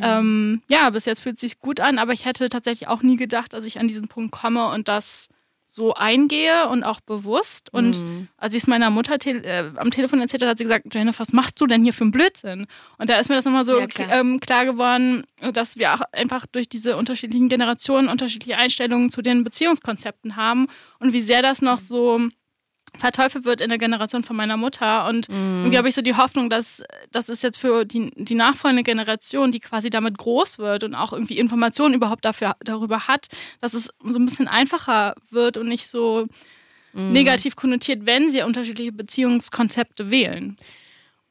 ähm, 0.00 0.62
ja, 0.68 0.88
bis 0.90 1.04
jetzt 1.04 1.20
fühlt 1.20 1.34
es 1.34 1.40
sich 1.40 1.60
gut 1.60 1.80
an, 1.80 1.98
aber 1.98 2.12
ich 2.12 2.24
hätte 2.24 2.48
tatsächlich 2.48 2.88
auch 2.88 3.02
nie 3.02 3.16
gedacht, 3.16 3.52
dass 3.52 3.66
ich 3.66 3.78
an 3.78 3.86
diesen 3.86 4.08
Punkt 4.08 4.32
komme 4.32 4.68
und 4.70 4.88
das 4.88 5.28
so 5.74 5.94
eingehe 5.94 6.68
und 6.68 6.84
auch 6.84 7.00
bewusst. 7.00 7.72
Und 7.72 8.02
als 8.36 8.54
ich 8.54 8.62
es 8.62 8.66
meiner 8.68 8.90
Mutter 8.90 9.18
te 9.18 9.30
äh, 9.44 9.70
am 9.76 9.90
Telefon 9.90 10.20
erzählt 10.20 10.42
habe, 10.42 10.50
hat 10.50 10.58
sie 10.58 10.64
gesagt, 10.64 10.94
Jennifer, 10.94 11.18
was 11.20 11.32
machst 11.32 11.60
du 11.60 11.66
denn 11.66 11.82
hier 11.82 11.92
für 11.92 12.04
einen 12.04 12.12
Blödsinn? 12.12 12.66
Und 12.98 13.10
da 13.10 13.18
ist 13.18 13.28
mir 13.28 13.34
das 13.36 13.44
nochmal 13.44 13.64
so 13.64 13.78
Ja, 13.78 13.86
klar. 13.86 14.12
ähm, 14.12 14.38
klar 14.40 14.64
geworden, 14.64 15.24
dass 15.52 15.76
wir 15.76 15.94
auch 15.94 16.02
einfach 16.12 16.46
durch 16.46 16.68
diese 16.68 16.96
unterschiedlichen 16.96 17.48
Generationen 17.48 18.08
unterschiedliche 18.08 18.56
Einstellungen 18.56 19.10
zu 19.10 19.20
den 19.20 19.42
Beziehungskonzepten 19.44 20.36
haben 20.36 20.68
und 21.00 21.12
wie 21.12 21.20
sehr 21.20 21.42
das 21.42 21.60
noch 21.60 21.78
so 21.80 22.20
verteufelt 22.98 23.44
wird 23.44 23.60
in 23.60 23.68
der 23.68 23.78
Generation 23.78 24.24
von 24.24 24.36
meiner 24.36 24.56
Mutter. 24.56 25.08
Und 25.08 25.28
irgendwie 25.28 25.78
habe 25.78 25.88
ich 25.88 25.94
so 25.94 26.02
die 26.02 26.16
Hoffnung, 26.16 26.50
dass 26.50 26.82
das 27.10 27.28
ist 27.28 27.42
jetzt 27.42 27.58
für 27.58 27.84
die, 27.84 28.10
die 28.16 28.34
nachfolgende 28.34 28.82
Generation, 28.82 29.52
die 29.52 29.60
quasi 29.60 29.90
damit 29.90 30.18
groß 30.18 30.58
wird 30.58 30.84
und 30.84 30.94
auch 30.94 31.12
irgendwie 31.12 31.38
Informationen 31.38 31.94
überhaupt 31.94 32.24
dafür, 32.24 32.56
darüber 32.60 33.06
hat, 33.08 33.26
dass 33.60 33.74
es 33.74 33.90
so 34.00 34.18
ein 34.18 34.26
bisschen 34.26 34.48
einfacher 34.48 35.14
wird 35.30 35.56
und 35.56 35.68
nicht 35.68 35.88
so 35.88 36.26
negativ 36.96 37.56
konnotiert, 37.56 38.06
wenn 38.06 38.30
sie 38.30 38.42
unterschiedliche 38.42 38.92
Beziehungskonzepte 38.92 40.10
wählen. 40.10 40.56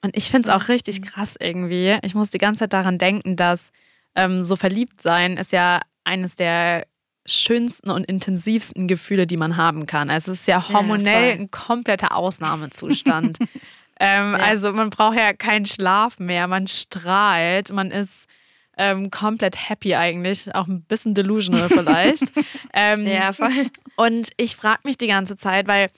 Und 0.03 0.18
ich 0.18 0.30
finde 0.30 0.49
es 0.49 0.55
auch 0.55 0.68
richtig 0.68 1.01
krass 1.01 1.36
irgendwie. 1.39 1.97
Ich 2.03 2.14
muss 2.14 2.30
die 2.30 2.38
ganze 2.38 2.59
Zeit 2.59 2.74
daran 2.74 2.97
denken, 2.97 3.38
dass 3.38 3.72
ähm, 4.16 4.43
so 4.43 4.55
verliebt 4.55 5.01
sein 5.01 5.38
ist 5.38 5.53
ja 5.53 5.80
eines 6.03 6.36
der 6.36 6.86
schönsten 7.26 7.89
und 7.89 8.03
intensivsten 8.05 8.88
Gefühle, 8.88 9.26
die 9.28 9.38
man 9.38 9.55
haben 9.57 9.86
kann. 9.86 10.09
Also 10.09 10.32
es 10.32 10.41
ist 10.41 10.47
ja 10.47 10.67
hormonell 10.69 11.32
voll. 11.34 11.41
ein 11.41 11.51
kompletter 11.51 12.15
Ausnahmezustand. 12.15 13.38
ähm, 13.99 14.34
Ja. 14.38 14.45
Also 14.45 14.74
man 14.74 14.89
braucht 14.89 15.15
ja 15.17 15.34
keinen 15.34 15.65
Schlaf 15.65 16.19
mehr, 16.19 16.47
man 16.47 16.67
strahlt, 16.67 17.71
man 17.71 17.91
ist 17.91 18.28
ähm, 18.78 19.11
komplett 19.11 19.69
happy 19.69 19.95
eigentlich, 19.95 20.53
auch 20.55 20.67
ein 20.67 20.82
bisschen 20.82 21.13
delusional 21.13 21.69
vielleicht. 21.69 22.24
ähm, 22.74 23.05
Ja, 23.05 23.32
voll. 23.34 23.67
und 23.95 24.30
ich 24.38 24.55
frage 24.55 24.82
mich 24.84 24.97
die 24.97 25.07
ganze 25.07 25.36
Zeit, 25.38 25.67
weil 25.67 25.89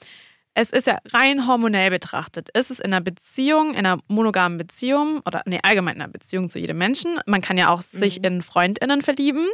es 0.58 0.70
ist 0.70 0.86
ja 0.86 0.98
rein 1.12 1.46
hormonell 1.46 1.90
betrachtet. 1.90 2.48
Ist 2.56 2.70
es 2.70 2.80
in 2.80 2.86
einer 2.86 3.02
Beziehung, 3.02 3.74
in 3.74 3.84
einer 3.84 3.98
monogamen 4.08 4.56
Beziehung 4.56 5.20
oder 5.26 5.42
nee, 5.44 5.60
allgemein 5.62 5.96
in 5.96 6.00
einer 6.00 6.10
Beziehung 6.10 6.48
zu 6.48 6.58
jedem 6.58 6.78
Menschen, 6.78 7.20
man 7.26 7.42
kann 7.42 7.58
ja 7.58 7.68
auch 7.68 7.82
sich 7.82 8.24
in 8.24 8.40
FreundInnen 8.40 9.02
verlieben, 9.02 9.46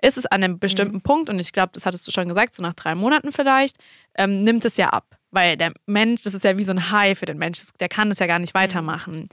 ist 0.00 0.16
es 0.16 0.26
an 0.26 0.44
einem 0.44 0.60
bestimmten 0.60 1.00
Punkt, 1.00 1.28
und 1.28 1.40
ich 1.40 1.52
glaube, 1.52 1.72
das 1.72 1.86
hattest 1.86 2.06
du 2.06 2.12
schon 2.12 2.28
gesagt, 2.28 2.54
so 2.54 2.62
nach 2.62 2.74
drei 2.74 2.94
Monaten 2.94 3.32
vielleicht, 3.32 3.78
ähm, 4.16 4.44
nimmt 4.44 4.64
es 4.64 4.76
ja 4.76 4.90
ab. 4.90 5.18
Weil 5.32 5.56
der 5.56 5.72
Mensch, 5.86 6.22
das 6.22 6.34
ist 6.34 6.44
ja 6.44 6.56
wie 6.56 6.62
so 6.62 6.70
ein 6.70 6.92
High 6.92 7.18
für 7.18 7.26
den 7.26 7.38
Mensch, 7.38 7.58
der 7.80 7.88
kann 7.88 8.08
das 8.08 8.20
ja 8.20 8.28
gar 8.28 8.38
nicht 8.38 8.54
weitermachen. 8.54 9.28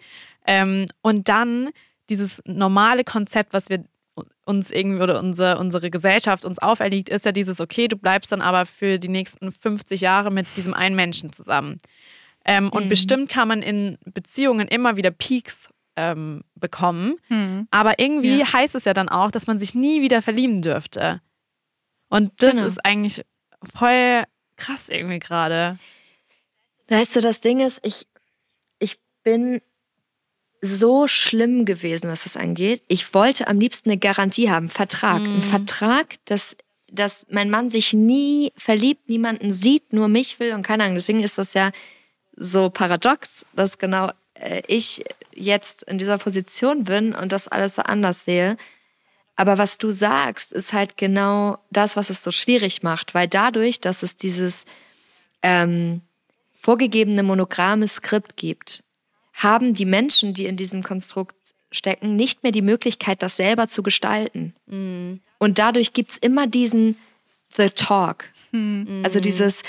Ähm, 0.47 0.88
und 1.03 1.30
dann 1.30 1.69
dieses 2.09 2.41
normale 2.47 3.03
Konzept, 3.03 3.53
was 3.53 3.69
wir 3.69 3.84
uns 4.45 4.72
irgendwie 4.72 5.01
oder 5.01 5.20
unsere, 5.20 5.57
unsere 5.57 5.89
Gesellschaft 5.89 6.43
uns 6.45 6.59
auferlegt, 6.59 7.09
ist 7.09 7.26
ja 7.26 7.32
dieses, 7.32 7.59
okay, 7.62 7.88
du 7.88 7.95
bleibst 7.97 8.32
dann 8.32 8.41
aber 8.41 8.66
für 8.66 8.99
die 8.99 9.07
nächsten 9.07 9.51
50 9.51 10.01
Jahre 10.01 10.32
mit 10.32 10.45
diesem 10.57 10.74
einen 10.74 10.95
Menschen 10.95 11.32
zusammen. 11.34 11.80
Ähm, 12.43 12.70
und 12.70 12.89
bestimmt 12.89 13.30
kann 13.30 13.47
man 13.47 13.62
in 13.62 13.97
Beziehungen 14.05 14.68
immer 14.68 14.97
wieder 14.97 15.12
Peaks 15.12 15.70
ähm, 15.95 16.43
bekommen. 16.55 17.16
Aber 17.72 17.99
irgendwie 17.99 18.39
Ja. 18.39 18.53
heißt 18.53 18.76
es 18.76 18.86
ja 18.86 18.93
dann 18.93 19.09
auch, 19.09 19.32
dass 19.32 19.47
man 19.47 19.59
sich 19.59 19.76
nie 19.76 20.01
wieder 20.01 20.22
verlieben 20.22 20.62
dürfte. 20.62 21.22
Und 22.09 22.32
das 22.41 22.55
Genau. 22.55 22.68
ist 22.68 22.84
eigentlich 22.86 23.24
voll 23.76 24.24
krass 24.57 24.89
irgendwie 24.89 25.20
gerade. 25.20 25.78
Weißt 26.88 27.16
du, 27.16 27.22
das 27.22 27.41
Ding 27.41 27.59
ist, 27.59 27.80
ich, 27.86 28.07
ich 28.80 28.99
bin 29.24 29.62
so 30.62 31.07
schlimm 31.07 31.66
gewesen, 31.66 32.09
was 32.09 32.24
das 32.24 32.38
angeht. 32.38 32.84
Ich 32.88 33.14
wollte 33.14 33.47
am 33.47 33.59
liebsten 33.59 33.89
eine 33.89 33.99
Garantie 33.99 34.49
haben, 34.49 34.70
Vertrag. 34.70 35.22
Ein 35.22 35.41
Vertrag, 35.41 36.16
dass, 36.26 36.55
dass 36.88 37.26
mein 37.30 37.49
Mann 37.49 37.70
sich 37.70 37.93
nie 37.93 38.53
verliebt, 38.55 39.09
niemanden 39.09 39.51
sieht, 39.51 39.91
nur 39.91 40.07
mich 40.07 40.39
will 40.39 40.53
und 40.53 40.62
keine 40.62 40.84
Ahnung. 40.84 40.95
Deswegen 40.95 41.24
ist 41.24 41.39
das 41.39 41.55
ja 41.55 41.72
so 42.36 42.70
paradox, 42.70 43.43
dass 43.55 43.80
genau 43.80 44.12
äh, 44.36 44.62
ich 44.68 45.03
jetzt 45.34 45.84
in 45.84 45.97
dieser 45.97 46.20
Position 46.20 46.84
bin 46.84 47.16
und 47.16 47.32
das 47.32 47.47
alles 47.47 47.76
so 47.76 47.82
anders 47.82 48.26
sehe. 48.26 48.55
Aber 49.36 49.57
was 49.57 49.80
du 49.80 49.89
sagst, 49.89 50.51
ist 50.51 50.74
halt 50.74 50.97
genau 50.97 51.57
das, 51.72 51.95
was 51.95 52.12
es 52.12 52.22
so 52.22 52.30
schwierig 52.30 52.84
macht, 52.84 53.16
weil 53.16 53.28
dadurch, 53.28 53.80
dass 53.80 54.03
es 54.03 54.16
dieses 54.16 54.66
ähm, 55.41 56.01
vorgegebene 56.53 57.24
monograme 57.24 57.88
Skript 57.88 58.38
gibt, 58.38 58.84
haben 59.43 59.73
die 59.73 59.85
Menschen, 59.85 60.33
die 60.33 60.45
in 60.45 60.57
diesem 60.57 60.83
Konstrukt 60.83 61.35
stecken, 61.71 62.15
nicht 62.15 62.43
mehr 62.43 62.51
die 62.51 62.61
Möglichkeit, 62.61 63.23
das 63.23 63.37
selber 63.37 63.67
zu 63.67 63.81
gestalten. 63.81 64.53
Und 65.39 65.59
dadurch 65.59 65.93
gibt's 65.93 66.17
immer 66.17 66.47
diesen 66.47 66.97
The 67.55 67.69
Talk. 67.69 68.25
Also 69.03 69.19
dieses, 69.19 69.63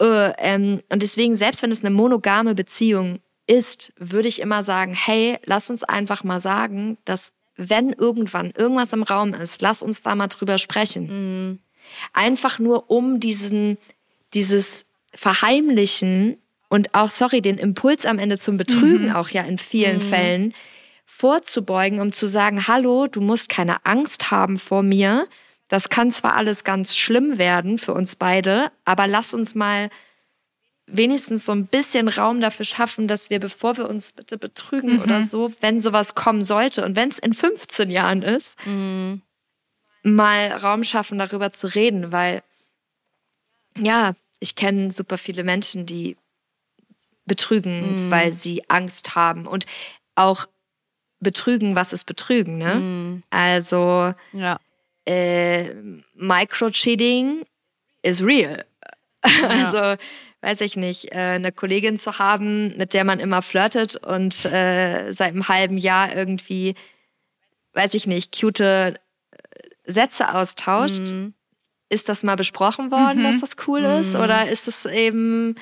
äh, 0.00 0.32
ähm, 0.38 0.82
und 0.88 1.02
deswegen, 1.02 1.36
selbst 1.36 1.62
wenn 1.62 1.72
es 1.72 1.84
eine 1.84 1.94
monogame 1.94 2.54
Beziehung 2.54 3.20
ist, 3.46 3.92
würde 3.98 4.28
ich 4.28 4.40
immer 4.40 4.62
sagen, 4.62 4.94
hey, 4.94 5.38
lass 5.44 5.68
uns 5.70 5.84
einfach 5.84 6.24
mal 6.24 6.40
sagen, 6.40 6.96
dass 7.04 7.32
wenn 7.56 7.92
irgendwann 7.92 8.52
irgendwas 8.56 8.92
im 8.92 9.02
Raum 9.02 9.34
ist, 9.34 9.60
lass 9.60 9.82
uns 9.82 10.02
da 10.02 10.14
mal 10.14 10.28
drüber 10.28 10.58
sprechen. 10.58 11.60
Einfach 12.12 12.58
nur 12.58 12.90
um 12.90 13.20
diesen, 13.20 13.76
dieses 14.32 14.86
Verheimlichen 15.14 16.38
und 16.72 16.94
auch, 16.94 17.10
sorry, 17.10 17.42
den 17.42 17.58
Impuls 17.58 18.06
am 18.06 18.18
Ende 18.18 18.38
zum 18.38 18.56
Betrügen 18.56 19.12
auch 19.12 19.28
ja 19.28 19.42
in 19.42 19.58
vielen 19.58 20.00
Fällen 20.00 20.54
vorzubeugen, 21.04 22.00
um 22.00 22.12
zu 22.12 22.26
sagen, 22.26 22.66
hallo, 22.66 23.08
du 23.08 23.20
musst 23.20 23.50
keine 23.50 23.84
Angst 23.84 24.30
haben 24.30 24.58
vor 24.58 24.82
mir. 24.82 25.28
Das 25.68 25.90
kann 25.90 26.10
zwar 26.10 26.34
alles 26.34 26.64
ganz 26.64 26.96
schlimm 26.96 27.36
werden 27.36 27.76
für 27.76 27.92
uns 27.92 28.16
beide, 28.16 28.72
aber 28.86 29.06
lass 29.06 29.34
uns 29.34 29.54
mal 29.54 29.90
wenigstens 30.86 31.44
so 31.44 31.52
ein 31.52 31.66
bisschen 31.66 32.08
Raum 32.08 32.40
dafür 32.40 32.64
schaffen, 32.64 33.06
dass 33.06 33.28
wir, 33.28 33.38
bevor 33.38 33.76
wir 33.76 33.86
uns 33.86 34.14
bitte 34.14 34.38
betrügen 34.38 35.02
oder 35.02 35.24
so, 35.26 35.52
wenn 35.60 35.78
sowas 35.78 36.14
kommen 36.14 36.42
sollte 36.42 36.86
und 36.86 36.96
wenn 36.96 37.10
es 37.10 37.18
in 37.18 37.34
15 37.34 37.90
Jahren 37.90 38.22
ist, 38.22 38.56
mal 40.02 40.52
Raum 40.52 40.84
schaffen, 40.84 41.18
darüber 41.18 41.50
zu 41.50 41.66
reden, 41.66 42.12
weil 42.12 42.42
ja, 43.76 44.14
ich 44.40 44.54
kenne 44.54 44.90
super 44.90 45.18
viele 45.18 45.44
Menschen, 45.44 45.84
die 45.84 46.16
betrügen, 47.24 47.96
weil 48.10 48.32
sie 48.32 48.62
Angst 48.68 49.14
haben 49.14 49.46
und 49.46 49.66
auch 50.14 50.46
betrügen, 51.20 51.76
was 51.76 51.92
ist 51.92 52.04
betrügen, 52.04 52.58
ne? 52.58 53.20
Also 53.30 54.12
Ja. 54.32 54.58
äh, 55.06 55.70
Microcheating 56.14 57.44
is 58.02 58.22
real. 58.22 58.64
Also, 59.48 60.02
weiß 60.40 60.60
ich 60.62 60.76
nicht, 60.76 61.12
äh, 61.12 61.36
eine 61.36 61.52
Kollegin 61.52 61.96
zu 61.96 62.18
haben, 62.18 62.76
mit 62.76 62.92
der 62.92 63.04
man 63.04 63.20
immer 63.20 63.40
flirtet 63.40 63.94
und 63.94 64.44
äh, 64.46 65.12
seit 65.12 65.28
einem 65.28 65.46
halben 65.46 65.78
Jahr 65.78 66.12
irgendwie, 66.12 66.74
weiß 67.74 67.94
ich 67.94 68.08
nicht, 68.08 68.36
cute 68.38 68.60
äh, 68.60 68.94
Sätze 69.84 70.34
austauscht. 70.34 71.02
Ist 71.88 72.08
das 72.08 72.24
mal 72.24 72.34
besprochen 72.36 72.90
worden, 72.90 73.22
dass 73.22 73.40
das 73.40 73.56
cool 73.68 73.82
ist? 73.84 74.16
Oder 74.16 74.48
ist 74.48 74.66
es 74.66 74.86
eben 74.86 75.54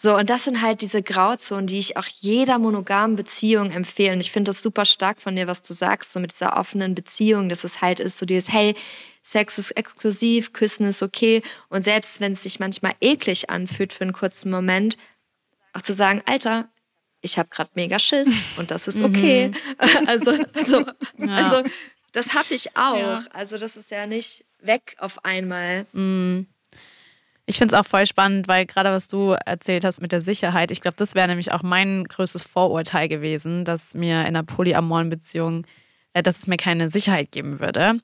so? 0.00 0.16
Und 0.16 0.30
das 0.30 0.44
sind 0.44 0.62
halt 0.62 0.80
diese 0.80 1.02
Grauzonen, 1.02 1.66
die 1.66 1.80
ich 1.80 1.96
auch 1.96 2.06
jeder 2.06 2.58
monogamen 2.58 3.16
Beziehung 3.16 3.72
empfehlen. 3.72 4.20
Ich 4.20 4.30
finde 4.30 4.50
das 4.50 4.62
super 4.62 4.84
stark 4.84 5.20
von 5.20 5.34
dir, 5.34 5.48
was 5.48 5.60
du 5.62 5.74
sagst, 5.74 6.12
so 6.12 6.20
mit 6.20 6.32
dieser 6.32 6.56
offenen 6.56 6.94
Beziehung, 6.94 7.48
dass 7.48 7.64
es 7.64 7.80
halt 7.82 7.98
ist, 7.98 8.18
so 8.18 8.24
dieses, 8.24 8.52
hey, 8.52 8.74
Sex 9.22 9.58
ist 9.58 9.72
exklusiv, 9.72 10.52
Küssen 10.52 10.86
ist 10.86 11.02
okay. 11.02 11.42
Und 11.68 11.82
selbst 11.82 12.20
wenn 12.20 12.32
es 12.32 12.44
sich 12.44 12.60
manchmal 12.60 12.94
eklig 13.00 13.50
anfühlt 13.50 13.92
für 13.92 14.02
einen 14.02 14.12
kurzen 14.12 14.50
Moment, 14.50 14.96
auch 15.74 15.82
zu 15.82 15.92
sagen, 15.92 16.22
Alter, 16.26 16.68
ich 17.20 17.38
habe 17.38 17.48
gerade 17.50 17.70
mega 17.74 17.98
Schiss 17.98 18.30
und 18.56 18.70
das 18.70 18.88
ist 18.88 19.02
okay. 19.02 19.50
also, 20.06 20.38
so, 20.66 20.84
also 21.18 21.68
das 22.12 22.34
habe 22.34 22.54
ich 22.54 22.76
auch. 22.76 22.98
Ja. 22.98 23.24
Also 23.32 23.58
das 23.58 23.76
ist 23.76 23.90
ja 23.90 24.06
nicht 24.06 24.44
weg 24.60 24.96
auf 24.98 25.24
einmal. 25.24 25.86
Ich 27.48 27.56
finde 27.56 27.74
es 27.74 27.80
auch 27.80 27.88
voll 27.88 28.04
spannend, 28.04 28.46
weil 28.46 28.66
gerade 28.66 28.90
was 28.90 29.08
du 29.08 29.30
erzählt 29.46 29.82
hast 29.82 30.02
mit 30.02 30.12
der 30.12 30.20
Sicherheit, 30.20 30.70
ich 30.70 30.82
glaube, 30.82 30.98
das 30.98 31.14
wäre 31.14 31.26
nämlich 31.26 31.50
auch 31.50 31.62
mein 31.62 32.04
größtes 32.04 32.42
Vorurteil 32.42 33.08
gewesen, 33.08 33.64
dass 33.64 33.94
mir 33.94 34.20
in 34.20 34.26
einer 34.26 34.42
polyamoren 34.42 35.08
Beziehung, 35.08 35.66
äh, 36.12 36.22
dass 36.22 36.36
es 36.36 36.46
mir 36.46 36.58
keine 36.58 36.90
Sicherheit 36.90 37.32
geben 37.32 37.58
würde. 37.58 38.00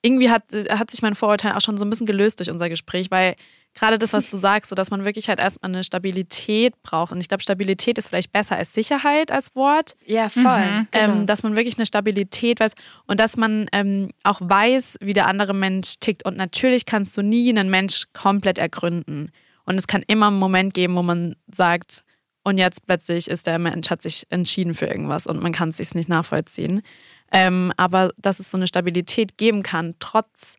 Irgendwie 0.00 0.30
hat, 0.30 0.44
hat 0.70 0.90
sich 0.90 1.02
mein 1.02 1.14
Vorurteil 1.14 1.52
auch 1.52 1.60
schon 1.60 1.76
so 1.76 1.84
ein 1.84 1.90
bisschen 1.90 2.06
gelöst 2.06 2.40
durch 2.40 2.50
unser 2.50 2.70
Gespräch, 2.70 3.10
weil 3.10 3.36
gerade 3.74 3.98
das, 3.98 4.12
was 4.12 4.30
du 4.30 4.36
sagst, 4.36 4.70
so 4.70 4.74
dass 4.74 4.90
man 4.90 5.04
wirklich 5.04 5.28
halt 5.28 5.38
erstmal 5.38 5.70
eine 5.70 5.84
Stabilität 5.84 6.80
braucht. 6.82 7.12
Und 7.12 7.20
ich 7.20 7.28
glaube, 7.28 7.42
Stabilität 7.42 7.98
ist 7.98 8.08
vielleicht 8.08 8.32
besser 8.32 8.56
als 8.56 8.72
Sicherheit 8.72 9.30
als 9.30 9.54
Wort. 9.54 9.96
Ja, 10.04 10.28
voll. 10.28 10.42
Genau. 10.44 10.86
Ähm, 10.92 11.26
dass 11.26 11.42
man 11.42 11.56
wirklich 11.56 11.78
eine 11.78 11.86
Stabilität 11.86 12.60
weiß 12.60 12.74
und 13.06 13.20
dass 13.20 13.36
man 13.36 13.66
ähm, 13.72 14.10
auch 14.24 14.40
weiß, 14.40 14.98
wie 15.00 15.14
der 15.14 15.26
andere 15.26 15.54
Mensch 15.54 15.94
tickt. 16.00 16.24
Und 16.24 16.36
natürlich 16.36 16.86
kannst 16.86 17.16
du 17.16 17.22
nie 17.22 17.48
einen 17.50 17.70
Mensch 17.70 18.04
komplett 18.12 18.58
ergründen. 18.58 19.30
Und 19.64 19.78
es 19.78 19.86
kann 19.86 20.02
immer 20.06 20.28
einen 20.28 20.38
Moment 20.38 20.74
geben, 20.74 20.96
wo 20.96 21.02
man 21.02 21.36
sagt, 21.50 22.04
und 22.44 22.58
jetzt 22.58 22.86
plötzlich 22.86 23.28
ist 23.28 23.46
der 23.46 23.58
Mensch, 23.58 23.88
hat 23.88 24.02
sich 24.02 24.26
entschieden 24.30 24.74
für 24.74 24.86
irgendwas 24.86 25.26
und 25.26 25.40
man 25.40 25.52
kann 25.52 25.68
es 25.68 25.76
sich 25.76 25.94
nicht 25.94 26.08
nachvollziehen. 26.08 26.82
Ähm, 27.30 27.72
aber 27.76 28.10
dass 28.18 28.40
es 28.40 28.50
so 28.50 28.56
eine 28.56 28.66
Stabilität 28.66 29.38
geben 29.38 29.62
kann, 29.62 29.94
trotz, 30.00 30.58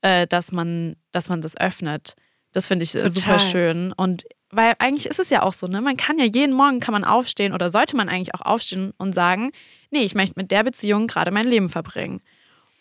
äh, 0.00 0.26
dass, 0.26 0.52
man, 0.52 0.96
dass 1.12 1.28
man 1.28 1.42
das 1.42 1.56
öffnet, 1.56 2.14
das 2.58 2.66
finde 2.66 2.82
ich 2.82 2.94
äh, 2.94 3.08
super 3.08 3.36
Total. 3.36 3.40
schön. 3.40 3.92
Und 3.92 4.24
weil 4.50 4.74
eigentlich 4.78 5.06
ist 5.06 5.18
es 5.18 5.30
ja 5.30 5.42
auch 5.42 5.52
so, 5.52 5.66
ne? 5.68 5.80
Man 5.80 5.96
kann 5.96 6.18
ja 6.18 6.24
jeden 6.24 6.54
Morgen 6.54 6.80
kann 6.80 6.92
man 6.92 7.04
aufstehen 7.04 7.52
oder 7.52 7.70
sollte 7.70 7.96
man 7.96 8.08
eigentlich 8.08 8.34
auch 8.34 8.40
aufstehen 8.40 8.92
und 8.98 9.12
sagen, 9.12 9.52
nee, 9.90 10.00
ich 10.02 10.14
möchte 10.14 10.34
mit 10.36 10.50
der 10.50 10.64
Beziehung 10.64 11.06
gerade 11.06 11.30
mein 11.30 11.46
Leben 11.46 11.68
verbringen. 11.68 12.20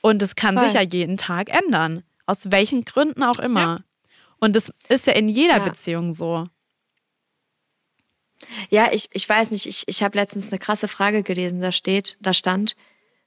Und 0.01 0.21
es 0.21 0.35
kann 0.35 0.55
Voll. 0.57 0.65
sich 0.65 0.73
ja 0.73 0.81
jeden 0.81 1.17
Tag 1.17 1.49
ändern. 1.49 2.03
Aus 2.25 2.51
welchen 2.51 2.85
Gründen 2.85 3.23
auch 3.23 3.39
immer. 3.39 3.83
Und 4.39 4.55
das 4.55 4.71
ist 4.89 5.07
ja 5.07 5.13
in 5.13 5.27
jeder 5.27 5.57
Ja. 5.57 5.63
Beziehung 5.63 6.13
so. 6.13 6.47
Ja, 8.69 8.89
ich, 8.91 9.09
ich 9.13 9.27
weiß 9.27 9.51
nicht, 9.51 9.65
ich, 9.65 9.83
ich 9.87 10.03
habe 10.03 10.17
letztens 10.17 10.49
eine 10.49 10.59
krasse 10.59 10.87
Frage 10.87 11.23
gelesen, 11.23 11.59
da 11.59 11.71
steht, 11.71 12.17
da 12.21 12.33
stand, 12.33 12.75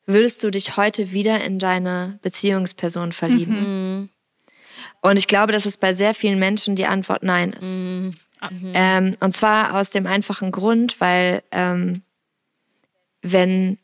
würdest 0.06 0.42
du 0.42 0.50
dich 0.50 0.76
heute 0.76 1.12
wieder 1.12 1.42
in 1.44 1.58
deine 1.58 2.18
Beziehungsperson 2.22 3.12
verlieben? 3.12 4.10
Und 5.00 5.16
ich 5.16 5.28
glaube, 5.28 5.52
dass 5.52 5.66
es 5.66 5.76
bei 5.76 5.94
sehr 5.94 6.14
vielen 6.14 6.38
Menschen 6.38 6.76
die 6.76 6.86
Antwort 6.86 7.22
nein 7.22 7.52
ist. 7.52 7.80
Ähm, 8.74 9.16
und 9.20 9.32
zwar 9.32 9.74
aus 9.74 9.90
dem 9.90 10.06
einfachen 10.06 10.50
Grund, 10.50 11.00
weil 11.00 11.42
ähm, 11.52 12.02
wenn 13.22 13.78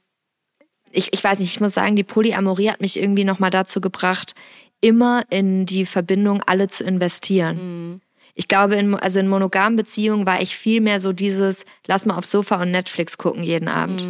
ich, 0.92 1.12
ich 1.12 1.22
weiß 1.22 1.40
nicht, 1.40 1.50
ich 1.50 1.60
muss 1.60 1.74
sagen, 1.74 1.96
die 1.96 2.04
Polyamorie 2.04 2.70
hat 2.70 2.80
mich 2.80 2.98
irgendwie 2.98 3.24
nochmal 3.24 3.50
dazu 3.50 3.80
gebracht, 3.82 4.34
immer 4.80 5.24
in 5.30 5.66
die 5.66 5.84
Verbindung 5.84 6.42
alle 6.46 6.68
zu 6.68 6.84
investieren. 6.84 8.00
Ich 8.34 8.48
glaube, 8.48 8.76
in, 8.76 8.94
also 8.94 9.18
in 9.20 9.28
monogamen 9.28 9.76
Beziehungen 9.76 10.26
war 10.26 10.40
ich 10.40 10.56
viel 10.56 10.80
mehr 10.80 11.00
so 11.00 11.12
dieses, 11.12 11.64
lass 11.86 12.06
mal 12.06 12.16
aufs 12.16 12.30
Sofa 12.30 12.60
und 12.62 12.70
Netflix 12.70 13.18
gucken 13.18 13.42
jeden 13.42 13.68
Abend. 13.68 14.02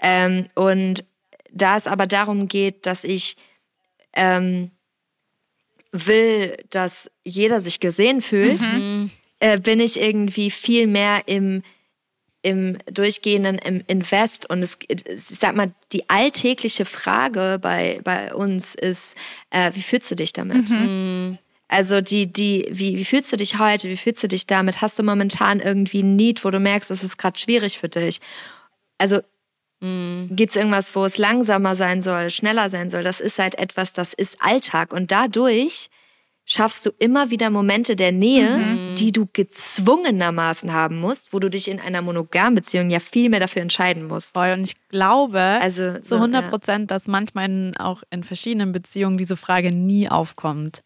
Ähm, 0.00 0.46
und 0.54 1.04
da 1.52 1.76
es 1.76 1.86
aber 1.86 2.06
darum 2.06 2.48
geht, 2.48 2.86
dass 2.86 3.04
ich 3.04 3.36
ähm, 4.14 4.70
will, 5.92 6.56
dass 6.70 7.10
jeder 7.24 7.60
sich 7.60 7.80
gesehen 7.80 8.22
fühlt, 8.22 8.60
äh, 9.40 9.58
bin 9.58 9.80
ich 9.80 10.00
irgendwie 10.00 10.50
viel 10.50 10.86
mehr 10.86 11.22
im, 11.26 11.62
im 12.42 12.78
durchgehenden 12.86 13.58
im 13.58 13.82
Invest. 13.86 14.48
Und 14.48 14.62
es, 14.62 14.78
ich 14.88 15.20
sag 15.20 15.56
mal, 15.56 15.72
die 15.92 16.08
alltägliche 16.08 16.84
Frage 16.84 17.58
bei, 17.60 18.00
bei 18.04 18.34
uns 18.34 18.74
ist, 18.74 19.16
äh, 19.50 19.72
wie 19.74 19.82
fühlst 19.82 20.10
du 20.10 20.14
dich 20.14 20.32
damit? 20.32 20.68
Also 21.68 22.00
die, 22.00 22.32
die, 22.32 22.66
wie, 22.70 22.96
wie 22.96 23.04
fühlst 23.04 23.32
du 23.32 23.36
dich 23.36 23.58
heute? 23.58 23.88
Wie 23.88 23.96
fühlst 23.96 24.22
du 24.22 24.28
dich 24.28 24.46
damit? 24.46 24.82
Hast 24.82 24.98
du 24.98 25.04
momentan 25.04 25.60
irgendwie 25.60 26.02
ein 26.02 26.16
Need, 26.16 26.44
wo 26.44 26.50
du 26.50 26.58
merkst, 26.58 26.90
es 26.90 27.04
ist 27.04 27.16
gerade 27.16 27.38
schwierig 27.38 27.78
für 27.78 27.88
dich? 27.88 28.20
Also 28.98 29.20
Gibt 29.80 30.50
es 30.50 30.56
irgendwas, 30.56 30.94
wo 30.94 31.04
es 31.06 31.16
langsamer 31.16 31.74
sein 31.74 32.02
soll, 32.02 32.28
schneller 32.30 32.68
sein 32.68 32.90
soll? 32.90 33.02
Das 33.02 33.20
ist 33.20 33.38
halt 33.38 33.58
etwas, 33.58 33.92
das 33.94 34.12
ist 34.12 34.36
Alltag. 34.40 34.92
Und 34.92 35.10
dadurch 35.10 35.88
schaffst 36.44 36.84
du 36.84 36.90
immer 36.98 37.30
wieder 37.30 37.48
Momente 37.48 37.96
der 37.96 38.12
Nähe, 38.12 38.94
die 38.98 39.12
du 39.12 39.26
gezwungenermaßen 39.32 40.72
haben 40.72 40.98
musst, 41.00 41.32
wo 41.32 41.38
du 41.38 41.48
dich 41.48 41.68
in 41.68 41.80
einer 41.80 42.02
monogamen 42.02 42.56
Beziehung 42.56 42.90
ja 42.90 43.00
viel 43.00 43.28
mehr 43.30 43.40
dafür 43.40 43.62
entscheiden 43.62 44.06
musst. 44.06 44.34
Voll. 44.34 44.52
Und 44.52 44.64
ich 44.64 44.74
glaube 44.88 45.38
Also, 45.40 45.94
zu 46.00 46.04
so, 46.04 46.14
100 46.16 46.42
ja. 46.44 46.50
Prozent, 46.50 46.90
dass 46.90 47.06
manchmal 47.08 47.46
in, 47.46 47.76
auch 47.76 48.02
in 48.10 48.24
verschiedenen 48.24 48.72
Beziehungen 48.72 49.16
diese 49.16 49.36
Frage 49.36 49.72
nie 49.72 50.08
aufkommt. 50.08 50.80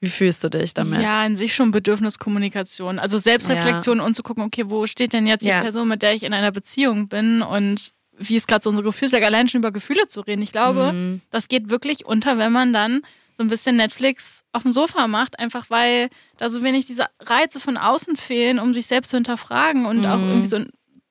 Wie 0.00 0.10
fühlst 0.10 0.44
du 0.44 0.50
dich 0.50 0.74
damit? 0.74 1.02
Ja, 1.02 1.24
in 1.24 1.36
sich 1.36 1.54
schon 1.54 1.70
Bedürfniskommunikation. 1.70 2.98
Also 2.98 3.16
Selbstreflexion 3.18 3.98
und 4.00 4.14
zu 4.14 4.22
gucken, 4.22 4.44
okay, 4.44 4.64
wo 4.66 4.86
steht 4.86 5.14
denn 5.14 5.26
jetzt 5.26 5.42
Ja. 5.44 5.56
die 5.58 5.62
Person, 5.64 5.88
mit 5.88 6.02
der 6.02 6.12
ich 6.12 6.22
in 6.22 6.34
einer 6.34 6.52
Beziehung 6.52 7.08
bin 7.08 7.40
und 7.42 7.92
wie 8.18 8.36
ist 8.36 8.48
gerade 8.48 8.62
so 8.62 8.70
unsere 8.70 8.86
Gefühlslage, 8.86 9.26
allein 9.26 9.48
schon 9.48 9.60
über 9.60 9.70
Gefühle 9.72 10.06
zu 10.06 10.20
reden. 10.20 10.42
Ich 10.42 10.52
glaube, 10.52 10.92
Mhm. 10.92 11.20
das 11.30 11.48
geht 11.48 11.70
wirklich 11.70 12.04
unter, 12.06 12.38
wenn 12.38 12.52
man 12.52 12.72
dann 12.72 13.02
so 13.36 13.42
ein 13.42 13.48
bisschen 13.48 13.76
Netflix 13.76 14.42
auf 14.52 14.62
dem 14.62 14.72
Sofa 14.72 15.06
macht, 15.08 15.38
einfach 15.38 15.68
weil 15.68 16.08
da 16.38 16.48
so 16.48 16.62
wenig 16.62 16.86
diese 16.86 17.06
Reize 17.20 17.60
von 17.60 17.76
außen 17.76 18.16
fehlen, 18.16 18.58
um 18.58 18.72
sich 18.72 18.86
selbst 18.86 19.10
zu 19.10 19.16
hinterfragen 19.18 19.84
und 19.84 20.06
auch 20.06 20.16
Mhm. 20.18 20.28
irgendwie 20.28 20.46
so 20.46 20.60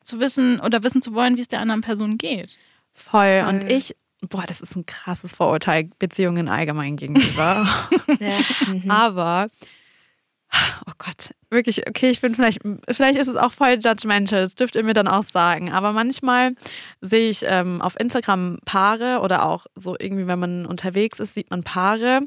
zu 0.04 0.20
wissen 0.20 0.60
oder 0.60 0.82
wissen 0.84 1.02
zu 1.04 1.14
wollen, 1.14 1.38
wie 1.38 1.42
es 1.42 1.48
der 1.48 1.60
anderen 1.60 1.82
Person 1.82 2.18
geht. 2.18 2.58
Voll. 2.94 3.44
Und 3.48 3.62
Voll. 3.64 3.72
ich, 3.72 3.96
boah, 4.22 4.44
das 4.48 4.62
ist 4.62 4.76
ein 4.76 4.86
krasses 4.88 5.36
Vorurteil 5.36 5.90
Beziehungen 6.00 6.48
allgemein 6.50 6.96
gegenüber. 6.98 7.68
Ja. 8.20 8.38
Mhm. 8.74 8.90
Aber, 8.90 9.48
oh 10.88 10.94
Gott, 10.98 11.34
wirklich, 11.50 11.88
okay, 11.88 12.10
ich 12.10 12.22
bin 12.22 12.36
vielleicht, 12.36 12.62
vielleicht 12.90 13.18
ist 13.18 13.28
es 13.28 13.36
auch 13.36 13.52
voll 13.52 13.78
judgmental, 13.84 14.42
das 14.42 14.56
dürft 14.56 14.76
ihr 14.76 14.84
mir 14.84 14.94
dann 14.94 15.08
auch 15.08 15.24
sagen. 15.24 15.72
Aber 15.72 15.92
manchmal 15.92 16.54
sehe 17.02 17.30
ich 17.30 17.46
ähm, 17.48 17.82
auf 17.82 18.00
Instagram 18.00 18.60
Paare 18.66 19.20
oder 19.22 19.46
auch 19.46 19.66
so 19.76 19.96
irgendwie, 20.00 20.28
wenn 20.28 20.40
man 20.40 20.66
unterwegs 20.66 21.20
ist, 21.20 21.34
sieht 21.34 21.50
man 21.50 21.64
Paare. 21.64 22.22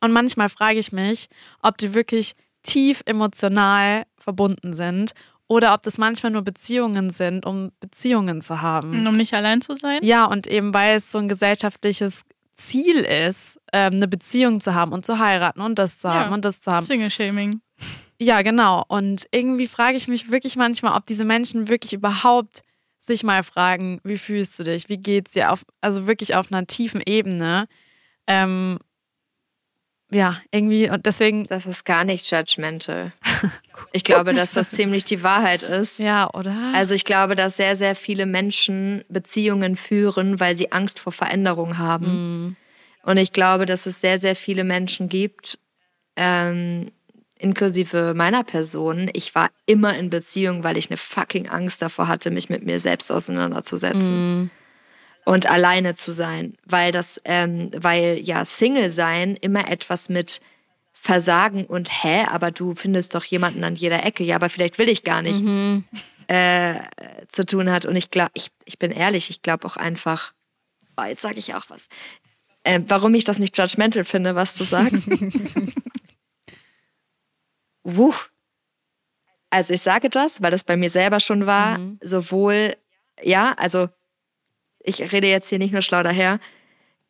Und 0.00 0.12
manchmal 0.12 0.48
frage 0.48 0.78
ich 0.78 0.92
mich, 0.92 1.28
ob 1.62 1.78
die 1.78 1.94
wirklich 1.94 2.34
tief 2.62 3.02
emotional 3.06 4.04
verbunden 4.16 4.74
sind 4.74 5.12
oder 5.48 5.74
ob 5.74 5.82
das 5.82 5.98
manchmal 5.98 6.32
nur 6.32 6.42
Beziehungen 6.42 7.10
sind, 7.10 7.44
um 7.44 7.72
Beziehungen 7.80 8.40
zu 8.40 8.62
haben. 8.62 9.06
Um 9.06 9.16
nicht 9.16 9.34
allein 9.34 9.60
zu 9.60 9.74
sein. 9.74 9.98
Ja, 10.02 10.24
und 10.26 10.46
eben 10.46 10.72
weil 10.72 10.96
es 10.96 11.10
so 11.10 11.18
ein 11.18 11.28
gesellschaftliches 11.28 12.22
Ziel 12.60 12.96
ist, 12.98 13.58
ähm, 13.72 13.94
eine 13.94 14.06
Beziehung 14.08 14.60
zu 14.60 14.74
haben 14.74 14.92
und 14.92 15.04
zu 15.06 15.18
heiraten 15.18 15.60
und 15.60 15.78
das 15.78 15.98
zu 15.98 16.08
Ja. 16.08 16.14
haben 16.14 16.32
und 16.32 16.44
das 16.44 16.60
zu 16.60 16.70
haben. 16.70 16.84
Single-Shaming. 16.84 17.60
Ja, 18.20 18.42
genau. 18.42 18.84
Und 18.88 19.26
irgendwie 19.32 19.66
frage 19.66 19.96
ich 19.96 20.06
mich 20.06 20.30
wirklich 20.30 20.56
manchmal, 20.56 20.96
ob 20.96 21.06
diese 21.06 21.24
Menschen 21.24 21.68
wirklich 21.68 21.92
überhaupt 21.94 22.62
sich 22.98 23.22
mal 23.24 23.42
fragen, 23.42 23.98
wie 24.04 24.18
fühlst 24.18 24.58
du 24.58 24.62
dich, 24.64 24.88
wie 24.90 24.98
geht's 24.98 25.32
dir, 25.32 25.52
auf, 25.52 25.64
also 25.80 26.06
wirklich 26.06 26.34
auf 26.34 26.52
einer 26.52 26.66
tiefen 26.66 27.00
Ebene. 27.04 27.66
Ähm, 28.26 28.78
ja, 30.12 30.36
irgendwie, 30.50 30.90
und 30.90 31.06
deswegen, 31.06 31.44
Das 31.44 31.66
ist 31.66 31.84
gar 31.84 32.04
nicht 32.04 32.30
judgmental. 32.30 33.12
Ich 33.92 34.04
glaube, 34.04 34.34
dass 34.34 34.52
das 34.52 34.70
ziemlich 34.70 35.04
die 35.04 35.24
Wahrheit 35.24 35.64
ist. 35.64 35.98
ja, 35.98 36.32
oder? 36.32 36.72
Also 36.74 36.94
ich 36.94 37.04
glaube, 37.04 37.34
dass 37.34 37.56
sehr, 37.56 37.74
sehr 37.74 37.96
viele 37.96 38.24
Menschen 38.24 39.04
Beziehungen 39.08 39.74
führen, 39.74 40.38
weil 40.38 40.54
sie 40.54 40.70
Angst 40.70 41.00
vor 41.00 41.12
Veränderung 41.12 41.76
haben. 41.76 42.56
Und 43.02 43.16
ich 43.16 43.32
glaube, 43.32 43.66
dass 43.66 43.86
es 43.86 44.00
sehr, 44.00 44.18
sehr 44.20 44.36
viele 44.36 44.62
Menschen 44.62 45.08
gibt, 45.08 45.58
ähm, 46.14 46.92
inklusive 47.38 48.14
meiner 48.14 48.44
Person. 48.44 49.10
Ich 49.14 49.34
war 49.34 49.50
immer 49.66 49.96
in 49.98 50.10
Beziehung, 50.10 50.62
weil 50.62 50.76
ich 50.76 50.90
eine 50.90 50.98
fucking 50.98 51.48
Angst 51.48 51.82
davor 51.82 52.06
hatte, 52.06 52.30
mich 52.30 52.50
mit 52.50 52.64
mir 52.64 52.78
selbst 52.78 53.10
auseinanderzusetzen. 53.10 54.50
Und 55.24 55.50
alleine 55.50 55.94
zu 55.94 56.12
sein, 56.12 56.54
weil 56.64 56.92
das, 56.92 57.20
ähm, 57.24 57.70
weil 57.76 58.18
ja 58.18 58.44
Single 58.44 58.90
sein 58.90 59.36
immer 59.36 59.70
etwas 59.70 60.08
mit 60.08 60.40
Versagen 61.02 61.64
und 61.64 61.88
hä, 62.04 62.26
aber 62.28 62.50
du 62.50 62.74
findest 62.74 63.14
doch 63.14 63.24
jemanden 63.24 63.64
an 63.64 63.74
jeder 63.74 64.04
Ecke, 64.04 64.22
ja, 64.22 64.36
aber 64.36 64.50
vielleicht 64.50 64.76
will 64.76 64.90
ich 64.90 65.02
gar 65.02 65.22
nicht 65.22 65.42
äh, 66.26 66.80
zu 67.28 67.46
tun 67.46 67.70
hat. 67.70 67.86
Und 67.86 67.96
ich 67.96 68.10
glaube, 68.10 68.32
ich, 68.34 68.50
ich 68.66 68.78
bin 68.78 68.90
ehrlich, 68.90 69.30
ich 69.30 69.40
glaube 69.40 69.66
auch 69.66 69.78
einfach, 69.78 70.34
oh, 70.98 71.04
jetzt 71.04 71.22
sage 71.22 71.38
ich 71.38 71.54
auch 71.54 71.64
was. 71.68 71.88
Äh, 72.64 72.80
warum 72.86 73.14
ich 73.14 73.24
das 73.24 73.38
nicht 73.38 73.56
judgmental 73.56 74.04
finde, 74.04 74.34
was 74.34 74.54
du 74.56 74.64
sagst. 74.64 75.08
Wuh. 77.82 78.14
Also 79.48 79.72
ich 79.72 79.80
sage 79.80 80.10
das, 80.10 80.42
weil 80.42 80.50
das 80.50 80.64
bei 80.64 80.76
mir 80.76 80.90
selber 80.90 81.18
schon 81.18 81.46
war, 81.46 81.80
sowohl, 82.02 82.76
ja, 83.22 83.54
also 83.54 83.88
ich 84.80 85.00
rede 85.12 85.28
jetzt 85.28 85.48
hier 85.48 85.58
nicht 85.58 85.72
nur 85.72 85.82
schlau 85.82 86.02
daher. 86.02 86.40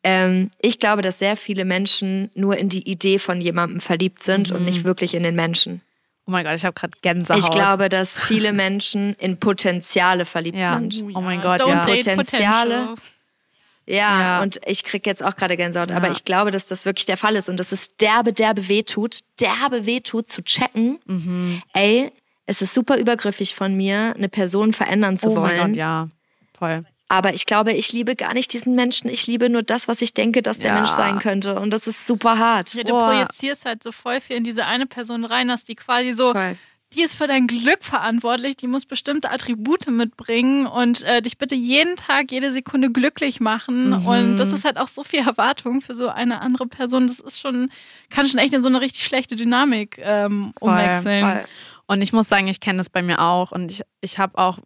Ähm, 0.03 0.49
ich 0.59 0.79
glaube, 0.79 1.01
dass 1.03 1.19
sehr 1.19 1.37
viele 1.37 1.63
Menschen 1.65 2.31
nur 2.33 2.57
in 2.57 2.69
die 2.69 2.89
Idee 2.89 3.19
von 3.19 3.39
jemandem 3.39 3.79
verliebt 3.79 4.21
sind 4.23 4.51
und 4.51 4.65
nicht 4.65 4.83
wirklich 4.83 5.13
in 5.13 5.23
den 5.23 5.35
Menschen. 5.35 5.81
oh 6.27 6.31
mein 6.31 6.45
Gott, 6.45 6.55
ich 6.55 6.63
habe 6.65 6.73
gerade 6.73 6.93
Gänsehaut. 7.01 7.39
Ich 7.39 7.49
glaube, 7.51 7.89
dass 7.89 8.19
viele 8.19 8.53
Menschen 8.53 9.15
in 9.19 9.37
Potenziale 9.37 10.25
verliebt 10.25 10.57
Ja. 10.57 10.73
sind. 10.75 11.03
Oh 11.13 11.21
mein 11.21 11.41
Gott, 11.41 11.61
Don't 11.61 11.69
ja. 11.69 11.83
Potenziale. 12.15 12.95
Ja, 13.87 14.21
Ja. 14.21 14.41
und 14.41 14.61
ich 14.65 14.83
krieg 14.83 15.05
jetzt 15.05 15.23
auch 15.23 15.35
gerade 15.35 15.57
Gänsehaut, 15.57 15.89
Ja. 15.89 15.97
aber 15.97 16.11
ich 16.11 16.23
glaube, 16.23 16.51
dass 16.51 16.67
das 16.67 16.85
wirklich 16.85 17.05
der 17.05 17.17
Fall 17.17 17.35
ist 17.35 17.49
und 17.49 17.57
dass 17.57 17.71
es 17.71 17.95
derbe, 17.97 18.31
derbe 18.31 18.67
wehtut, 18.69 19.19
derbe 19.39 19.85
wehtut 19.85 20.29
zu 20.29 20.41
checken, 20.43 20.99
Mhm. 21.05 21.61
ey, 21.73 22.11
es 22.45 22.61
ist 22.61 22.73
super 22.73 22.97
übergriffig 22.97 23.53
von 23.55 23.75
mir, 23.75 24.13
eine 24.15 24.29
Person 24.29 24.71
verändern 24.73 25.17
zu 25.17 25.31
oh 25.31 25.35
wollen. 25.37 25.57
mein 25.57 25.67
Gott, 25.71 25.75
ja. 25.77 26.07
Voll. 26.57 26.85
Aber 27.11 27.33
ich 27.33 27.45
glaube, 27.45 27.73
ich 27.73 27.91
liebe 27.91 28.15
gar 28.15 28.33
nicht 28.33 28.53
diesen 28.53 28.73
Menschen. 28.73 29.09
Ich 29.09 29.27
liebe 29.27 29.49
nur 29.49 29.63
das, 29.63 29.89
was 29.89 30.01
ich 30.01 30.13
denke, 30.13 30.41
dass 30.41 30.59
der 30.59 30.67
Ja. 30.67 30.75
Mensch 30.75 30.91
sein 30.91 31.19
könnte. 31.19 31.59
Und 31.59 31.69
das 31.71 31.85
ist 31.85 32.07
super 32.07 32.37
hart. 32.37 32.73
Ja, 32.73 32.83
du 32.83 32.93
Boah. 32.93 33.09
projizierst 33.09 33.65
halt 33.65 33.83
so 33.83 33.91
voll 33.91 34.21
viel 34.21 34.37
in 34.37 34.45
diese 34.45 34.65
eine 34.65 34.85
Person 34.85 35.25
rein, 35.25 35.49
dass 35.49 35.65
die 35.65 35.75
quasi 35.75 36.13
so, 36.13 36.31
Voll. 36.31 36.55
die 36.93 37.01
ist 37.01 37.15
für 37.15 37.27
dein 37.27 37.47
Glück 37.47 37.83
verantwortlich, 37.83 38.55
die 38.55 38.67
muss 38.67 38.85
bestimmte 38.85 39.29
Attribute 39.29 39.87
mitbringen 39.89 40.65
und 40.67 41.03
äh, 41.03 41.21
dich 41.21 41.37
bitte 41.37 41.53
jeden 41.53 41.97
Tag, 41.97 42.31
jede 42.31 42.49
Sekunde 42.53 42.89
glücklich 42.91 43.41
machen. 43.41 43.89
Mhm. 43.89 44.07
Und 44.07 44.37
das 44.37 44.53
ist 44.53 44.63
halt 44.63 44.77
auch 44.77 44.87
so 44.87 45.03
viel 45.03 45.19
Erwartung 45.19 45.81
für 45.81 45.95
so 45.95 46.07
eine 46.07 46.41
andere 46.41 46.67
Person. 46.67 47.07
Das 47.07 47.19
ist 47.19 47.41
schon, 47.41 47.71
kann 48.09 48.25
schon 48.25 48.39
echt 48.39 48.53
in 48.53 48.61
so 48.63 48.69
eine 48.69 48.79
richtig 48.79 49.03
schlechte 49.03 49.35
Dynamik 49.35 49.99
ähm, 50.01 50.53
Voll, 50.57 50.69
umwechseln. 50.69 51.25
Voll. 51.25 51.45
Und 51.87 52.01
ich 52.01 52.13
muss 52.13 52.29
sagen, 52.29 52.47
ich 52.47 52.61
kenne 52.61 52.77
das 52.77 52.89
bei 52.89 53.01
mir 53.01 53.19
auch. 53.19 53.51
Und 53.51 53.69
ich, 53.69 53.81
ich 53.99 54.17
habe 54.17 54.37
auch, 54.37 54.59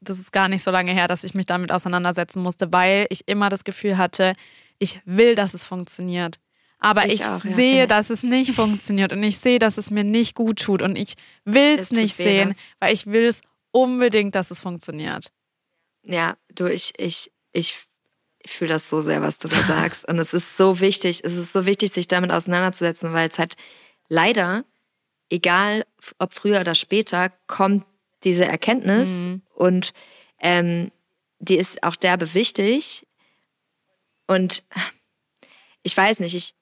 das 0.00 0.18
ist 0.18 0.32
gar 0.32 0.48
nicht 0.48 0.62
so 0.62 0.70
lange 0.70 0.92
her, 0.92 1.08
dass 1.08 1.24
ich 1.24 1.34
mich 1.34 1.46
damit 1.46 1.72
auseinandersetzen 1.72 2.42
musste, 2.42 2.72
weil 2.72 3.06
ich 3.10 3.26
immer 3.28 3.48
das 3.48 3.64
Gefühl 3.64 3.96
hatte, 3.98 4.34
ich 4.78 5.00
will, 5.04 5.34
dass 5.34 5.54
es 5.54 5.64
funktioniert. 5.64 6.38
Aber 6.78 7.06
Ich 7.06 7.14
ich, 7.14 7.24
auch, 7.24 7.42
ja, 7.44 7.50
sehe, 7.54 7.82
ich. 7.84 7.88
dass 7.88 8.10
es 8.10 8.22
nicht 8.22 8.54
funktioniert 8.54 9.12
und 9.12 9.22
ich 9.22 9.38
sehe, 9.38 9.58
dass 9.58 9.78
es 9.78 9.90
mir 9.90 10.04
nicht 10.04 10.34
gut 10.34 10.60
tut 10.60 10.82
und 10.82 10.96
ich 10.96 11.14
will 11.44 11.76
Es 11.78 11.90
nicht 11.90 12.18
weh, 12.18 12.22
sehen, 12.24 12.48
ne? 12.50 12.56
weil 12.80 12.92
ich 12.92 13.06
will 13.06 13.24
es 13.24 13.40
unbedingt, 13.70 14.34
dass 14.34 14.50
es 14.50 14.60
funktioniert. 14.60 15.32
Ja, 16.02 16.36
du, 16.54 16.66
ich, 16.66 16.92
ich, 16.98 17.32
ich, 17.52 17.76
ich 18.40 18.50
fühle 18.52 18.74
das 18.74 18.88
so 18.88 19.00
sehr, 19.00 19.22
was 19.22 19.38
du 19.38 19.48
da 19.48 19.62
sagst. 19.64 20.06
Und 20.06 20.18
es 20.18 20.34
ist 20.34 20.56
so 20.56 20.78
wichtig, 20.80 21.22
es 21.24 21.36
ist 21.36 21.52
so 21.52 21.64
wichtig, 21.66 21.92
sich 21.92 22.06
damit 22.08 22.30
auseinanderzusetzen, 22.30 23.12
weil 23.12 23.28
es 23.30 23.38
halt 23.38 23.56
leider, 24.08 24.64
egal 25.30 25.84
ob 26.18 26.34
früher 26.34 26.60
oder 26.60 26.74
später, 26.74 27.30
kommt 27.46 27.84
diese 28.26 28.44
Erkenntnis 28.44 29.08
und 29.54 29.94
ähm, 30.40 30.90
die 31.38 31.56
ist 31.56 31.82
auch 31.82 31.96
derbe 31.96 32.34
wichtig. 32.34 33.06
Und 34.26 34.64
ich 35.82 35.96
weiß 35.96 36.20
nicht, 36.20 36.34
ich, 36.34 36.54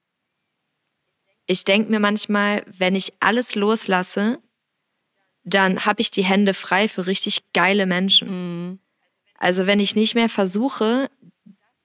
ich 1.46 1.64
denke 1.64 1.90
mir 1.90 2.00
manchmal, 2.00 2.62
wenn 2.66 2.94
ich 2.94 3.14
alles 3.20 3.54
loslasse, 3.54 4.38
dann 5.44 5.84
habe 5.84 6.02
ich 6.02 6.10
die 6.10 6.24
Hände 6.24 6.54
frei 6.54 6.88
für 6.88 7.06
richtig 7.06 7.42
geile 7.52 7.86
Menschen. 7.86 8.80
Also 9.38 9.66
wenn 9.66 9.80
ich 9.80 9.96
nicht 9.96 10.14
mehr 10.14 10.28
versuche, 10.28 11.10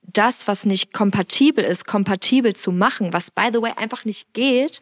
das, 0.01 0.47
was 0.47 0.65
nicht 0.65 0.93
kompatibel 0.93 1.63
ist, 1.63 1.85
kompatibel 1.85 2.55
zu 2.55 2.71
machen, 2.71 3.13
was 3.13 3.31
by 3.31 3.49
the 3.53 3.61
way 3.61 3.71
einfach 3.75 4.05
nicht 4.05 4.33
geht, 4.33 4.81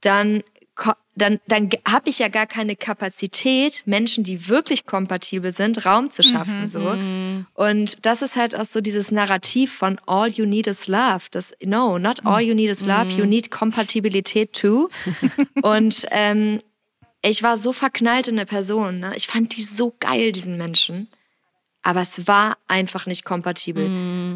dann, 0.00 0.42
dann, 1.16 1.40
dann 1.48 1.70
habe 1.88 2.10
ich 2.10 2.18
ja 2.18 2.28
gar 2.28 2.46
keine 2.46 2.76
Kapazität, 2.76 3.82
Menschen, 3.86 4.22
die 4.22 4.48
wirklich 4.48 4.84
kompatibel 4.84 5.50
sind, 5.50 5.86
Raum 5.86 6.10
zu 6.10 6.22
schaffen. 6.22 6.68
so. 6.68 6.80
Und 7.54 8.04
das 8.04 8.20
ist 8.20 8.36
halt 8.36 8.54
auch 8.54 8.66
so 8.66 8.82
dieses 8.82 9.10
Narrativ 9.10 9.72
von 9.72 9.98
All 10.06 10.30
you 10.30 10.44
need 10.44 10.66
is 10.66 10.86
love. 10.86 11.24
Das, 11.30 11.54
no, 11.64 11.98
not 11.98 12.24
all 12.26 12.42
you 12.42 12.54
need 12.54 12.70
is 12.70 12.84
love, 12.84 13.10
you 13.16 13.24
need 13.24 13.50
Kompatibilität 13.50 14.52
too. 14.52 14.90
Und 15.62 16.06
ähm, 16.10 16.60
ich 17.22 17.42
war 17.42 17.56
so 17.56 17.72
verknallt 17.72 18.28
in 18.28 18.36
eine 18.36 18.46
Person. 18.46 19.00
Ne? 19.00 19.12
Ich 19.16 19.26
fand 19.26 19.56
die 19.56 19.62
so 19.62 19.94
geil, 19.98 20.32
diesen 20.32 20.58
Menschen. 20.58 21.08
Aber 21.82 22.02
es 22.02 22.26
war 22.26 22.58
einfach 22.68 23.06
nicht 23.06 23.24
kompatibel. 23.24 23.86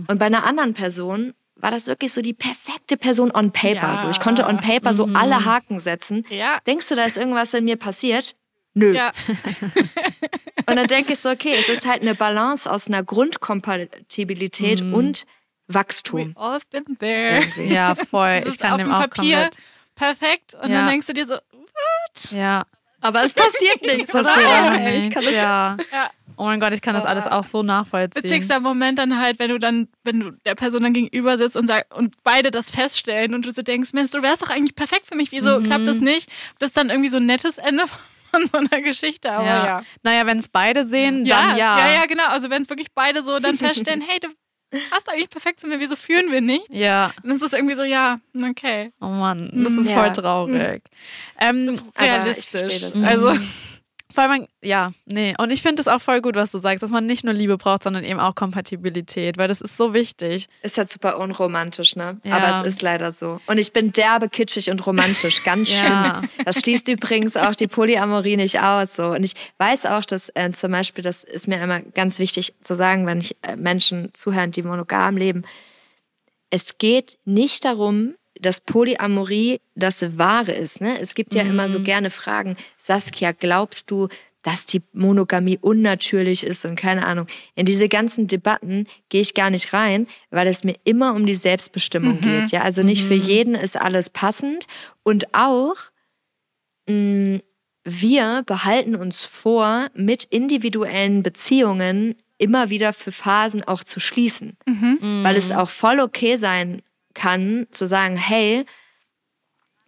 Und 0.08 0.18
bei 0.18 0.26
einer 0.26 0.44
anderen 0.44 0.72
Person 0.72 1.34
war 1.60 1.70
das 1.70 1.86
wirklich 1.86 2.12
so 2.12 2.22
die 2.22 2.34
perfekte 2.34 2.96
Person 2.96 3.30
on 3.30 3.52
paper. 3.52 3.74
Ja. 3.94 3.98
So, 3.98 4.08
ich 4.10 4.20
konnte 4.20 4.46
on 4.46 4.58
paper 4.58 4.94
so 4.94 5.08
alle 5.14 5.44
Haken 5.44 5.78
setzen. 5.80 6.24
Ja. 6.30 6.58
Denkst 6.66 6.88
du, 6.88 6.94
da 6.96 7.04
ist 7.04 7.16
irgendwas 7.16 7.52
in 7.54 7.64
mir 7.64 7.76
passiert? 7.76 8.34
Nö. 8.74 8.94
Ja. 8.94 9.12
Und 10.68 10.76
dann 10.76 10.86
denke 10.86 11.14
ich 11.14 11.18
so, 11.18 11.30
okay, 11.30 11.54
es 11.58 11.68
ist 11.68 11.86
halt 11.86 12.02
eine 12.02 12.14
Balance 12.14 12.70
aus 12.70 12.86
einer 12.86 13.02
Grundkompatibilität 13.02 14.80
und 14.82 15.26
Wachstum. 15.66 16.32
All 16.36 16.54
have 16.54 16.64
been 16.70 16.96
there. 16.98 17.38
Irgendwie. 17.40 17.62
Ja, 17.74 17.94
voll. 17.94 18.30
Das 18.30 18.40
ich 18.42 18.46
ist 18.54 18.60
kann 18.60 18.72
auf 18.72 18.78
dem 18.78 18.88
dem 18.88 18.94
auch 18.94 19.00
Papier 19.00 19.40
komplett. 19.42 19.56
perfekt. 19.96 20.54
Und 20.54 20.70
Ja. 20.70 20.78
dann 20.80 20.88
denkst 20.90 21.06
du 21.08 21.12
dir 21.12 21.26
so, 21.26 21.36
Ja. 22.30 22.64
Aber 23.00 23.24
es 23.24 23.32
passiert 23.34 23.80
nichts, 23.82 24.12
passiert 24.12 24.74
Ich 24.96 25.04
nicht. 25.04 25.12
kann 25.14 25.24
das 25.24 25.34
ja. 25.34 25.76
ja. 25.92 26.10
Oh 26.40 26.44
mein 26.44 26.58
Gott, 26.58 26.72
ich 26.72 26.80
kann 26.80 26.94
das 26.94 27.04
alles 27.04 27.26
auch 27.26 27.44
so 27.44 27.62
nachvollziehen. 27.62 28.22
Witzigster 28.24 28.60
Moment 28.60 28.98
dann 28.98 29.20
halt, 29.20 29.38
wenn 29.38 29.50
du 29.50 29.58
dann, 29.58 29.88
wenn 30.04 30.20
du 30.20 30.30
der 30.46 30.54
Person 30.54 30.82
dann 30.82 30.94
gegenüber 30.94 31.36
sitzt 31.36 31.54
und 31.54 31.66
sag, 31.66 31.84
und 31.94 32.14
beide 32.24 32.50
das 32.50 32.70
feststellen 32.70 33.34
und 33.34 33.44
du 33.44 33.52
so 33.52 33.60
denkst, 33.60 33.92
Mensch, 33.92 34.10
du 34.10 34.22
wärst 34.22 34.40
doch 34.42 34.48
eigentlich 34.48 34.74
perfekt 34.74 35.06
für 35.06 35.16
mich, 35.16 35.32
wieso 35.32 35.60
Mhm. 35.60 35.64
klappt 35.66 35.86
das 35.86 36.00
nicht? 36.00 36.30
Das 36.58 36.68
ist 36.70 36.76
dann 36.78 36.88
irgendwie 36.88 37.10
so 37.10 37.18
ein 37.18 37.26
nettes 37.26 37.58
Ende 37.58 37.84
von 38.30 38.46
so 38.46 38.56
einer 38.56 38.80
Geschichte, 38.80 39.30
aber 39.30 39.44
ja. 39.46 39.66
ja. 39.66 39.82
Naja, 40.02 40.24
wenn 40.24 40.38
es 40.38 40.48
beide 40.48 40.86
sehen, 40.86 41.26
Ja, 41.26 41.42
dann 41.48 41.56
ja. 41.58 41.78
ja, 41.78 41.92
ja, 41.92 42.06
genau. 42.06 42.26
Also 42.28 42.48
wenn 42.48 42.62
es 42.62 42.70
wirklich 42.70 42.88
beide 42.94 43.22
so 43.22 43.38
dann 43.38 43.56
feststellen, 43.58 44.00
hey, 44.08 44.18
du 44.20 44.28
passt 44.88 45.10
eigentlich 45.10 45.28
perfekt 45.28 45.60
zu 45.60 45.66
mir, 45.66 45.78
wieso 45.78 45.94
führen 45.94 46.30
wir 46.32 46.40
nicht? 46.40 46.64
Ja. 46.70 47.12
Und 47.22 47.32
es 47.32 47.42
ist 47.42 47.52
irgendwie 47.52 47.74
so, 47.74 47.82
ja, 47.82 48.18
okay. 48.48 48.92
Oh 49.00 49.08
Mann, 49.08 49.50
das 49.62 49.72
ist 49.74 49.90
Ja. 49.90 49.94
voll 49.96 50.12
traurig. 50.14 50.82
Ähm, 51.38 51.68
Aber 51.96 52.04
ich 52.06 52.10
Realistisch. 52.10 52.80
das. 52.80 53.02
Also, 53.02 53.32
Vor 54.12 54.24
allem, 54.24 54.46
ja, 54.60 54.90
nee. 55.06 55.34
Und 55.38 55.50
ich 55.50 55.62
finde 55.62 55.80
es 55.80 55.88
auch 55.88 56.00
voll 56.00 56.20
gut, 56.20 56.34
was 56.34 56.50
du 56.50 56.58
sagst, 56.58 56.82
dass 56.82 56.90
man 56.90 57.06
nicht 57.06 57.24
nur 57.24 57.32
Liebe 57.32 57.56
braucht, 57.56 57.84
sondern 57.84 58.04
eben 58.04 58.18
auch 58.18 58.34
Kompatibilität, 58.34 59.38
weil 59.38 59.48
das 59.48 59.60
ist 59.60 59.76
so 59.76 59.94
wichtig. 59.94 60.48
Ist 60.62 60.78
halt 60.78 60.88
super 60.88 61.18
unromantisch, 61.18 61.94
ne? 61.96 62.20
Ja. 62.24 62.36
Aber 62.36 62.60
es 62.60 62.66
ist 62.66 62.82
leider 62.82 63.12
so. 63.12 63.40
Und 63.46 63.58
ich 63.58 63.72
bin 63.72 63.92
derbe 63.92 64.28
kitschig 64.28 64.70
und 64.70 64.84
romantisch, 64.86 65.44
ganz 65.44 65.68
schön. 65.70 65.88
Ja. 65.88 66.22
Das 66.44 66.60
schließt 66.60 66.88
übrigens 66.88 67.36
auch 67.36 67.54
die 67.54 67.68
Polyamorie 67.68 68.36
nicht 68.36 68.60
aus. 68.60 68.96
So. 68.96 69.10
Und 69.10 69.22
ich 69.22 69.34
weiß 69.58 69.86
auch, 69.86 70.04
dass 70.04 70.30
äh, 70.34 70.50
zum 70.52 70.72
Beispiel, 70.72 71.04
das 71.04 71.22
ist 71.22 71.46
mir 71.46 71.62
immer 71.62 71.80
ganz 71.80 72.18
wichtig 72.18 72.54
zu 72.62 72.74
sagen, 72.74 73.06
wenn 73.06 73.20
ich 73.20 73.36
äh, 73.42 73.56
Menschen 73.56 74.10
zuhören, 74.12 74.50
die 74.50 74.62
monogam 74.62 75.16
leben. 75.16 75.44
Es 76.50 76.78
geht 76.78 77.18
nicht 77.24 77.64
darum, 77.64 78.14
dass 78.40 78.60
Polyamorie 78.60 79.60
das 79.74 80.18
Wahre 80.18 80.52
ist. 80.52 80.80
Ne? 80.80 80.98
Es 81.00 81.14
gibt 81.14 81.34
ja 81.34 81.42
immer 81.42 81.68
so 81.68 81.82
gerne 81.82 82.10
Fragen, 82.10 82.56
Saskia, 82.78 83.32
glaubst 83.32 83.90
du, 83.90 84.08
dass 84.42 84.64
die 84.64 84.82
Monogamie 84.92 85.58
unnatürlich 85.60 86.44
ist 86.44 86.64
und 86.64 86.76
keine 86.76 87.06
Ahnung. 87.06 87.26
In 87.54 87.66
diese 87.66 87.88
ganzen 87.88 88.26
Debatten 88.26 88.86
gehe 89.10 89.20
ich 89.20 89.34
gar 89.34 89.50
nicht 89.50 89.72
rein, 89.74 90.06
weil 90.30 90.46
es 90.46 90.64
mir 90.64 90.76
immer 90.84 91.14
um 91.14 91.26
die 91.26 91.34
Selbstbestimmung 91.34 92.20
geht. 92.22 92.50
Ja, 92.50 92.62
also 92.62 92.82
nicht 92.82 93.04
für 93.04 93.14
jeden 93.14 93.54
ist 93.54 93.78
alles 93.78 94.08
passend 94.08 94.66
und 95.02 95.34
auch 95.34 95.76
mh, 96.88 97.40
wir 97.84 98.42
behalten 98.46 98.94
uns 98.94 99.24
vor, 99.24 99.88
mit 99.94 100.24
individuellen 100.24 101.22
Beziehungen 101.22 102.14
immer 102.38 102.70
wieder 102.70 102.92
für 102.92 103.12
Phasen 103.12 103.62
auch 103.64 103.82
zu 103.84 104.00
schließen, 104.00 104.56
weil 105.24 105.36
es 105.36 105.50
auch 105.50 105.68
voll 105.70 106.00
okay 106.00 106.36
sein 106.36 106.82
kann, 107.14 107.66
zu 107.70 107.86
sagen, 107.86 108.16
hey, 108.16 108.64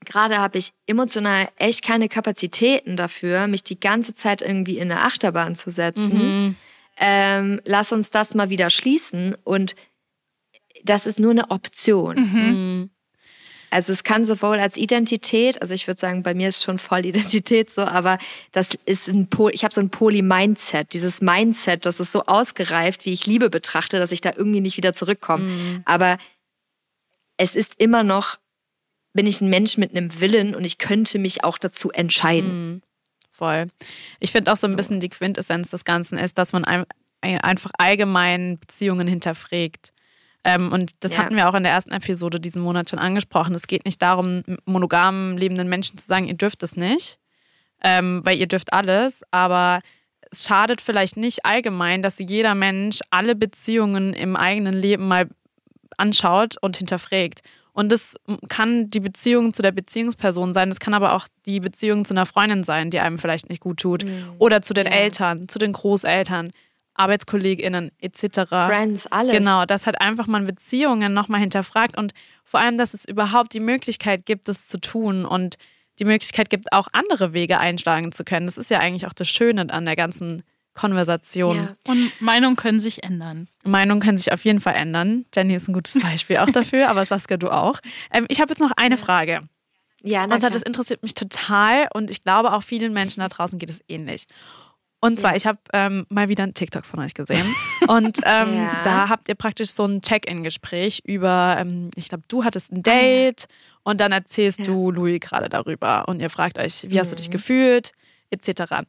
gerade 0.04 0.38
habe 0.38 0.58
ich 0.58 0.72
emotional 0.86 1.48
echt 1.56 1.84
keine 1.84 2.08
Kapazitäten 2.08 2.96
dafür, 2.96 3.46
mich 3.46 3.62
die 3.62 3.78
ganze 3.78 4.14
Zeit 4.14 4.42
irgendwie 4.42 4.78
in 4.78 4.90
eine 4.90 5.02
Achterbahn 5.02 5.54
zu 5.54 5.70
setzen. 5.70 6.10
Ähm, 6.98 7.60
lass 7.64 7.92
uns 7.92 8.10
das 8.10 8.34
mal 8.34 8.50
wieder 8.50 8.68
schließen 8.70 9.36
und 9.44 9.74
das 10.84 11.06
ist 11.06 11.20
nur 11.20 11.30
eine 11.30 11.50
Option. 11.50 12.16
Also 13.70 13.92
es 13.92 14.04
kann 14.04 14.24
sowohl 14.26 14.58
als 14.58 14.76
Identität, 14.76 15.62
also 15.62 15.72
ich 15.72 15.86
würde 15.86 15.98
sagen, 15.98 16.22
bei 16.22 16.34
mir 16.34 16.48
ist 16.48 16.62
schon 16.62 16.78
voll 16.78 17.06
Identität 17.06 17.70
so, 17.70 17.80
aber 17.82 18.18
das 18.52 18.76
ist 18.84 19.08
ein 19.08 19.28
Pol, 19.28 19.52
ich 19.54 19.64
habe 19.64 19.72
so 19.72 19.80
ein 19.80 19.88
Poly-Mindset, 19.88 20.92
dieses 20.92 21.22
Mindset, 21.22 21.86
das 21.86 21.98
ist 21.98 22.12
so 22.12 22.26
ausgereift, 22.26 23.06
wie 23.06 23.12
ich 23.12 23.26
Liebe 23.26 23.48
betrachte, 23.48 23.98
dass 23.98 24.12
ich 24.12 24.20
da 24.20 24.32
irgendwie 24.36 24.60
nicht 24.60 24.76
wieder 24.76 24.92
zurückkomme. 24.92 25.44
Aber 25.86 26.18
es 27.36 27.54
ist 27.56 27.74
immer 27.80 28.02
noch, 28.02 28.38
bin 29.14 29.26
ich 29.26 29.40
ein 29.40 29.50
Mensch 29.50 29.76
mit 29.76 29.90
einem 29.94 30.20
Willen 30.20 30.54
und 30.54 30.64
ich 30.64 30.78
könnte 30.78 31.18
mich 31.18 31.44
auch 31.44 31.58
dazu 31.58 31.90
entscheiden. 31.90 32.82
Voll. 33.30 33.68
Ich 34.20 34.32
finde 34.32 34.52
auch 34.52 34.56
so 34.56 34.66
ein 34.66 34.76
bisschen 34.76 35.00
die 35.00 35.08
Quintessenz 35.08 35.70
des 35.70 35.84
Ganzen 35.84 36.18
ist, 36.18 36.38
dass 36.38 36.52
man 36.52 36.64
ein, 36.64 36.84
einfach 37.20 37.70
allgemein 37.78 38.58
Beziehungen 38.58 39.06
hinterfragt. 39.08 39.92
Ähm, 40.44 40.72
und 40.72 40.92
das 41.00 41.12
Ja. 41.12 41.18
hatten 41.18 41.36
wir 41.36 41.48
auch 41.48 41.54
in 41.54 41.62
der 41.62 41.72
ersten 41.72 41.92
Episode 41.92 42.40
diesen 42.40 42.62
Monat 42.62 42.90
schon 42.90 42.98
angesprochen. 42.98 43.54
Es 43.54 43.66
geht 43.66 43.84
nicht 43.84 44.00
darum, 44.02 44.42
monogam 44.64 45.36
lebenden 45.36 45.68
Menschen 45.68 45.98
zu 45.98 46.06
sagen, 46.06 46.26
ihr 46.26 46.34
dürft 46.34 46.62
es 46.62 46.74
nicht, 46.76 47.18
ähm, 47.82 48.22
weil 48.24 48.38
ihr 48.38 48.48
dürft 48.48 48.72
alles, 48.72 49.22
aber 49.30 49.80
es 50.30 50.44
schadet 50.46 50.80
vielleicht 50.80 51.16
nicht 51.16 51.44
allgemein, 51.44 52.02
dass 52.02 52.18
jeder 52.18 52.54
Mensch 52.54 53.00
alle 53.10 53.34
Beziehungen 53.34 54.14
im 54.14 54.34
eigenen 54.36 54.74
Leben 54.74 55.06
mal 55.06 55.28
anschaut 56.03 56.57
und 56.61 56.76
hinterfragt. 56.76 57.40
Und 57.72 57.90
das 57.90 58.16
kann 58.48 58.90
die 58.90 59.00
Beziehung 59.00 59.55
zu 59.55 59.62
der 59.62 59.72
Beziehungsperson 59.72 60.53
sein, 60.53 60.68
das 60.68 60.78
kann 60.78 60.92
aber 60.92 61.14
auch 61.14 61.26
die 61.46 61.61
Beziehung 61.61 62.05
zu 62.05 62.12
einer 62.12 62.26
Freundin 62.26 62.64
sein, 62.64 62.90
die 62.90 63.00
einem 63.00 63.18
vielleicht 63.18 63.48
nicht 63.48 63.61
gut 63.61 63.80
tut. 63.80 64.05
Oder 64.38 64.61
zu 64.61 64.74
den 64.74 64.86
Ja. 64.86 64.92
Eltern, 64.92 65.48
zu 65.48 65.59
den 65.59 65.72
Großeltern, 65.72 66.53
ArbeitskollegInnen 66.94 67.90
etc. 67.98 68.40
Friends, 68.50 69.07
alles. 69.07 69.34
Genau, 69.34 69.64
dass 69.64 69.86
halt 69.86 70.00
einfach 70.00 70.26
man 70.26 70.44
Beziehungen 70.44 71.14
nochmal 71.14 71.40
hinterfragt 71.40 71.96
und 71.96 72.12
vor 72.44 72.61
allem, 72.61 72.76
dass 72.76 72.92
es 72.92 73.07
überhaupt 73.07 73.55
die 73.55 73.61
Möglichkeit 73.61 74.26
gibt, 74.26 74.48
das 74.48 74.68
zu 74.68 74.78
tun 74.78 75.24
und 75.24 75.57
die 75.98 76.05
Möglichkeit 76.05 76.50
gibt, 76.50 76.72
auch 76.72 76.88
andere 76.92 77.32
Wege 77.32 77.59
einschlagen 77.59 78.12
zu 78.12 78.24
können. 78.24 78.46
Das 78.46 78.59
ist 78.59 78.70
ja 78.70 78.80
eigentlich 78.80 79.07
auch 79.07 79.14
das 79.14 79.28
Schöne 79.28 79.72
an 79.72 79.84
der 79.86 79.96
ganzen 79.96 80.42
Konversation. 80.74 81.56
Ja. 81.56 81.76
und 81.92 82.10
Meinungen 82.20 82.56
können 82.56 82.80
sich 82.80 83.02
ändern. 83.02 83.48
Meinungen 83.64 84.00
können 84.00 84.18
sich 84.18 84.32
auf 84.32 84.44
jeden 84.44 84.60
Fall 84.60 84.74
ändern. 84.74 85.24
Jenny 85.34 85.54
ist 85.54 85.68
ein 85.68 85.72
gutes 85.74 86.00
Beispiel 86.02 86.38
auch 86.38 86.50
dafür, 86.50 86.88
aber 86.90 87.04
Saskia, 87.04 87.36
du 87.36 87.50
auch. 87.50 87.78
Ähm, 88.10 88.26
ich 88.28 88.40
habe 88.40 88.50
jetzt 88.52 88.60
noch 88.60 88.72
eine 88.76 88.96
Frage. 88.96 89.40
Ja, 90.02 90.26
na 90.26 90.34
Und 90.34 90.40
zwar, 90.40 90.50
das 90.50 90.62
interessiert 90.62 91.02
mich 91.02 91.14
total 91.14 91.88
und 91.94 92.10
ich 92.10 92.24
glaube 92.24 92.52
auch 92.52 92.62
vielen 92.62 92.92
Menschen 92.92 93.20
da 93.20 93.28
draußen 93.28 93.58
geht 93.58 93.70
es 93.70 93.80
ähnlich. 93.88 94.26
Und 95.04 95.18
zwar, 95.20 95.30
Ja. 95.32 95.36
ich 95.36 95.46
habe 95.46 95.58
ähm, 95.72 96.06
mal 96.10 96.28
wieder 96.28 96.44
einen 96.44 96.54
TikTok 96.54 96.86
von 96.86 97.00
euch 97.00 97.14
gesehen 97.14 97.44
und 97.88 98.18
ähm, 98.24 98.54
Ja. 98.56 98.80
da 98.84 99.08
habt 99.08 99.28
ihr 99.28 99.34
praktisch 99.34 99.70
so 99.70 99.84
ein 99.84 100.00
Check-in-Gespräch 100.00 101.02
über, 101.04 101.56
ähm, 101.58 101.90
ich 101.96 102.08
glaube, 102.08 102.24
du 102.28 102.44
hattest 102.44 102.72
ein 102.72 102.82
Ah, 102.86 102.90
ja. 102.90 102.94
Date 103.00 103.46
und 103.84 104.00
dann 104.00 104.12
erzählst 104.12 104.66
du 104.66 104.90
Louis 104.92 105.20
gerade 105.20 105.48
darüber 105.48 106.08
und 106.08 106.20
ihr 106.22 106.30
fragt 106.30 106.58
euch, 106.58 106.86
wie 106.88 106.98
hast 106.98 107.10
du 107.12 107.16
dich 107.16 107.28
Mhm. 107.28 107.32
gefühlt, 107.32 107.92
etc. 108.30 108.84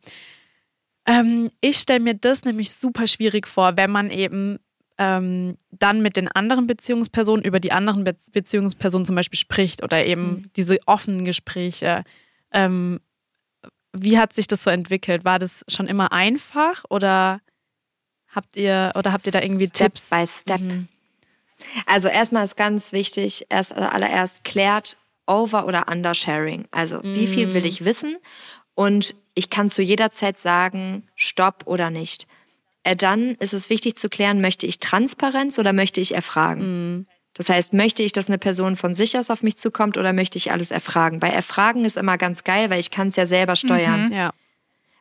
Ähm, 1.06 1.52
ich 1.62 1.78
stelle 1.78 2.00
mir 2.00 2.14
das 2.16 2.46
nämlich 2.46 2.72
super 2.72 3.08
schwierig 3.08 3.48
vor, 3.48 3.76
wenn 3.78 3.92
man 3.92 4.10
eben 4.10 4.60
ähm, 4.98 5.58
dann 5.72 6.02
mit 6.02 6.16
den 6.18 6.28
anderen 6.30 6.68
Beziehungspersonen 6.68 7.44
über 7.44 7.60
die 7.60 7.72
anderen 7.72 8.04
Be 8.04 8.16
Beziehungspersonen 8.32 9.06
zum 9.06 9.16
Beispiel 9.16 9.40
spricht 9.40 9.84
oder 9.84 10.06
eben 10.06 10.28
Mhm. 10.28 10.52
diese 10.56 10.78
offenen 10.86 11.26
Gespräche. 11.26 12.04
Ähm, 12.52 13.00
wie 13.92 14.18
hat 14.18 14.34
sich 14.34 14.48
das 14.48 14.64
so 14.64 14.70
entwickelt? 14.70 15.26
War 15.26 15.40
das 15.40 15.66
schon 15.68 15.88
immer 15.88 16.12
einfach 16.12 16.84
oder 16.90 17.42
habt 18.30 18.56
ihr 18.56 18.92
oder 18.96 19.12
habt 19.14 19.26
ihr 19.26 19.32
da 19.32 19.42
irgendwie 19.42 19.68
Step 19.68 19.96
Tipps? 19.96 20.10
by 20.10 20.26
Step. 20.28 20.62
Mhm. 20.62 20.88
Also 21.86 22.08
erstmal 22.08 22.44
ist 22.44 22.56
ganz 22.58 22.92
wichtig, 22.92 23.46
erst 23.50 23.74
also 23.74 23.88
allererst 23.90 24.44
klärt 24.44 24.98
Over- 25.28 25.66
oder 25.68 25.88
Undersharing. 25.90 26.68
Also 26.72 27.02
wie 27.04 27.28
viel 27.28 27.54
will 27.54 27.66
ich 27.66 27.86
wissen? 27.86 28.18
Und 28.76 29.16
ich 29.36 29.50
kann 29.50 29.70
zu 29.70 29.82
jeder 29.82 30.12
Zeit 30.12 30.40
sagen, 30.40 31.08
stopp 31.16 31.64
oder 31.66 31.90
nicht. 31.90 32.28
Äh, 32.84 32.96
dann 32.96 33.36
ist 33.36 33.54
es 33.54 33.70
wichtig 33.70 33.98
zu 33.98 34.10
klären, 34.10 34.42
möchte 34.42 34.66
ich 34.66 34.80
Transparenz 34.80 35.58
oder 35.58 35.74
möchte 35.74 36.02
ich 36.02 36.14
erfragen? 36.14 37.08
Das 37.34 37.50
heißt, 37.50 37.74
möchte 37.74 38.04
ich, 38.04 38.12
dass 38.12 38.28
eine 38.28 38.38
Person 38.38 38.76
von 38.76 38.94
sich 38.94 39.18
aus 39.18 39.30
auf 39.32 39.42
mich 39.42 39.58
zukommt 39.58 39.98
oder 39.98 40.14
möchte 40.14 40.38
ich 40.38 40.52
alles 40.52 40.70
erfragen? 40.70 41.20
Bei 41.20 41.30
Erfragen 41.30 41.84
ist 41.84 41.98
immer 41.98 42.18
ganz 42.18 42.44
geil, 42.44 42.70
weil 42.70 42.80
ich 42.80 42.92
kann 42.92 43.08
es 43.08 43.16
ja 43.16 43.26
selber 43.26 43.56
steuern. 43.56 44.12
Ja. 44.12 44.34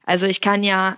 Also 0.07 0.27
ich 0.27 0.41
kann 0.41 0.63
ja 0.63 0.97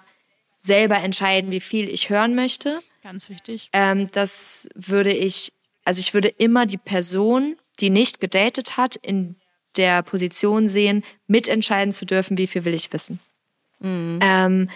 selber 0.61 0.99
entscheiden, 0.99 1.51
wie 1.51 1.61
viel 1.61 1.89
ich 1.89 2.09
hören 2.09 2.35
möchte. 2.35 2.81
Ganz 3.03 3.29
wichtig. 3.29 3.69
Ähm, 3.73 4.11
das 4.13 4.69
würde 4.75 5.13
ich, 5.13 5.53
also 5.85 5.99
ich 5.99 6.15
würde 6.15 6.29
immer 6.29 6.67
die 6.67 6.79
Person, 6.79 7.57
die 7.81 7.91
nicht 7.91 8.21
gedatet 8.21 8.77
hat, 8.77 8.97
in 8.97 9.37
der 9.77 10.03
Position 10.03 10.69
sehen, 10.69 11.05
mitentscheiden 11.27 11.93
zu 11.93 12.05
dürfen, 12.05 12.39
wie 12.39 12.47
viel 12.47 12.65
will 12.65 12.75
ich 12.75 12.93
wissen. 12.93 13.21
Ähm, 14.23 14.69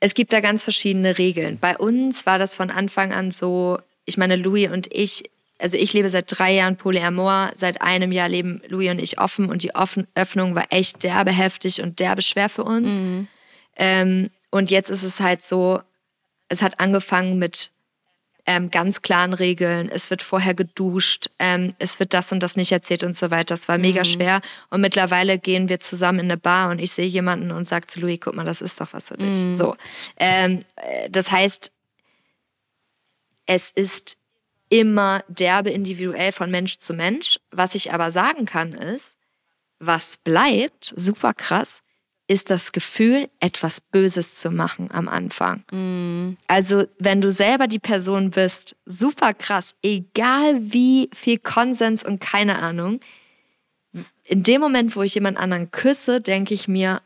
es 0.00 0.14
gibt 0.14 0.32
da 0.32 0.40
ganz 0.40 0.64
verschiedene 0.64 1.18
Regeln. 1.18 1.58
Bei 1.58 1.76
uns 1.76 2.26
war 2.26 2.38
das 2.38 2.54
von 2.54 2.70
Anfang 2.70 3.12
an 3.12 3.30
so, 3.30 3.78
ich 4.04 4.16
meine, 4.16 4.36
Louis 4.36 4.70
und 4.70 4.88
ich, 4.92 5.30
also 5.58 5.76
ich 5.76 5.92
lebe 5.92 6.08
seit 6.08 6.26
drei 6.28 6.54
Jahren 6.54 6.76
Polyamor, 6.76 7.50
seit 7.56 7.82
einem 7.82 8.12
Jahr 8.12 8.28
leben 8.28 8.62
Louis 8.68 8.90
und 8.90 9.02
ich 9.02 9.18
offen 9.20 9.50
und 9.50 9.62
die 9.62 9.74
Offen 9.74 10.06
Öffnung 10.14 10.54
war 10.54 10.66
echt 10.70 11.02
derbe 11.02 11.32
heftig 11.32 11.82
und 11.82 11.98
derbe 11.98 12.22
schwer 12.22 12.48
für 12.48 12.64
uns. 12.64 12.96
Ähm, 13.76 14.30
und 14.50 14.70
jetzt 14.70 14.90
ist 14.90 15.02
es 15.02 15.20
halt 15.20 15.42
so, 15.42 15.80
es 16.48 16.62
hat 16.62 16.80
angefangen 16.80 17.38
mit 17.38 17.70
ähm, 18.48 18.70
ganz 18.70 19.02
klaren 19.02 19.34
Regeln. 19.34 19.90
Es 19.90 20.08
wird 20.08 20.22
vorher 20.22 20.54
geduscht, 20.54 21.28
ähm, 21.38 21.74
es 21.78 22.00
wird 22.00 22.14
das 22.14 22.32
und 22.32 22.40
das 22.40 22.56
nicht 22.56 22.72
erzählt 22.72 23.04
und 23.04 23.14
so 23.14 23.30
weiter. 23.30 23.52
Das 23.52 23.68
war 23.68 23.76
mega 23.76 24.06
schwer. 24.06 24.40
Und 24.70 24.80
mittlerweile 24.80 25.38
gehen 25.38 25.68
wir 25.68 25.80
zusammen 25.80 26.20
in 26.20 26.24
eine 26.24 26.38
Bar 26.38 26.70
und 26.70 26.78
ich 26.78 26.92
sehe 26.92 27.06
jemanden 27.06 27.50
und 27.50 27.68
sage 27.68 27.86
zu 27.86 28.00
Louis, 28.00 28.18
guck 28.18 28.34
mal, 28.34 28.46
das 28.46 28.62
ist 28.62 28.80
doch 28.80 28.94
was 28.94 29.08
für 29.08 29.18
dich. 29.18 29.58
So. 29.58 29.76
Ähm, 30.18 30.64
äh, 30.76 31.10
das 31.10 31.30
heißt, 31.30 31.70
es 33.44 33.70
ist 33.70 34.16
immer 34.70 35.22
derbe 35.28 35.68
individuell 35.68 36.32
von 36.32 36.50
Mensch 36.50 36.78
zu 36.78 36.94
Mensch. 36.94 37.38
Was 37.50 37.74
ich 37.74 37.92
aber 37.92 38.10
sagen 38.10 38.46
kann 38.46 38.72
ist, 38.72 39.18
was 39.78 40.16
bleibt, 40.16 40.94
super 40.96 41.34
krass, 41.34 41.82
ist 42.28 42.50
das 42.50 42.72
Gefühl, 42.72 43.28
etwas 43.40 43.80
Böses 43.80 44.36
zu 44.36 44.50
machen 44.50 44.90
am 44.92 45.08
Anfang. 45.08 45.64
Also, 46.46 46.84
wenn 46.98 47.20
du 47.20 47.32
selber 47.32 47.66
die 47.66 47.78
Person 47.78 48.30
bist, 48.30 48.76
super 48.84 49.34
krass, 49.34 49.74
egal 49.82 50.56
wie 50.60 51.08
viel 51.14 51.38
Konsens 51.38 52.04
und 52.04 52.20
keine 52.20 52.58
Ahnung, 52.60 53.00
in 54.24 54.42
dem 54.42 54.60
Moment, 54.60 54.94
wo 54.94 55.02
ich 55.02 55.14
jemand 55.14 55.38
anderen 55.38 55.70
küsse, 55.70 56.20
denke 56.20 56.52
ich 56.52 56.68
mir, 56.68 57.00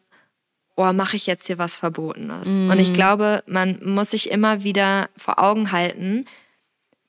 oh, 0.75 0.93
mache 0.93 1.17
ich 1.17 1.27
jetzt 1.27 1.47
hier 1.47 1.59
was 1.59 1.77
Verbotenes? 1.77 2.49
Und 2.49 2.79
ich 2.81 2.93
glaube, 2.93 3.45
man 3.47 3.79
muss 3.85 4.11
sich 4.11 4.29
immer 4.31 4.65
wieder 4.65 5.09
vor 5.17 5.39
Augen 5.39 5.71
halten, 5.71 6.27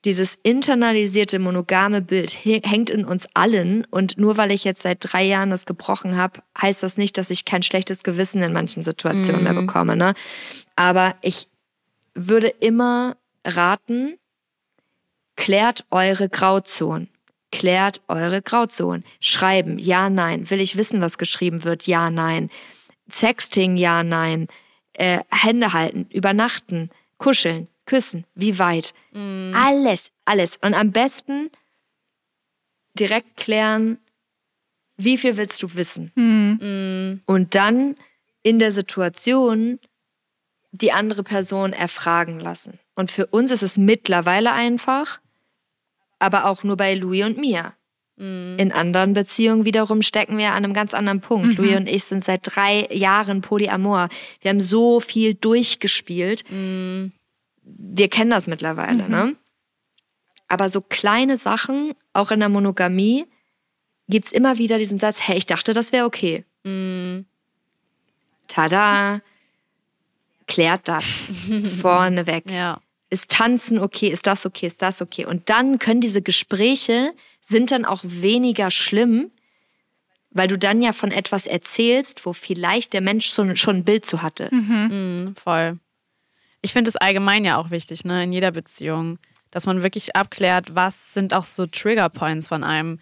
dieses 0.04 0.38
internalisierte 0.42 1.38
monogame 1.38 2.02
Bild 2.02 2.44
hängt 2.44 2.90
in 2.90 3.04
uns 3.04 3.26
allen 3.32 3.86
und 3.90 4.18
nur 4.18 4.36
weil 4.36 4.50
ich 4.50 4.64
jetzt 4.64 4.82
seit 4.82 4.98
drei 5.00 5.24
Jahren 5.24 5.50
das 5.50 5.64
gebrochen 5.64 6.16
habe, 6.16 6.42
heißt 6.60 6.82
das 6.82 6.98
nicht, 6.98 7.16
dass 7.16 7.30
ich 7.30 7.44
kein 7.44 7.62
schlechtes 7.62 8.02
Gewissen 8.02 8.42
in 8.42 8.52
manchen 8.52 8.82
Situationen 8.82 9.42
mehr 9.42 9.54
bekomme. 9.54 9.96
Ne? 9.96 10.12
Aber 10.76 11.14
ich 11.22 11.48
würde 12.14 12.48
immer 12.48 13.16
raten, 13.46 14.14
klärt 15.36 15.84
eure 15.90 16.28
Grauzonen. 16.28 17.08
Klärt 17.50 18.02
eure 18.08 18.42
Grauzonen. 18.42 19.04
Schreiben, 19.20 19.78
ja, 19.78 20.10
nein. 20.10 20.50
Will 20.50 20.60
ich 20.60 20.76
wissen, 20.76 21.00
was 21.00 21.18
geschrieben 21.18 21.64
wird? 21.64 21.86
Ja, 21.86 22.10
nein. 22.10 22.50
Sexting, 23.08 23.76
ja, 23.76 24.02
nein. 24.02 24.48
Äh, 24.94 25.20
Hände 25.30 25.72
halten, 25.72 26.06
übernachten, 26.10 26.90
kuscheln, 27.18 27.68
küssen, 27.86 28.24
wie 28.34 28.58
weit. 28.58 28.94
Alles, 29.54 30.10
alles. 30.24 30.56
Und 30.62 30.74
am 30.74 30.90
besten 30.92 31.50
direkt 32.98 33.36
klären, 33.36 33.98
wie 34.96 35.18
viel 35.18 35.36
willst 35.36 35.62
du 35.62 35.74
wissen? 35.74 36.12
Und 37.26 37.54
dann 37.54 37.96
in 38.42 38.58
der 38.58 38.72
Situation 38.72 39.78
die 40.70 40.92
andere 40.92 41.22
Person 41.22 41.72
erfragen 41.72 42.40
lassen. 42.40 42.78
Und 42.94 43.10
für 43.10 43.26
uns 43.26 43.50
ist 43.50 43.62
es 43.62 43.76
mittlerweile 43.76 44.52
einfach, 44.52 45.20
aber 46.18 46.46
auch 46.46 46.62
nur 46.62 46.76
bei 46.76 46.94
Louis 46.94 47.24
und 47.24 47.38
mir. 47.38 47.74
In 48.16 48.70
anderen 48.70 49.12
Beziehungen 49.12 49.64
wiederum 49.64 50.00
stecken 50.00 50.38
wir 50.38 50.52
an 50.52 50.64
einem 50.64 50.72
ganz 50.72 50.94
anderen 50.94 51.20
Punkt. 51.20 51.58
Louis 51.58 51.74
und 51.76 51.88
ich 51.88 52.04
sind 52.04 52.22
seit 52.22 52.42
drei 52.44 52.86
Jahren 52.92 53.40
Polyamor. 53.40 54.08
Wir 54.40 54.50
haben 54.50 54.60
so 54.60 55.00
viel 55.00 55.34
durchgespielt. 55.34 56.44
Wir 57.64 58.08
kennen 58.08 58.30
das 58.30 58.46
mittlerweile, 58.46 59.08
ne? 59.08 59.36
Aber 60.48 60.68
so 60.68 60.80
kleine 60.80 61.38
Sachen, 61.38 61.94
auch 62.12 62.30
in 62.30 62.40
der 62.40 62.48
Monogamie, 62.48 63.26
gibt's 64.08 64.32
immer 64.32 64.58
wieder 64.58 64.78
diesen 64.78 64.98
Satz, 64.98 65.20
hey, 65.20 65.38
ich 65.38 65.46
dachte, 65.46 65.72
das 65.72 65.92
wäre 65.92 66.04
okay. 66.04 66.44
Tada. 68.48 69.20
Klärt 70.46 70.88
das. 70.88 71.04
Vorneweg. 71.80 72.50
Ja. 72.50 72.80
Ist 73.10 73.30
Tanzen 73.30 73.78
okay? 73.78 74.08
Ist 74.08 74.26
das 74.26 74.44
okay? 74.44 74.66
Ist 74.66 74.82
das 74.82 75.00
okay? 75.00 75.24
Und 75.24 75.48
dann 75.48 75.78
können 75.78 76.00
diese 76.00 76.22
Gespräche 76.22 77.14
sind 77.40 77.70
dann 77.70 77.84
auch 77.84 78.00
weniger 78.02 78.70
schlimm, 78.70 79.30
weil 80.30 80.48
du 80.48 80.58
dann 80.58 80.82
ja 80.82 80.92
von 80.92 81.12
etwas 81.12 81.46
erzählst, 81.46 82.26
wo 82.26 82.32
vielleicht 82.32 82.92
der 82.92 83.00
Mensch 83.00 83.28
so, 83.28 83.54
schon 83.54 83.76
ein 83.76 83.84
Bild 83.84 84.04
zu 84.04 84.22
hatte. 84.22 84.48
Mhm, 84.50 85.34
voll. 85.36 85.78
Ich 86.64 86.72
finde 86.72 86.88
es 86.88 86.96
allgemein 86.96 87.44
ja 87.44 87.58
auch 87.58 87.70
wichtig, 87.70 88.04
ne, 88.04 88.24
in 88.24 88.32
jeder 88.32 88.50
Beziehung, 88.50 89.18
dass 89.50 89.66
man 89.66 89.82
wirklich 89.82 90.16
abklärt, 90.16 90.74
was 90.74 91.12
sind 91.12 91.34
auch 91.34 91.44
so 91.44 91.66
Trigger 91.66 92.08
Points 92.08 92.48
von 92.48 92.64
einem. 92.64 92.98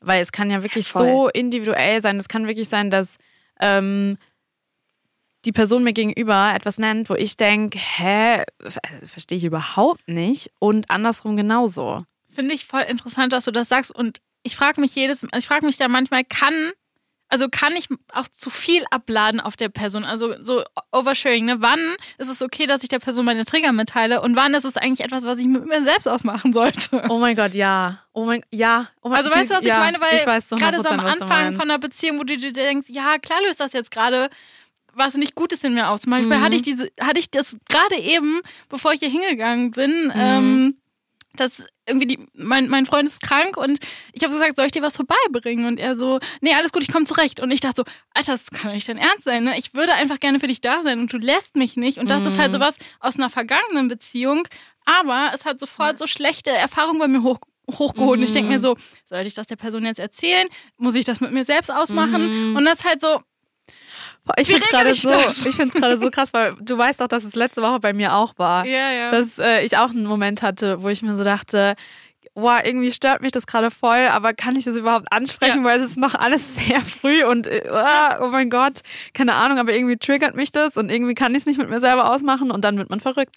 Weil 0.00 0.20
es 0.20 0.32
kann 0.32 0.50
ja 0.50 0.62
wirklich 0.62 0.88
voll. 0.88 1.08
so 1.08 1.28
individuell 1.30 2.02
sein. 2.02 2.18
Es 2.18 2.28
kann 2.28 2.46
wirklich 2.46 2.68
sein, 2.68 2.90
dass 2.90 3.16
ähm, 3.58 4.18
die 5.46 5.52
Person 5.52 5.82
mir 5.82 5.94
gegenüber 5.94 6.52
etwas 6.54 6.78
nennt, 6.78 7.08
wo 7.08 7.14
ich 7.14 7.38
denke, 7.38 7.78
hä, 7.78 8.42
ver- 8.60 8.80
verstehe 9.06 9.38
ich 9.38 9.44
überhaupt 9.44 10.08
nicht. 10.08 10.50
Und 10.58 10.90
andersrum 10.90 11.36
genauso. 11.36 12.04
Finde 12.28 12.54
ich 12.54 12.66
voll 12.66 12.82
interessant, 12.82 13.32
dass 13.32 13.46
du 13.46 13.50
das 13.50 13.70
sagst. 13.70 13.94
Und 13.94 14.20
ich 14.42 14.56
frage 14.56 14.80
mich 14.80 14.94
jedes, 14.94 15.24
also 15.24 15.38
ich 15.38 15.46
frage 15.46 15.64
mich 15.64 15.78
da 15.78 15.88
manchmal, 15.88 16.22
kann, 16.24 16.72
also 17.28 17.48
kann 17.50 17.74
ich 17.76 17.88
auch 18.12 18.28
zu 18.28 18.50
viel 18.50 18.84
abladen 18.90 19.40
auf 19.40 19.56
der 19.56 19.68
Person? 19.68 20.04
Also 20.04 20.34
so 20.42 20.62
Oversharing, 20.92 21.44
ne? 21.44 21.56
Wann 21.60 21.80
ist 22.18 22.28
es 22.28 22.40
okay, 22.42 22.66
dass 22.66 22.82
ich 22.82 22.88
der 22.88 22.98
Person 23.00 23.24
meine 23.24 23.44
Trigger 23.44 23.72
mitteile? 23.72 24.20
Und 24.22 24.36
wann 24.36 24.54
ist 24.54 24.64
es 24.64 24.76
eigentlich 24.76 25.04
etwas, 25.04 25.24
was 25.24 25.38
ich 25.38 25.46
mit 25.46 25.66
mir 25.66 25.82
selbst 25.82 26.08
ausmachen 26.08 26.52
sollte? 26.52 27.04
Oh 27.08 27.18
mein 27.18 27.34
Gott, 27.36 27.54
ja. 27.54 28.00
Oh 28.12 28.24
mein, 28.24 28.44
ja. 28.52 28.88
Oh 29.02 29.08
mein, 29.08 29.18
Also 29.18 29.30
weißt 29.30 29.50
du, 29.50 29.54
was 29.54 29.62
ich 29.62 29.68
ja, 29.68 29.78
meine? 29.80 30.00
Weil 30.00 30.16
ich 30.18 30.26
weiß 30.26 30.48
zu 30.48 30.54
gerade 30.56 30.82
so 30.82 30.88
am 30.88 31.00
100%, 31.00 31.04
was 31.04 31.18
du 31.18 31.24
Anfang 31.24 31.52
von 31.54 31.62
einer 31.70 31.78
Beziehung, 31.78 32.18
wo 32.18 32.24
du 32.24 32.36
dir 32.36 32.52
denkst, 32.52 32.88
ja, 32.90 33.18
klar 33.18 33.38
löst 33.46 33.60
das 33.60 33.72
jetzt 33.72 33.90
gerade 33.90 34.30
was 34.98 35.14
nicht 35.16 35.34
Gutes 35.34 35.62
in 35.62 35.74
mir 35.74 35.90
aus. 35.90 36.00
Zum 36.02 36.12
Beispiel 36.12 36.38
Mhm. 36.38 36.42
hatte 36.42 36.56
ich 36.56 36.62
diese, 36.62 36.88
hatte 37.00 37.20
ich 37.20 37.30
das 37.30 37.56
gerade 37.68 37.96
eben, 37.96 38.40
bevor 38.70 38.92
ich 38.94 39.00
hier 39.00 39.10
hingegangen 39.10 39.66
Mhm. 39.66 39.70
bin, 39.72 40.12
ähm, 40.16 40.76
dass 41.40 41.64
irgendwie 41.88 42.06
die, 42.06 42.26
mein, 42.34 42.68
mein 42.68 42.84
Freund 42.86 43.06
ist 43.08 43.20
krank 43.20 43.56
und 43.56 43.78
ich 44.12 44.22
habe 44.24 44.32
gesagt, 44.32 44.56
soll 44.56 44.66
ich 44.66 44.72
dir 44.72 44.82
was 44.82 44.96
vorbeibringen? 44.96 45.66
Und 45.66 45.78
er 45.78 45.94
so, 45.96 46.18
nee, 46.40 46.52
alles 46.54 46.72
gut, 46.72 46.82
ich 46.82 46.90
komme 46.92 47.04
zurecht. 47.04 47.40
Und 47.40 47.50
ich 47.52 47.60
dachte 47.60 47.76
so, 47.76 47.84
Alter, 48.14 48.32
das 48.32 48.50
kann 48.50 48.68
doch 48.68 48.74
nicht 48.74 48.88
dein 48.88 48.98
Ernst 48.98 49.24
sein, 49.24 49.44
ne? 49.44 49.56
Ich 49.58 49.74
würde 49.74 49.94
einfach 49.94 50.18
gerne 50.20 50.40
für 50.40 50.46
dich 50.48 50.60
da 50.60 50.82
sein 50.82 50.98
und 51.00 51.12
du 51.12 51.18
lässt 51.18 51.56
mich 51.56 51.76
nicht. 51.76 51.98
Und 51.98 52.10
das 52.10 52.26
ist 52.26 52.36
Mhm. 52.36 52.40
halt 52.42 52.52
sowas 52.52 52.76
aus 53.00 53.16
einer 53.16 53.30
vergangenen 53.30 53.88
Beziehung, 53.88 54.48
aber 54.84 55.30
es 55.34 55.44
hat 55.44 55.60
sofort 55.60 55.98
so 55.98 56.06
schlechte 56.06 56.50
Erfahrungen 56.50 56.98
bei 56.98 57.08
mir 57.08 57.22
hoch, 57.22 57.38
hochgeholt. 57.70 58.18
Und 58.18 58.24
ich 58.24 58.32
denke 58.32 58.50
mir 58.50 58.60
so, 58.60 58.76
sollte 59.08 59.26
ich 59.28 59.34
das 59.34 59.46
der 59.46 59.56
Person 59.56 59.84
jetzt 59.84 59.98
erzählen? 60.00 60.48
Muss 60.78 60.94
ich 60.94 61.04
das 61.04 61.20
mit 61.20 61.32
mir 61.32 61.44
selbst 61.44 61.70
ausmachen? 61.70 62.56
Und 62.56 62.64
das 62.64 62.78
ist 62.78 62.84
halt 62.84 63.00
so, 63.00 63.20
Ich 64.36 64.46
finde 64.48 64.62
es 64.64 64.68
gerade 64.68 64.94
so, 64.94 65.10
das? 65.10 65.46
ich 65.46 65.56
find's 65.56 65.74
gerade 65.74 65.98
so 65.98 66.10
krass, 66.10 66.32
weil 66.34 66.54
du 66.60 66.76
weißt 66.76 67.00
doch, 67.00 67.08
dass 67.08 67.24
es 67.24 67.34
letzte 67.34 67.62
Woche 67.62 67.80
bei 67.80 67.92
mir 67.92 68.14
auch 68.14 68.34
war. 68.38 68.66
ja, 68.66 68.90
ja. 68.90 69.10
Dass 69.10 69.38
äh, 69.38 69.64
ich 69.64 69.76
auch 69.78 69.90
einen 69.90 70.06
Moment 70.06 70.42
hatte, 70.42 70.82
wo 70.82 70.88
ich 70.88 71.02
mir 71.02 71.16
so 71.16 71.24
dachte, 71.24 71.74
wow, 72.34 72.60
irgendwie 72.62 72.92
stört 72.92 73.22
mich 73.22 73.32
das 73.32 73.46
gerade 73.46 73.70
voll, 73.70 74.08
aber 74.08 74.34
kann 74.34 74.56
ich 74.56 74.64
das 74.64 74.76
überhaupt 74.76 75.10
ansprechen, 75.10 75.60
Ja. 75.62 75.64
weil 75.64 75.78
es 75.80 75.84
ist 75.86 75.96
noch 75.96 76.14
alles 76.14 76.56
sehr 76.56 76.82
früh 76.82 77.24
und 77.24 77.46
äh, 77.46 77.66
ah, 77.70 78.18
oh 78.20 78.28
mein 78.28 78.50
Gott, 78.50 78.80
keine 79.14 79.34
Ahnung, 79.34 79.58
aber 79.58 79.72
irgendwie 79.74 79.96
triggert 79.96 80.34
mich 80.34 80.52
das 80.52 80.76
und 80.76 80.90
irgendwie 80.90 81.14
kann 81.14 81.32
ich 81.32 81.38
es 81.38 81.46
nicht 81.46 81.58
mit 81.58 81.70
mir 81.70 81.80
selber 81.80 82.12
ausmachen 82.12 82.50
und 82.50 82.62
dann 82.64 82.76
wird 82.78 82.90
man 82.90 83.00
verrückt. 83.00 83.36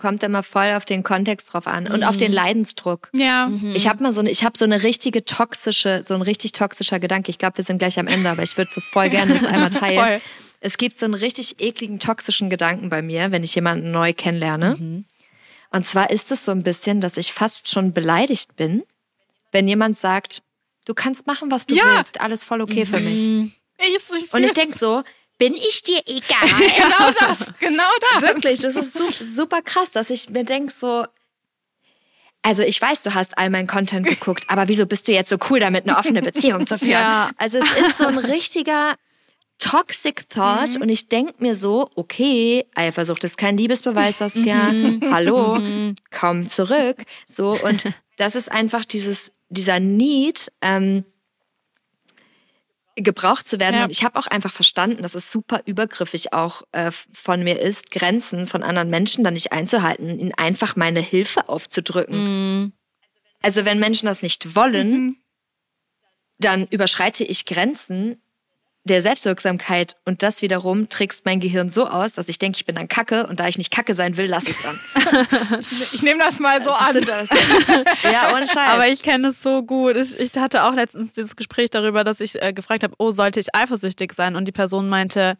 Kommt 0.00 0.22
immer 0.22 0.42
voll 0.42 0.72
auf 0.72 0.84
den 0.84 1.02
Kontext 1.02 1.52
drauf 1.52 1.66
an 1.66 1.86
und 1.86 2.04
auf 2.04 2.16
den 2.16 2.32
Leidensdruck. 2.32 3.08
ja. 3.12 3.50
Ich 3.74 3.88
habe 3.88 4.02
mal 4.02 4.12
so 4.12 4.20
eine, 4.20 4.30
ich 4.30 4.44
habe 4.44 4.56
so 4.58 4.64
eine 4.64 4.82
richtige 4.82 5.24
toxische, 5.24 6.02
so 6.06 6.14
ein 6.14 6.22
richtig 6.22 6.52
toxischer 6.52 7.00
Gedanke. 7.00 7.30
Ich 7.30 7.38
glaube, 7.38 7.56
wir 7.56 7.64
sind 7.64 7.78
gleich 7.78 7.98
am 7.98 8.06
Ende, 8.06 8.28
aber 8.28 8.42
ich 8.42 8.56
würde 8.58 8.70
so 8.72 8.80
voll 8.80 9.08
gerne 9.08 9.34
das 9.34 9.44
einmal 9.44 9.70
teilen. 9.70 9.98
Voll. 10.00 10.20
Es 10.62 10.76
gibt 10.76 10.98
so 10.98 11.06
einen 11.06 11.14
richtig 11.14 11.58
ekligen 11.60 12.00
toxischen 12.00 12.50
Gedanken 12.50 12.90
bei 12.90 13.00
mir, 13.00 13.30
wenn 13.32 13.42
ich 13.42 13.54
jemanden 13.54 13.90
neu 13.92 14.12
kennenlerne. 14.12 15.04
Und 15.70 15.86
zwar 15.86 16.10
ist 16.10 16.30
es 16.32 16.44
so 16.44 16.52
ein 16.52 16.62
bisschen, 16.62 17.00
dass 17.00 17.16
ich 17.16 17.32
fast 17.32 17.68
schon 17.70 17.94
beleidigt 17.94 18.56
bin, 18.56 18.82
wenn 19.52 19.66
jemand 19.66 19.96
sagt, 19.96 20.42
du 20.84 20.92
kannst 20.92 21.26
machen, 21.26 21.50
was 21.50 21.64
du 21.66 21.74
Ja. 21.76 21.96
willst, 21.96 22.20
alles 22.20 22.44
voll 22.44 22.60
okay 22.60 22.84
für 22.84 23.00
mich. 23.00 23.24
Ich, 23.78 23.94
ich 23.96 24.32
Und 24.34 24.44
ich 24.44 24.52
denk 24.52 24.74
so, 24.74 25.02
bin 25.40 25.54
ich 25.54 25.82
dir 25.82 26.02
egal? 26.06 26.48
genau 26.76 27.10
das, 27.18 27.52
genau 27.58 27.90
das. 28.12 28.22
Wirklich, 28.22 28.60
das 28.60 28.76
ist 28.76 28.92
su 28.92 29.10
super 29.10 29.62
krass, 29.62 29.90
dass 29.90 30.10
ich 30.10 30.28
mir 30.28 30.44
denk 30.44 30.70
so, 30.70 31.06
also 32.42 32.62
ich 32.62 32.80
weiß, 32.80 33.02
du 33.02 33.14
hast 33.14 33.38
all 33.38 33.48
meinen 33.48 33.66
Content 33.66 34.06
geguckt, 34.06 34.44
aber 34.48 34.68
wieso 34.68 34.84
bist 34.84 35.08
du 35.08 35.12
jetzt 35.12 35.30
so 35.30 35.38
cool 35.48 35.58
damit, 35.58 35.88
eine 35.88 35.98
offene 35.98 36.20
Beziehung 36.20 36.66
zu 36.66 36.78
führen? 36.78 36.90
Ja. 36.90 37.30
Also 37.38 37.58
es 37.58 37.88
ist 37.88 37.98
so 37.98 38.06
ein 38.06 38.18
richtiger 38.18 38.94
toxic 39.58 40.28
thought 40.28 40.76
und 40.76 40.90
ich 40.90 41.08
denk 41.08 41.40
mir 41.40 41.54
so, 41.54 41.88
okay, 41.94 42.66
Eifersucht 42.74 43.24
ist 43.24 43.38
kein 43.38 43.56
Liebesbeweis, 43.56 44.18
Saskia. 44.18 44.72
Hallo, 45.10 45.58
komm 46.10 46.48
zurück. 46.48 46.98
So 47.26 47.58
und 47.62 47.84
das 48.18 48.34
ist 48.34 48.52
einfach 48.52 48.84
dieses 48.84 49.32
dieser 49.48 49.80
Need. 49.80 50.52
Ähm, 50.60 51.04
gebraucht 53.02 53.46
zu 53.46 53.60
werden. 53.60 53.76
Ja. 53.76 53.84
Und 53.84 53.90
ich 53.90 54.04
habe 54.04 54.18
auch 54.18 54.26
einfach 54.26 54.52
verstanden, 54.52 55.02
dass 55.02 55.14
es 55.14 55.30
super 55.30 55.62
übergriffig 55.64 56.32
auch 56.32 56.62
äh, 56.72 56.90
von 57.12 57.42
mir 57.42 57.60
ist, 57.60 57.90
Grenzen 57.90 58.46
von 58.46 58.62
anderen 58.62 58.90
Menschen 58.90 59.24
dann 59.24 59.34
nicht 59.34 59.52
einzuhalten, 59.52 60.18
ihnen 60.18 60.34
einfach 60.34 60.76
meine 60.76 61.00
Hilfe 61.00 61.48
aufzudrücken. 61.48 62.72
Also 63.42 63.64
wenn 63.64 63.78
Menschen 63.78 64.06
das 64.06 64.22
nicht 64.22 64.54
wollen, 64.54 65.16
dann 66.38 66.66
überschreite 66.66 67.24
ich 67.24 67.46
Grenzen 67.46 68.20
der 68.84 69.02
Selbstwirksamkeit 69.02 69.96
und 70.06 70.22
das 70.22 70.40
wiederum 70.40 70.88
trickst 70.88 71.26
mein 71.26 71.38
Gehirn 71.38 71.68
so 71.68 71.86
aus, 71.86 72.14
dass 72.14 72.28
ich 72.30 72.38
denke, 72.38 72.56
ich 72.56 72.64
bin 72.64 72.74
dann 72.76 72.88
Kacke 72.88 73.26
und 73.26 73.38
da 73.38 73.46
ich 73.46 73.58
nicht 73.58 73.70
Kacke 73.70 73.92
sein 73.94 74.16
will, 74.16 74.26
lasse 74.26 74.50
ich 74.50 74.56
es 74.56 74.62
dann. 74.62 75.26
Ich 75.92 76.02
nehme 76.02 76.18
das 76.18 76.40
mal 76.40 76.62
so 76.62 76.70
Das 76.70 76.96
an. 76.96 77.04
das. 77.04 77.28
ja, 78.10 78.34
ohne 78.34 78.46
Scheiß. 78.48 78.56
Aber 78.70 78.88
ich 78.88 79.02
kenne 79.02 79.28
es 79.28 79.42
so 79.42 79.62
gut. 79.62 79.96
Ich, 79.96 80.18
ich 80.18 80.32
hatte 80.36 80.64
auch 80.64 80.74
letztens 80.74 81.12
dieses 81.12 81.36
Gespräch 81.36 81.68
darüber, 81.70 82.04
dass 82.04 82.20
ich 82.20 82.40
äh, 82.42 82.52
gefragt 82.54 82.82
habe, 82.82 82.94
oh, 82.98 83.10
sollte 83.10 83.38
ich 83.38 83.54
eifersüchtig 83.54 84.12
sein? 84.14 84.34
Und 84.34 84.46
die 84.46 84.52
Person 84.52 84.88
meinte, 84.88 85.36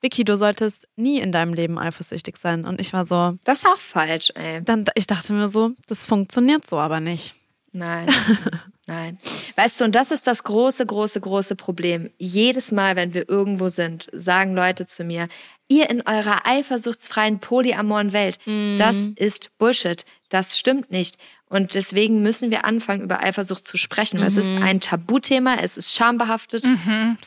Vicky, 0.00 0.24
du 0.24 0.36
solltest 0.36 0.88
nie 0.96 1.20
in 1.20 1.30
deinem 1.30 1.54
Leben 1.54 1.78
eifersüchtig 1.78 2.38
sein. 2.38 2.64
Und 2.64 2.80
ich 2.80 2.92
war 2.92 3.06
so, 3.06 3.34
das 3.44 3.58
ist 3.62 3.66
auch 3.68 3.76
falsch, 3.76 4.32
ey. 4.34 4.62
dann, 4.64 4.84
ich 4.96 5.06
dachte 5.06 5.32
mir 5.32 5.48
so, 5.48 5.72
das 5.86 6.04
funktioniert 6.06 6.68
so 6.68 6.78
aber 6.78 6.98
nicht. 7.00 7.34
Nein. 7.72 8.08
Nein. 8.90 9.20
Weißt 9.54 9.80
du, 9.80 9.84
und 9.84 9.94
das 9.94 10.10
ist 10.10 10.26
das 10.26 10.42
große, 10.42 10.84
große, 10.84 11.20
große 11.20 11.54
Problem. 11.54 12.10
Jedes 12.18 12.72
Mal, 12.72 12.96
wenn 12.96 13.14
wir 13.14 13.28
irgendwo 13.28 13.68
sind, 13.68 14.08
sagen 14.12 14.52
Leute 14.52 14.84
zu 14.84 15.04
mir, 15.04 15.28
ihr 15.68 15.88
in 15.88 16.02
eurer 16.02 16.44
eifersuchtsfreien, 16.44 17.38
polyamoren 17.38 18.12
Welt, 18.12 18.38
das 18.78 18.96
ist 19.14 19.56
Bullshit. 19.58 20.04
Das 20.28 20.58
stimmt 20.58 20.90
nicht. 20.90 21.18
Und 21.48 21.74
deswegen 21.74 22.20
müssen 22.22 22.50
wir 22.50 22.64
anfangen, 22.64 23.02
über 23.02 23.22
Eifersucht 23.22 23.64
zu 23.64 23.76
sprechen. 23.76 24.18
Weil 24.18 24.26
es 24.26 24.36
ist 24.36 24.50
ein 24.50 24.80
Tabuthema, 24.80 25.54
es 25.60 25.76
ist 25.76 25.94
schambehaftet 25.94 26.64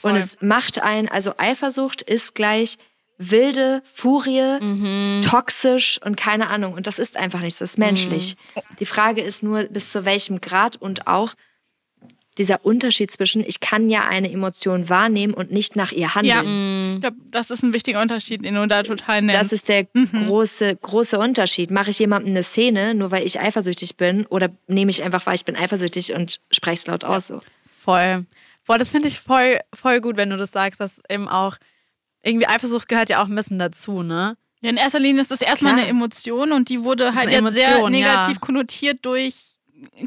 und 0.01 0.15
es 0.17 0.41
macht 0.41 0.81
einen, 0.81 1.07
also 1.07 1.35
Eifersucht 1.37 2.01
ist 2.01 2.35
gleich 2.35 2.77
wilde 3.17 3.81
Furie, 3.85 5.21
toxisch 5.21 6.01
und 6.03 6.17
keine 6.17 6.49
Ahnung. 6.49 6.73
Und 6.73 6.87
das 6.87 6.99
ist 6.99 7.15
einfach 7.15 7.39
nicht 7.39 7.55
so, 7.55 7.63
es 7.63 7.71
ist 7.71 7.77
menschlich. 7.77 8.35
Die 8.81 8.85
Frage 8.85 9.21
ist 9.21 9.43
nur, 9.43 9.63
bis 9.63 9.91
zu 9.91 10.03
welchem 10.03 10.41
Grad 10.41 10.75
und 10.75 11.07
auch 11.07 11.35
dieser 12.37 12.65
Unterschied 12.65 13.11
zwischen, 13.11 13.43
ich 13.45 13.59
kann 13.59 13.89
ja 13.89 14.07
eine 14.07 14.31
Emotion 14.31 14.89
wahrnehmen 14.89 15.33
und 15.33 15.51
nicht 15.51 15.75
nach 15.75 15.91
ihr 15.91 16.15
handeln. 16.15 16.95
Ich 16.95 17.01
glaube, 17.01 17.17
das 17.29 17.51
ist 17.51 17.63
ein 17.63 17.73
wichtiger 17.73 18.01
Unterschied, 18.01 18.43
den 18.43 18.55
du 18.55 18.67
da 18.67 18.83
total 18.83 19.21
nennst. 19.21 19.39
Das 19.39 19.51
ist 19.51 19.69
der 19.69 19.85
große, 19.85 20.77
große 20.81 21.19
Unterschied. 21.19 21.71
Mache 21.71 21.91
ich 21.91 21.99
jemandem 21.99 22.31
eine 22.31 22.43
Szene, 22.43 22.95
nur 22.95 23.11
weil 23.11 23.25
ich 23.25 23.39
eifersüchtig 23.39 23.97
bin, 23.97 24.25
oder 24.25 24.49
nehme 24.67 24.91
ich 24.91 25.03
einfach 25.03 25.25
wahr, 25.25 25.35
ich 25.35 25.45
bin 25.45 25.55
eifersüchtig 25.55 26.13
und 26.13 26.39
spreche 26.51 26.75
es 26.75 26.87
laut 26.87 27.03
aus 27.03 27.27
so? 27.27 27.41
Voll. 27.79 28.25
Boah, 28.65 28.77
das 28.77 28.91
finde 28.91 29.09
ich 29.09 29.19
voll, 29.19 29.59
voll 29.73 30.01
gut, 30.01 30.17
wenn 30.17 30.29
du 30.29 30.37
das 30.37 30.51
sagst, 30.51 30.79
dass 30.79 31.01
eben 31.09 31.27
auch 31.27 31.57
irgendwie 32.23 32.47
Eifersucht 32.47 32.87
gehört 32.87 33.09
ja 33.09 33.21
auch 33.21 33.27
ein 33.27 33.35
bisschen 33.35 33.59
dazu, 33.59 34.01
ne? 34.01 34.37
Ja, 34.61 34.69
in 34.69 34.77
erster 34.77 34.99
Linie 34.99 35.21
ist 35.21 35.29
das 35.29 35.41
erstmal 35.41 35.73
Klar. 35.73 35.83
eine 35.83 35.91
Emotion 35.91 36.53
und 36.53 36.69
die 36.69 36.83
wurde 36.83 37.13
halt 37.13 37.31
jetzt 37.31 37.53
sehr 37.53 37.67
Emotion, 37.67 37.91
negativ 37.91 38.35
ja. 38.35 38.39
konnotiert 38.39 38.99
durch, 39.05 39.35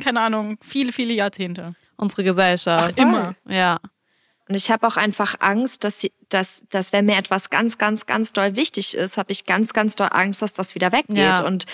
keine 0.03 0.21
Ahnung, 0.21 0.57
viele, 0.63 0.93
viele 0.93 1.13
Jahrzehnte. 1.13 1.75
Unsere 1.97 2.25
Gesellschaft. 2.25 2.95
Ach, 2.97 3.03
immer. 3.03 3.35
Ja. 3.49 3.79
Und 4.49 4.55
ich 4.55 4.71
habe 4.71 4.87
auch 4.87 4.97
einfach 4.97 5.35
Angst, 5.41 5.83
dass, 5.83 6.01
sie, 6.01 6.13
dass, 6.29 6.65
dass 6.71 6.93
wenn 6.93 7.07
mir 7.07 7.17
etwas 7.17 7.51
ganz, 7.51 7.79
ganz, 7.79 8.07
ganz 8.07 8.33
doll 8.33 8.55
wichtig 8.55 8.95
ist, 8.95 9.17
habe 9.17 9.33
ich 9.33 9.45
ganz, 9.45 9.73
ganz 9.73 9.97
doll 9.97 10.09
Angst, 10.13 10.41
dass 10.41 10.55
das 10.55 10.75
wieder 10.75 10.93
weggeht. 10.93 11.17
Ja. 11.17 11.45
Und 11.45 11.67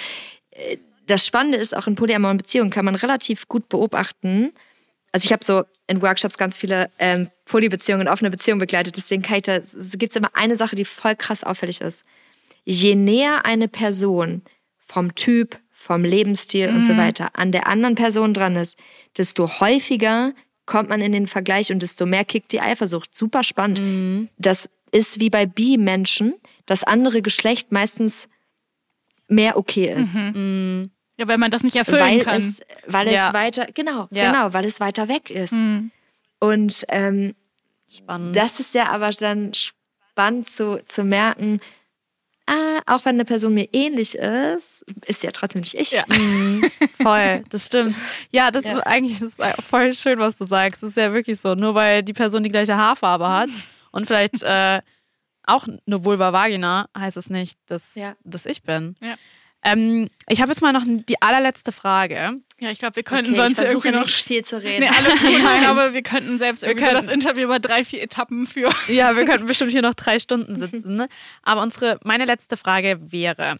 äh, 0.50 0.78
das 1.06 1.26
Spannende 1.26 1.58
ist, 1.58 1.76
auch 1.76 1.86
in 1.86 1.96
polyamoren 1.96 2.38
Beziehungen 2.38 2.70
kann 2.70 2.84
man 2.84 2.94
relativ 2.94 3.48
gut 3.48 3.68
beobachten. 3.68 4.52
Also 5.12 5.26
ich 5.26 5.32
habe 5.32 5.44
so 5.44 5.64
in 5.86 6.00
Workshops 6.00 6.38
ganz 6.38 6.56
viele 6.56 6.90
ähm, 6.98 7.28
Polybeziehungen 7.44 8.06
und 8.06 8.12
offene 8.12 8.30
Beziehungen 8.30 8.60
begleitet. 8.60 8.96
Deswegen 8.96 9.22
kann 9.22 9.36
ich 9.36 9.42
da, 9.42 9.58
gibt 9.58 10.12
es 10.12 10.16
immer 10.16 10.30
eine 10.32 10.56
Sache, 10.56 10.76
die 10.76 10.86
voll 10.86 11.16
krass 11.16 11.44
auffällig 11.44 11.82
ist. 11.82 12.04
Je 12.64 12.94
näher 12.94 13.44
eine 13.44 13.68
Person 13.68 14.42
vom 14.78 15.14
Typ, 15.14 15.58
vom 15.83 16.05
Lebensstil 16.05 16.68
und 16.68 16.83
so 16.83 16.97
weiter 16.97 17.30
an 17.35 17.51
der 17.51 17.66
anderen 17.66 17.97
Person 17.97 18.33
dran 18.35 18.55
ist, 18.55 18.78
desto 19.18 19.59
häufiger 19.61 20.33
kommt 20.64 20.89
man 20.89 21.01
in 21.01 21.11
den 21.11 21.26
Vergleich 21.26 21.72
und 21.72 21.80
desto 21.83 22.07
mehr 22.07 22.24
kickt 22.24 22.53
die 22.53 22.61
Eifersucht. 22.61 23.14
Super 23.16 23.43
spannend. 23.43 24.30
Das 24.39 24.70
ist 24.93 25.18
wie 25.18 25.28
bei 25.28 25.45
Bi-Menschen, 25.45 26.35
das 26.66 26.85
andere 26.85 27.20
Geschlecht 27.20 27.72
meistens 27.72 28.28
mehr 29.26 29.57
okay 29.57 29.93
ist. 29.93 30.14
Ja, 31.18 31.28
weil 31.28 31.39
man 31.39 31.51
das 31.51 31.64
nicht 31.64 31.74
erfüllen 31.76 32.01
Weil 32.01 32.20
kann. 32.20 32.37
es, 32.39 32.61
weil 32.87 33.09
es 33.09 33.14
Ja. 33.14 33.33
weiter, 33.35 33.66
genau, 33.74 34.07
Ja. 34.12 34.30
genau, 34.30 34.53
weil 34.53 34.64
es 34.64 34.78
weiter 34.78 35.09
weg 35.09 35.30
ist. 35.30 35.53
Mhm. 35.53 35.91
Und 36.39 36.85
ähm, 36.89 37.35
Spannend. 37.89 38.37
das 38.37 38.61
ist 38.61 38.72
ja 38.74 38.89
aber 38.91 39.11
dann 39.11 39.53
spannend 39.55 40.49
zu, 40.49 40.80
zu 40.87 41.03
merken, 41.05 41.61
ah, 42.47 42.80
auch 42.86 43.05
wenn 43.05 43.16
eine 43.16 43.24
Person 43.24 43.55
mir 43.55 43.68
ähnlich 43.72 44.16
ist, 44.16 44.84
ist 45.07 45.20
sie 45.20 45.26
ja 45.26 45.32
trotzdem 45.32 45.61
nicht 45.62 45.74
ich. 45.74 45.90
Ja. 45.93 46.05
Voll, 47.03 47.45
das 47.51 47.66
stimmt. 47.66 47.95
Ja, 48.30 48.51
das 48.51 48.64
Ja. 48.64 48.74
ist 48.78 48.80
eigentlich 48.86 49.18
das 49.20 49.32
ist 49.38 49.62
voll 49.62 49.95
schön, 49.95 50.18
was 50.18 50.36
du 50.36 50.45
sagst. 50.45 50.82
Das 50.82 50.90
ist 50.90 50.97
ja 50.97 51.12
wirklich 51.12 51.40
so. 51.40 51.55
Nur 51.55 51.74
weil 51.74 52.03
die 52.03 52.12
Person 52.12 52.43
die 52.43 52.51
gleiche 52.51 52.76
Haarfarbe 52.76 53.28
hat 53.28 53.49
und 53.93 54.07
vielleicht 54.07 54.43
äh, 54.43 54.80
auch 55.45 55.66
eine 55.66 56.05
Vulva 56.05 56.32
Vagina, 56.32 56.88
heißt 56.97 57.16
es 57.16 57.28
nicht, 57.30 57.59
dass, 57.66 57.95
Ja. 57.97 58.14
dass 58.24 58.47
ich 58.47 58.62
bin. 58.62 58.97
Ähm, 59.64 60.09
ich 60.28 60.40
habe 60.40 60.51
jetzt 60.53 60.61
mal 60.62 60.72
noch 60.72 60.84
die 60.86 61.20
allerletzte 61.22 61.72
Frage. 61.72 62.34
Ja, 62.62 62.70
ich 62.70 62.78
glaube, 62.78 62.94
wir 62.94 63.02
könnten 63.02 63.32
Okay, 63.32 63.34
sonst 63.34 63.60
ich 63.60 63.66
irgendwie 63.66 63.90
noch. 63.90 64.02
nicht 64.06 64.22
viel 64.24 64.44
zu 64.44 64.62
reden. 64.62 64.84
Nee, 64.84 64.88
alles 64.96 65.20
gut. 65.20 65.30
Ich 65.30 65.60
glaube, 65.60 65.92
wir 65.94 66.02
könnten 66.02 66.38
selbst 66.38 66.62
irgendwie 66.62 66.84
könnten- 66.84 67.00
so 67.00 67.06
das 67.06 67.12
Interview 67.14 67.44
über 67.44 67.58
drei, 67.58 67.84
vier 67.84 68.00
Etappen 68.02 68.46
führen. 68.46 68.72
Ja, 68.88 69.16
wir 69.16 69.24
könnten 69.24 69.46
bestimmt 69.46 69.72
hier 69.72 69.82
noch 69.82 69.94
drei 69.94 70.20
Stunden 70.20 70.54
sitzen. 70.64 70.94
Ne? 70.94 71.08
Aber 71.42 71.60
unsere, 71.62 71.98
meine 72.04 72.24
letzte 72.24 72.56
Frage 72.56 73.00
wäre: 73.02 73.56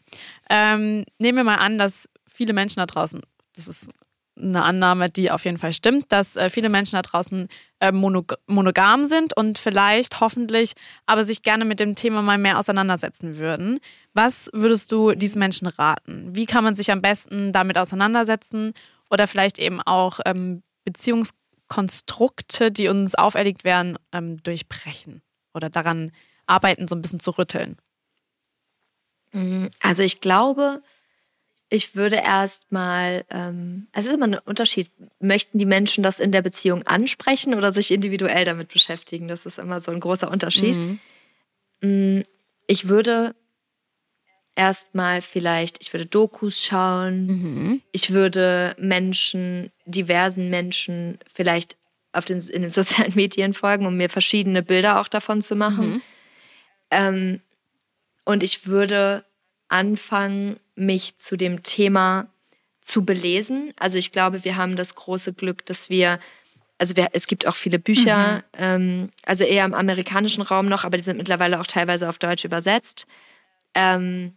ähm, 0.49 1.05
Nehmen 1.19 1.39
wir 1.39 1.45
mal 1.45 1.57
an, 1.57 1.79
dass 1.79 2.09
viele 2.33 2.53
Menschen 2.53 2.79
da 2.79 2.87
draußen, 2.87 3.21
das 3.57 3.67
ist 3.67 3.89
eine 4.37 4.63
Annahme, 4.63 5.11
die 5.11 5.31
auf 5.31 5.45
jeden 5.45 5.59
Fall 5.59 5.73
stimmt, 5.75 6.11
dass 6.11 6.37
äh, 6.37 6.49
viele 6.49 6.69
Menschen 6.69 6.97
da 6.97 7.03
draußen 7.03 7.49
äh, 7.81 7.93
monog 7.93 8.39
monogam 8.47 9.05
sind 9.05 9.37
und 9.37 9.59
vielleicht 9.59 10.21
hoffentlich 10.21 10.73
aber 11.07 11.23
sich 11.23 11.43
gerne 11.43 11.65
mit 11.65 11.81
dem 11.81 11.95
Thema 11.95 12.23
mal 12.23 12.39
mehr 12.39 12.59
auseinandersetzen 12.59 13.37
würden. 13.37 13.79
Was 14.15 14.49
würdest 14.53 14.91
du 14.93 15.13
diesen 15.13 15.39
Menschen 15.39 15.67
raten? 15.67 16.35
Wie 16.35 16.47
kann 16.47 16.65
man 16.65 16.75
sich 16.75 16.91
am 16.91 17.03
besten 17.03 17.53
damit 17.53 17.77
auseinandersetzen 17.77 18.73
oder 19.11 19.27
vielleicht 19.27 19.59
eben 19.59 19.81
auch 19.81 20.21
ähm, 20.25 20.63
Beziehungskonstrukte, 20.85 22.73
die 22.73 22.89
uns 22.89 23.15
auferlegt 23.15 23.65
werden, 23.65 23.99
ähm, 24.13 24.43
durchbrechen 24.43 25.23
oder 25.53 25.69
daran 25.69 26.11
arbeiten, 26.47 26.89
so 26.89 26.97
ein 26.97 27.03
bisschen 27.03 27.21
zu 27.21 27.33
rütteln? 27.33 27.77
Also 29.81 30.03
ich 30.03 30.21
glaube, 30.21 30.83
ich 31.73 31.97
würde 31.97 32.17
erstmal, 32.17 33.25
ähm, 33.31 33.87
es 33.93 34.05
ist 34.05 34.13
immer 34.13 34.27
ein 34.27 34.39
Unterschied, 34.45 34.91
möchten 35.21 35.59
die 35.59 35.65
Menschen 35.67 36.05
das 36.05 36.21
in 36.21 36.31
der 36.31 36.43
Beziehung 36.43 36.87
ansprechen 36.87 37.55
oder 37.55 37.73
sich 37.73 37.91
individuell 37.91 38.45
damit 38.45 38.69
beschäftigen? 38.69 39.27
Das 39.27 39.47
ist 39.47 39.59
immer 39.59 39.81
so 39.81 39.91
ein 39.91 40.01
großer 40.01 40.31
Unterschied. 40.31 40.77
Mm, 41.81 42.21
Ich 42.67 42.89
würde 42.89 43.35
erstmal 44.55 45.23
vielleicht, 45.23 45.81
ich 45.81 45.93
würde 45.95 46.05
Dokus 46.07 46.63
schauen, 46.63 47.81
ich 47.93 48.13
würde 48.13 48.77
Menschen, 48.79 49.71
diversen 49.87 50.51
Menschen 50.51 51.19
vielleicht 51.33 51.77
auf 52.13 52.27
den, 52.27 52.39
in 52.39 52.61
den 52.63 52.71
sozialen 52.81 53.15
Medien 53.15 53.55
folgen, 53.55 53.87
um 53.87 53.97
mir 53.97 54.11
verschiedene 54.11 54.63
Bilder 54.63 55.01
auch 55.01 55.09
davon 55.09 55.41
zu 55.41 55.57
machen. 55.57 56.03
Ähm, 56.91 57.41
und 58.27 58.43
ich 58.43 58.67
würde 58.67 59.25
anfangen, 59.69 60.61
mich 60.75 61.17
zu 61.19 61.37
dem 61.37 61.63
Thema 61.63 62.29
zu 62.81 63.05
belesen. 63.05 63.73
Also 63.79 63.99
ich 63.99 64.13
glaube, 64.13 64.45
wir 64.45 64.57
haben 64.57 64.77
das 64.77 64.95
große 64.95 65.33
Glück, 65.35 65.65
dass 65.67 65.89
wir, 65.89 66.19
also 66.79 66.97
wir, 66.97 67.09
es 67.13 67.27
gibt 67.27 67.47
auch 67.47 67.55
viele 67.55 67.79
Bücher, 67.79 68.43
ähm, 68.55 69.11
also 69.25 69.45
eher 69.45 69.65
im 69.65 69.75
amerikanischen 69.75 70.43
Raum 70.43 70.67
noch, 70.67 70.85
aber 70.85 70.97
die 70.97 71.05
sind 71.05 71.17
mittlerweile 71.17 71.61
auch 71.61 71.67
teilweise 71.67 72.09
auf 72.09 72.19
Deutsch 72.19 72.45
übersetzt. 72.45 73.07
Ähm, 73.75 74.37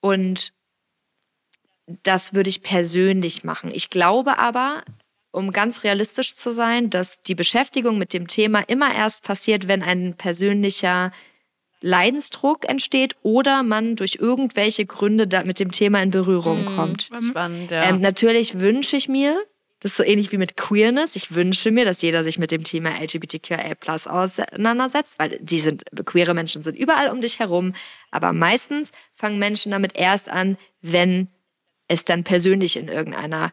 und 0.00 0.52
das 2.02 2.34
würde 2.34 2.50
ich 2.50 2.62
persönlich 2.62 3.44
machen. 3.44 3.70
Ich 3.72 3.90
glaube 3.90 4.38
aber, 4.38 4.84
um 5.30 5.52
ganz 5.52 5.84
realistisch 5.84 6.34
zu 6.34 6.52
sein, 6.52 6.90
dass 6.90 7.22
die 7.22 7.34
Beschäftigung 7.34 7.98
mit 7.98 8.12
dem 8.12 8.26
Thema 8.26 8.60
immer 8.60 8.94
erst 8.94 9.24
passiert, 9.24 9.68
wenn 9.68 9.82
ein 9.82 10.14
persönlicher 10.16 11.12
Leidensdruck 11.80 12.68
entsteht 12.68 13.16
oder 13.22 13.62
man 13.62 13.96
durch 13.96 14.18
irgendwelche 14.20 14.86
Gründe 14.86 15.26
da 15.26 15.44
mit 15.44 15.60
dem 15.60 15.70
Thema 15.70 16.02
in 16.02 16.10
Berührung 16.10 16.64
kommt. 16.76 17.10
Spannend, 17.22 17.70
ja. 17.70 17.88
Ähm, 17.88 18.00
natürlich 18.00 18.58
wünsche 18.58 18.96
ich 18.96 19.08
mir, 19.08 19.40
das 19.80 19.92
ist 19.92 19.96
so 19.98 20.02
ähnlich 20.02 20.32
wie 20.32 20.38
mit 20.38 20.56
Queerness, 20.56 21.14
ich 21.14 21.34
wünsche 21.34 21.70
mir, 21.70 21.84
dass 21.84 22.02
jeder 22.02 22.24
sich 22.24 22.38
mit 22.38 22.50
dem 22.50 22.64
Thema 22.64 22.90
LGBTQIA 23.00 23.76
auseinandersetzt, 24.06 25.18
weil 25.18 25.38
die 25.40 25.60
sind, 25.60 25.84
queere 26.04 26.34
Menschen 26.34 26.62
sind 26.62 26.76
überall 26.76 27.10
um 27.10 27.20
dich 27.20 27.38
herum, 27.38 27.74
aber 28.10 28.32
meistens 28.32 28.90
fangen 29.12 29.38
Menschen 29.38 29.70
damit 29.70 29.96
erst 29.96 30.28
an, 30.28 30.56
wenn 30.82 31.28
es 31.86 32.04
dann 32.04 32.24
persönlich 32.24 32.76
in 32.76 32.88
irgendeiner 32.88 33.52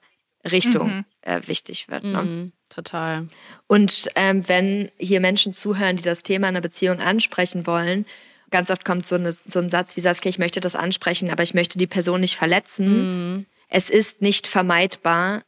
Richtung 0.52 1.06
äh, 1.22 1.42
wichtig 1.46 1.90
wird. 1.90 2.04
Ne? 2.04 2.22
Mhm, 2.24 2.52
total. 2.76 3.28
Und 3.68 4.10
ähm, 4.16 4.48
wenn 4.48 4.92
hier 4.98 5.20
Menschen 5.22 5.54
zuhören, 5.54 5.98
die 5.98 6.04
das 6.04 6.24
Thema 6.24 6.48
einer 6.48 6.62
Beziehung 6.62 7.00
ansprechen 7.00 7.66
wollen, 7.66 8.06
ganz 8.52 8.70
oft 8.70 8.86
kommt 8.86 9.06
so, 9.06 9.16
eine, 9.16 9.34
so 9.34 9.60
ein 9.60 9.70
Satz 9.70 9.96
wie 9.96 10.02
Saskia, 10.02 10.30
ich 10.30 10.40
möchte 10.40 10.62
das 10.62 10.76
ansprechen, 10.76 11.32
aber 11.32 11.44
ich 11.44 11.54
möchte 11.54 11.78
die 11.78 11.88
Person 11.88 12.22
nicht 12.22 12.36
verletzen. 12.36 13.46
Es 13.68 13.90
ist 13.90 14.22
nicht 14.22 14.48
vermeidbar, 14.48 15.44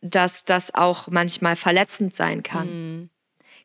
dass 0.00 0.44
das 0.44 0.74
auch 0.74 1.08
manchmal 1.08 1.56
verletzend 1.56 2.14
sein 2.14 2.42
kann. 2.42 3.10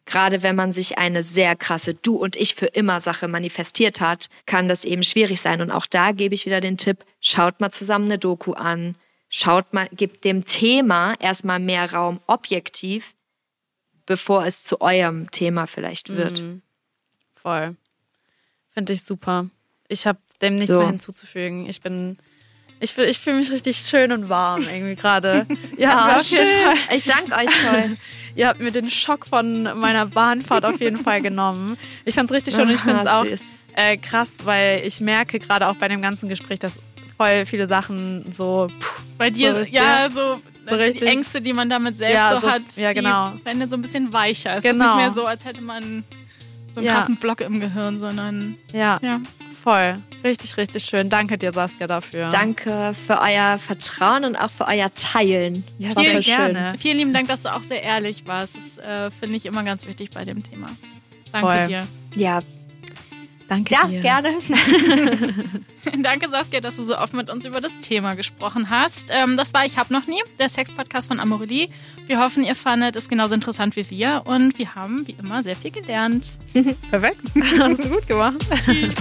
Gerade 0.06 0.44
wenn 0.44 0.56
man 0.56 0.72
sich 0.72 0.98
eine 1.00 1.24
sehr 1.24 1.56
krasse 1.56 1.96
Du 1.96 2.18
und 2.18 2.36
ich 2.36 2.54
für 2.54 2.68
immer 2.68 3.02
Sache 3.02 3.28
manifestiert 3.28 4.02
hat, 4.02 4.28
kann 4.46 4.68
das 4.68 4.84
eben 4.84 5.02
schwierig 5.02 5.42
sein. 5.42 5.62
Und 5.62 5.72
auch 5.72 5.88
da 5.88 6.12
gebe 6.12 6.36
ich 6.36 6.46
wieder 6.46 6.62
den 6.62 6.78
Tipp, 6.78 7.04
schaut 7.22 7.60
mal 7.60 7.72
zusammen 7.72 8.06
eine 8.06 8.20
Doku 8.20 8.54
an, 8.54 8.96
schaut 9.38 9.74
mal, 9.74 9.88
gibt 9.92 10.24
dem 10.24 10.46
Thema 10.46 11.14
erstmal 11.20 11.60
mehr 11.60 11.92
Raum 11.94 12.20
objektiv, 12.28 13.14
bevor 14.06 14.46
es 14.46 14.64
zu 14.64 14.82
eurem 14.82 15.30
Thema 15.32 15.66
vielleicht 15.68 16.10
wird. 16.10 16.44
Voll. 17.36 17.76
Finde 18.74 18.94
ich 18.94 19.04
super. 19.04 19.48
Ich 19.88 20.06
habe 20.08 20.20
dem 20.42 20.56
nichts 20.56 20.72
So. 20.74 20.80
mehr 20.80 20.88
hinzuzufügen. 20.88 21.68
Ich 21.70 21.82
bin 21.82 22.18
Ich, 22.80 22.98
ich 22.98 23.20
fühle 23.20 23.38
mich 23.38 23.52
richtig 23.52 23.78
schön 23.78 24.12
und 24.12 24.28
warm 24.30 24.62
irgendwie 24.62 24.96
gerade. 24.96 25.46
Ja, 25.78 25.92
Fall- 26.10 26.12
Ah, 26.18 26.20
schön. 26.24 26.96
Ich 26.96 27.04
danke 27.06 27.32
euch 27.36 27.50
voll. 27.50 27.98
ihr 28.36 28.48
habt 28.50 28.60
mir 28.60 28.72
den 28.72 28.90
Schock 28.92 29.26
von 29.28 29.64
meiner 29.80 30.06
Bahnfahrt 30.08 30.66
auf 30.66 30.80
jeden 30.82 30.98
Fall 30.98 31.22
genommen. 31.22 31.78
Ich 32.04 32.16
fand's 32.16 32.32
richtig 32.34 32.54
schön 32.56 32.68
und 32.68 32.74
ich 32.76 32.82
finde 32.82 33.02
es 33.02 33.08
Ah, 33.08 33.22
auch 33.22 33.26
äh, 33.76 33.98
krass, 33.98 34.38
weil 34.44 34.86
ich 34.86 35.00
merke 35.02 35.40
gerade 35.40 35.68
auch 35.70 35.76
bei 35.78 35.88
dem 35.88 36.02
ganzen 36.02 36.28
Gespräch, 36.30 36.60
dass 36.60 36.80
voll 37.18 37.46
viele 37.46 37.68
Sachen 37.68 38.32
so. 38.32 38.68
Puh, 38.80 39.02
Bei 39.18 39.30
dir, 39.30 39.54
So 39.54 39.60
ist 39.60 39.72
ja, 39.72 40.10
so, 40.10 40.40
so 40.70 40.76
die 40.76 40.82
richtig- 40.84 41.08
Ängste, 41.08 41.42
die 41.42 41.54
man 41.54 41.70
damit 41.70 41.98
selbst 41.98 42.16
Ja, 42.16 42.34
so, 42.36 42.42
so- 42.42 42.52
hat, 42.52 42.62
ja, 42.76 42.92
genau. 42.94 43.32
die 43.32 43.46
werden 43.46 43.70
so 43.70 43.76
ein 43.78 43.82
bisschen 43.82 44.12
weicher. 44.14 44.58
Es 44.58 44.66
ist 44.66 44.72
Genau. 44.72 44.86
nicht 44.88 44.96
mehr 44.98 45.12
so, 45.12 45.26
als 45.26 45.46
hätte 45.46 45.62
man 45.62 46.04
so 46.72 46.80
einen 46.82 46.88
Ja. 46.88 46.94
krassen 46.96 47.16
Block 47.18 47.42
im 47.42 47.60
Gehirn, 47.62 48.00
sondern 48.00 48.58
ja, 48.74 49.00
ja. 49.02 49.22
voll. 49.64 49.98
Richtig, 50.24 50.58
richtig 50.58 50.84
schön. 50.86 51.10
Danke 51.10 51.38
dir, 51.38 51.52
Saskia, 51.54 51.88
dafür. 51.88 52.30
Danke 52.30 52.94
für 53.08 53.22
euer 53.22 53.58
Vertrauen 53.60 54.26
und 54.26 54.36
auch 54.36 54.50
für 54.52 54.68
euer 54.68 54.94
Teilen. 54.96 55.64
Ja, 55.78 55.94
Das 55.94 56.04
voll 56.04 56.24
schön. 56.24 56.36
gerne. 56.54 56.74
Vielen 56.78 56.98
lieben 56.98 57.14
Dank, 57.14 57.28
dass 57.30 57.44
du 57.44 57.54
auch 57.56 57.64
sehr 57.64 57.82
ehrlich 57.84 58.26
warst. 58.28 58.56
Das 58.58 58.78
äh, 58.80 59.12
finde 59.12 59.38
ich 59.38 59.46
immer 59.46 59.64
ganz 59.64 59.88
wichtig 59.88 60.10
bei 60.10 60.26
dem 60.26 60.44
Thema. 60.44 60.68
Danke 61.32 61.48
Voll. 61.48 61.64
dir. 61.68 61.88
Ja, 62.16 62.40
Danke 63.48 63.74
ja 63.74 63.88
dir. 63.88 64.02
gerne. 64.02 64.30
Danke, 66.02 66.30
Saskia, 66.30 66.62
dass 66.62 66.78
du 66.78 66.84
so 66.84 66.98
offen 66.98 67.18
mit 67.18 67.30
uns 67.30 67.46
über 67.46 67.62
das 67.62 67.80
Thema 67.80 68.16
gesprochen 68.16 68.70
hast. 68.70 69.10
Ähm, 69.12 69.38
das 69.38 69.54
war 69.54 69.66
Ich 69.66 69.78
hab 69.78 69.92
noch 69.92 70.08
nie, 70.08 70.22
der 70.40 70.50
Sex-Podcast 70.50 71.08
von 71.08 71.20
Amorelie. 71.20 71.70
Wir 72.08 72.20
hoffen, 72.20 72.44
ihr 72.44 72.56
fandet 72.56 72.96
es 72.96 73.08
genauso 73.08 73.36
interessant 73.36 73.76
wie 73.76 73.90
wir 73.90 74.24
und 74.26 74.58
wir 74.58 74.74
haben, 74.76 75.08
wie 75.08 75.16
immer, 75.20 75.44
sehr 75.44 75.56
viel 75.56 75.72
gelernt. 75.72 76.40
Perfekt. 76.90 77.22
Hast 77.60 77.84
du 77.84 77.90
gut 77.90 78.08
gemacht. 78.08 78.46
Tschüss. 78.66 78.96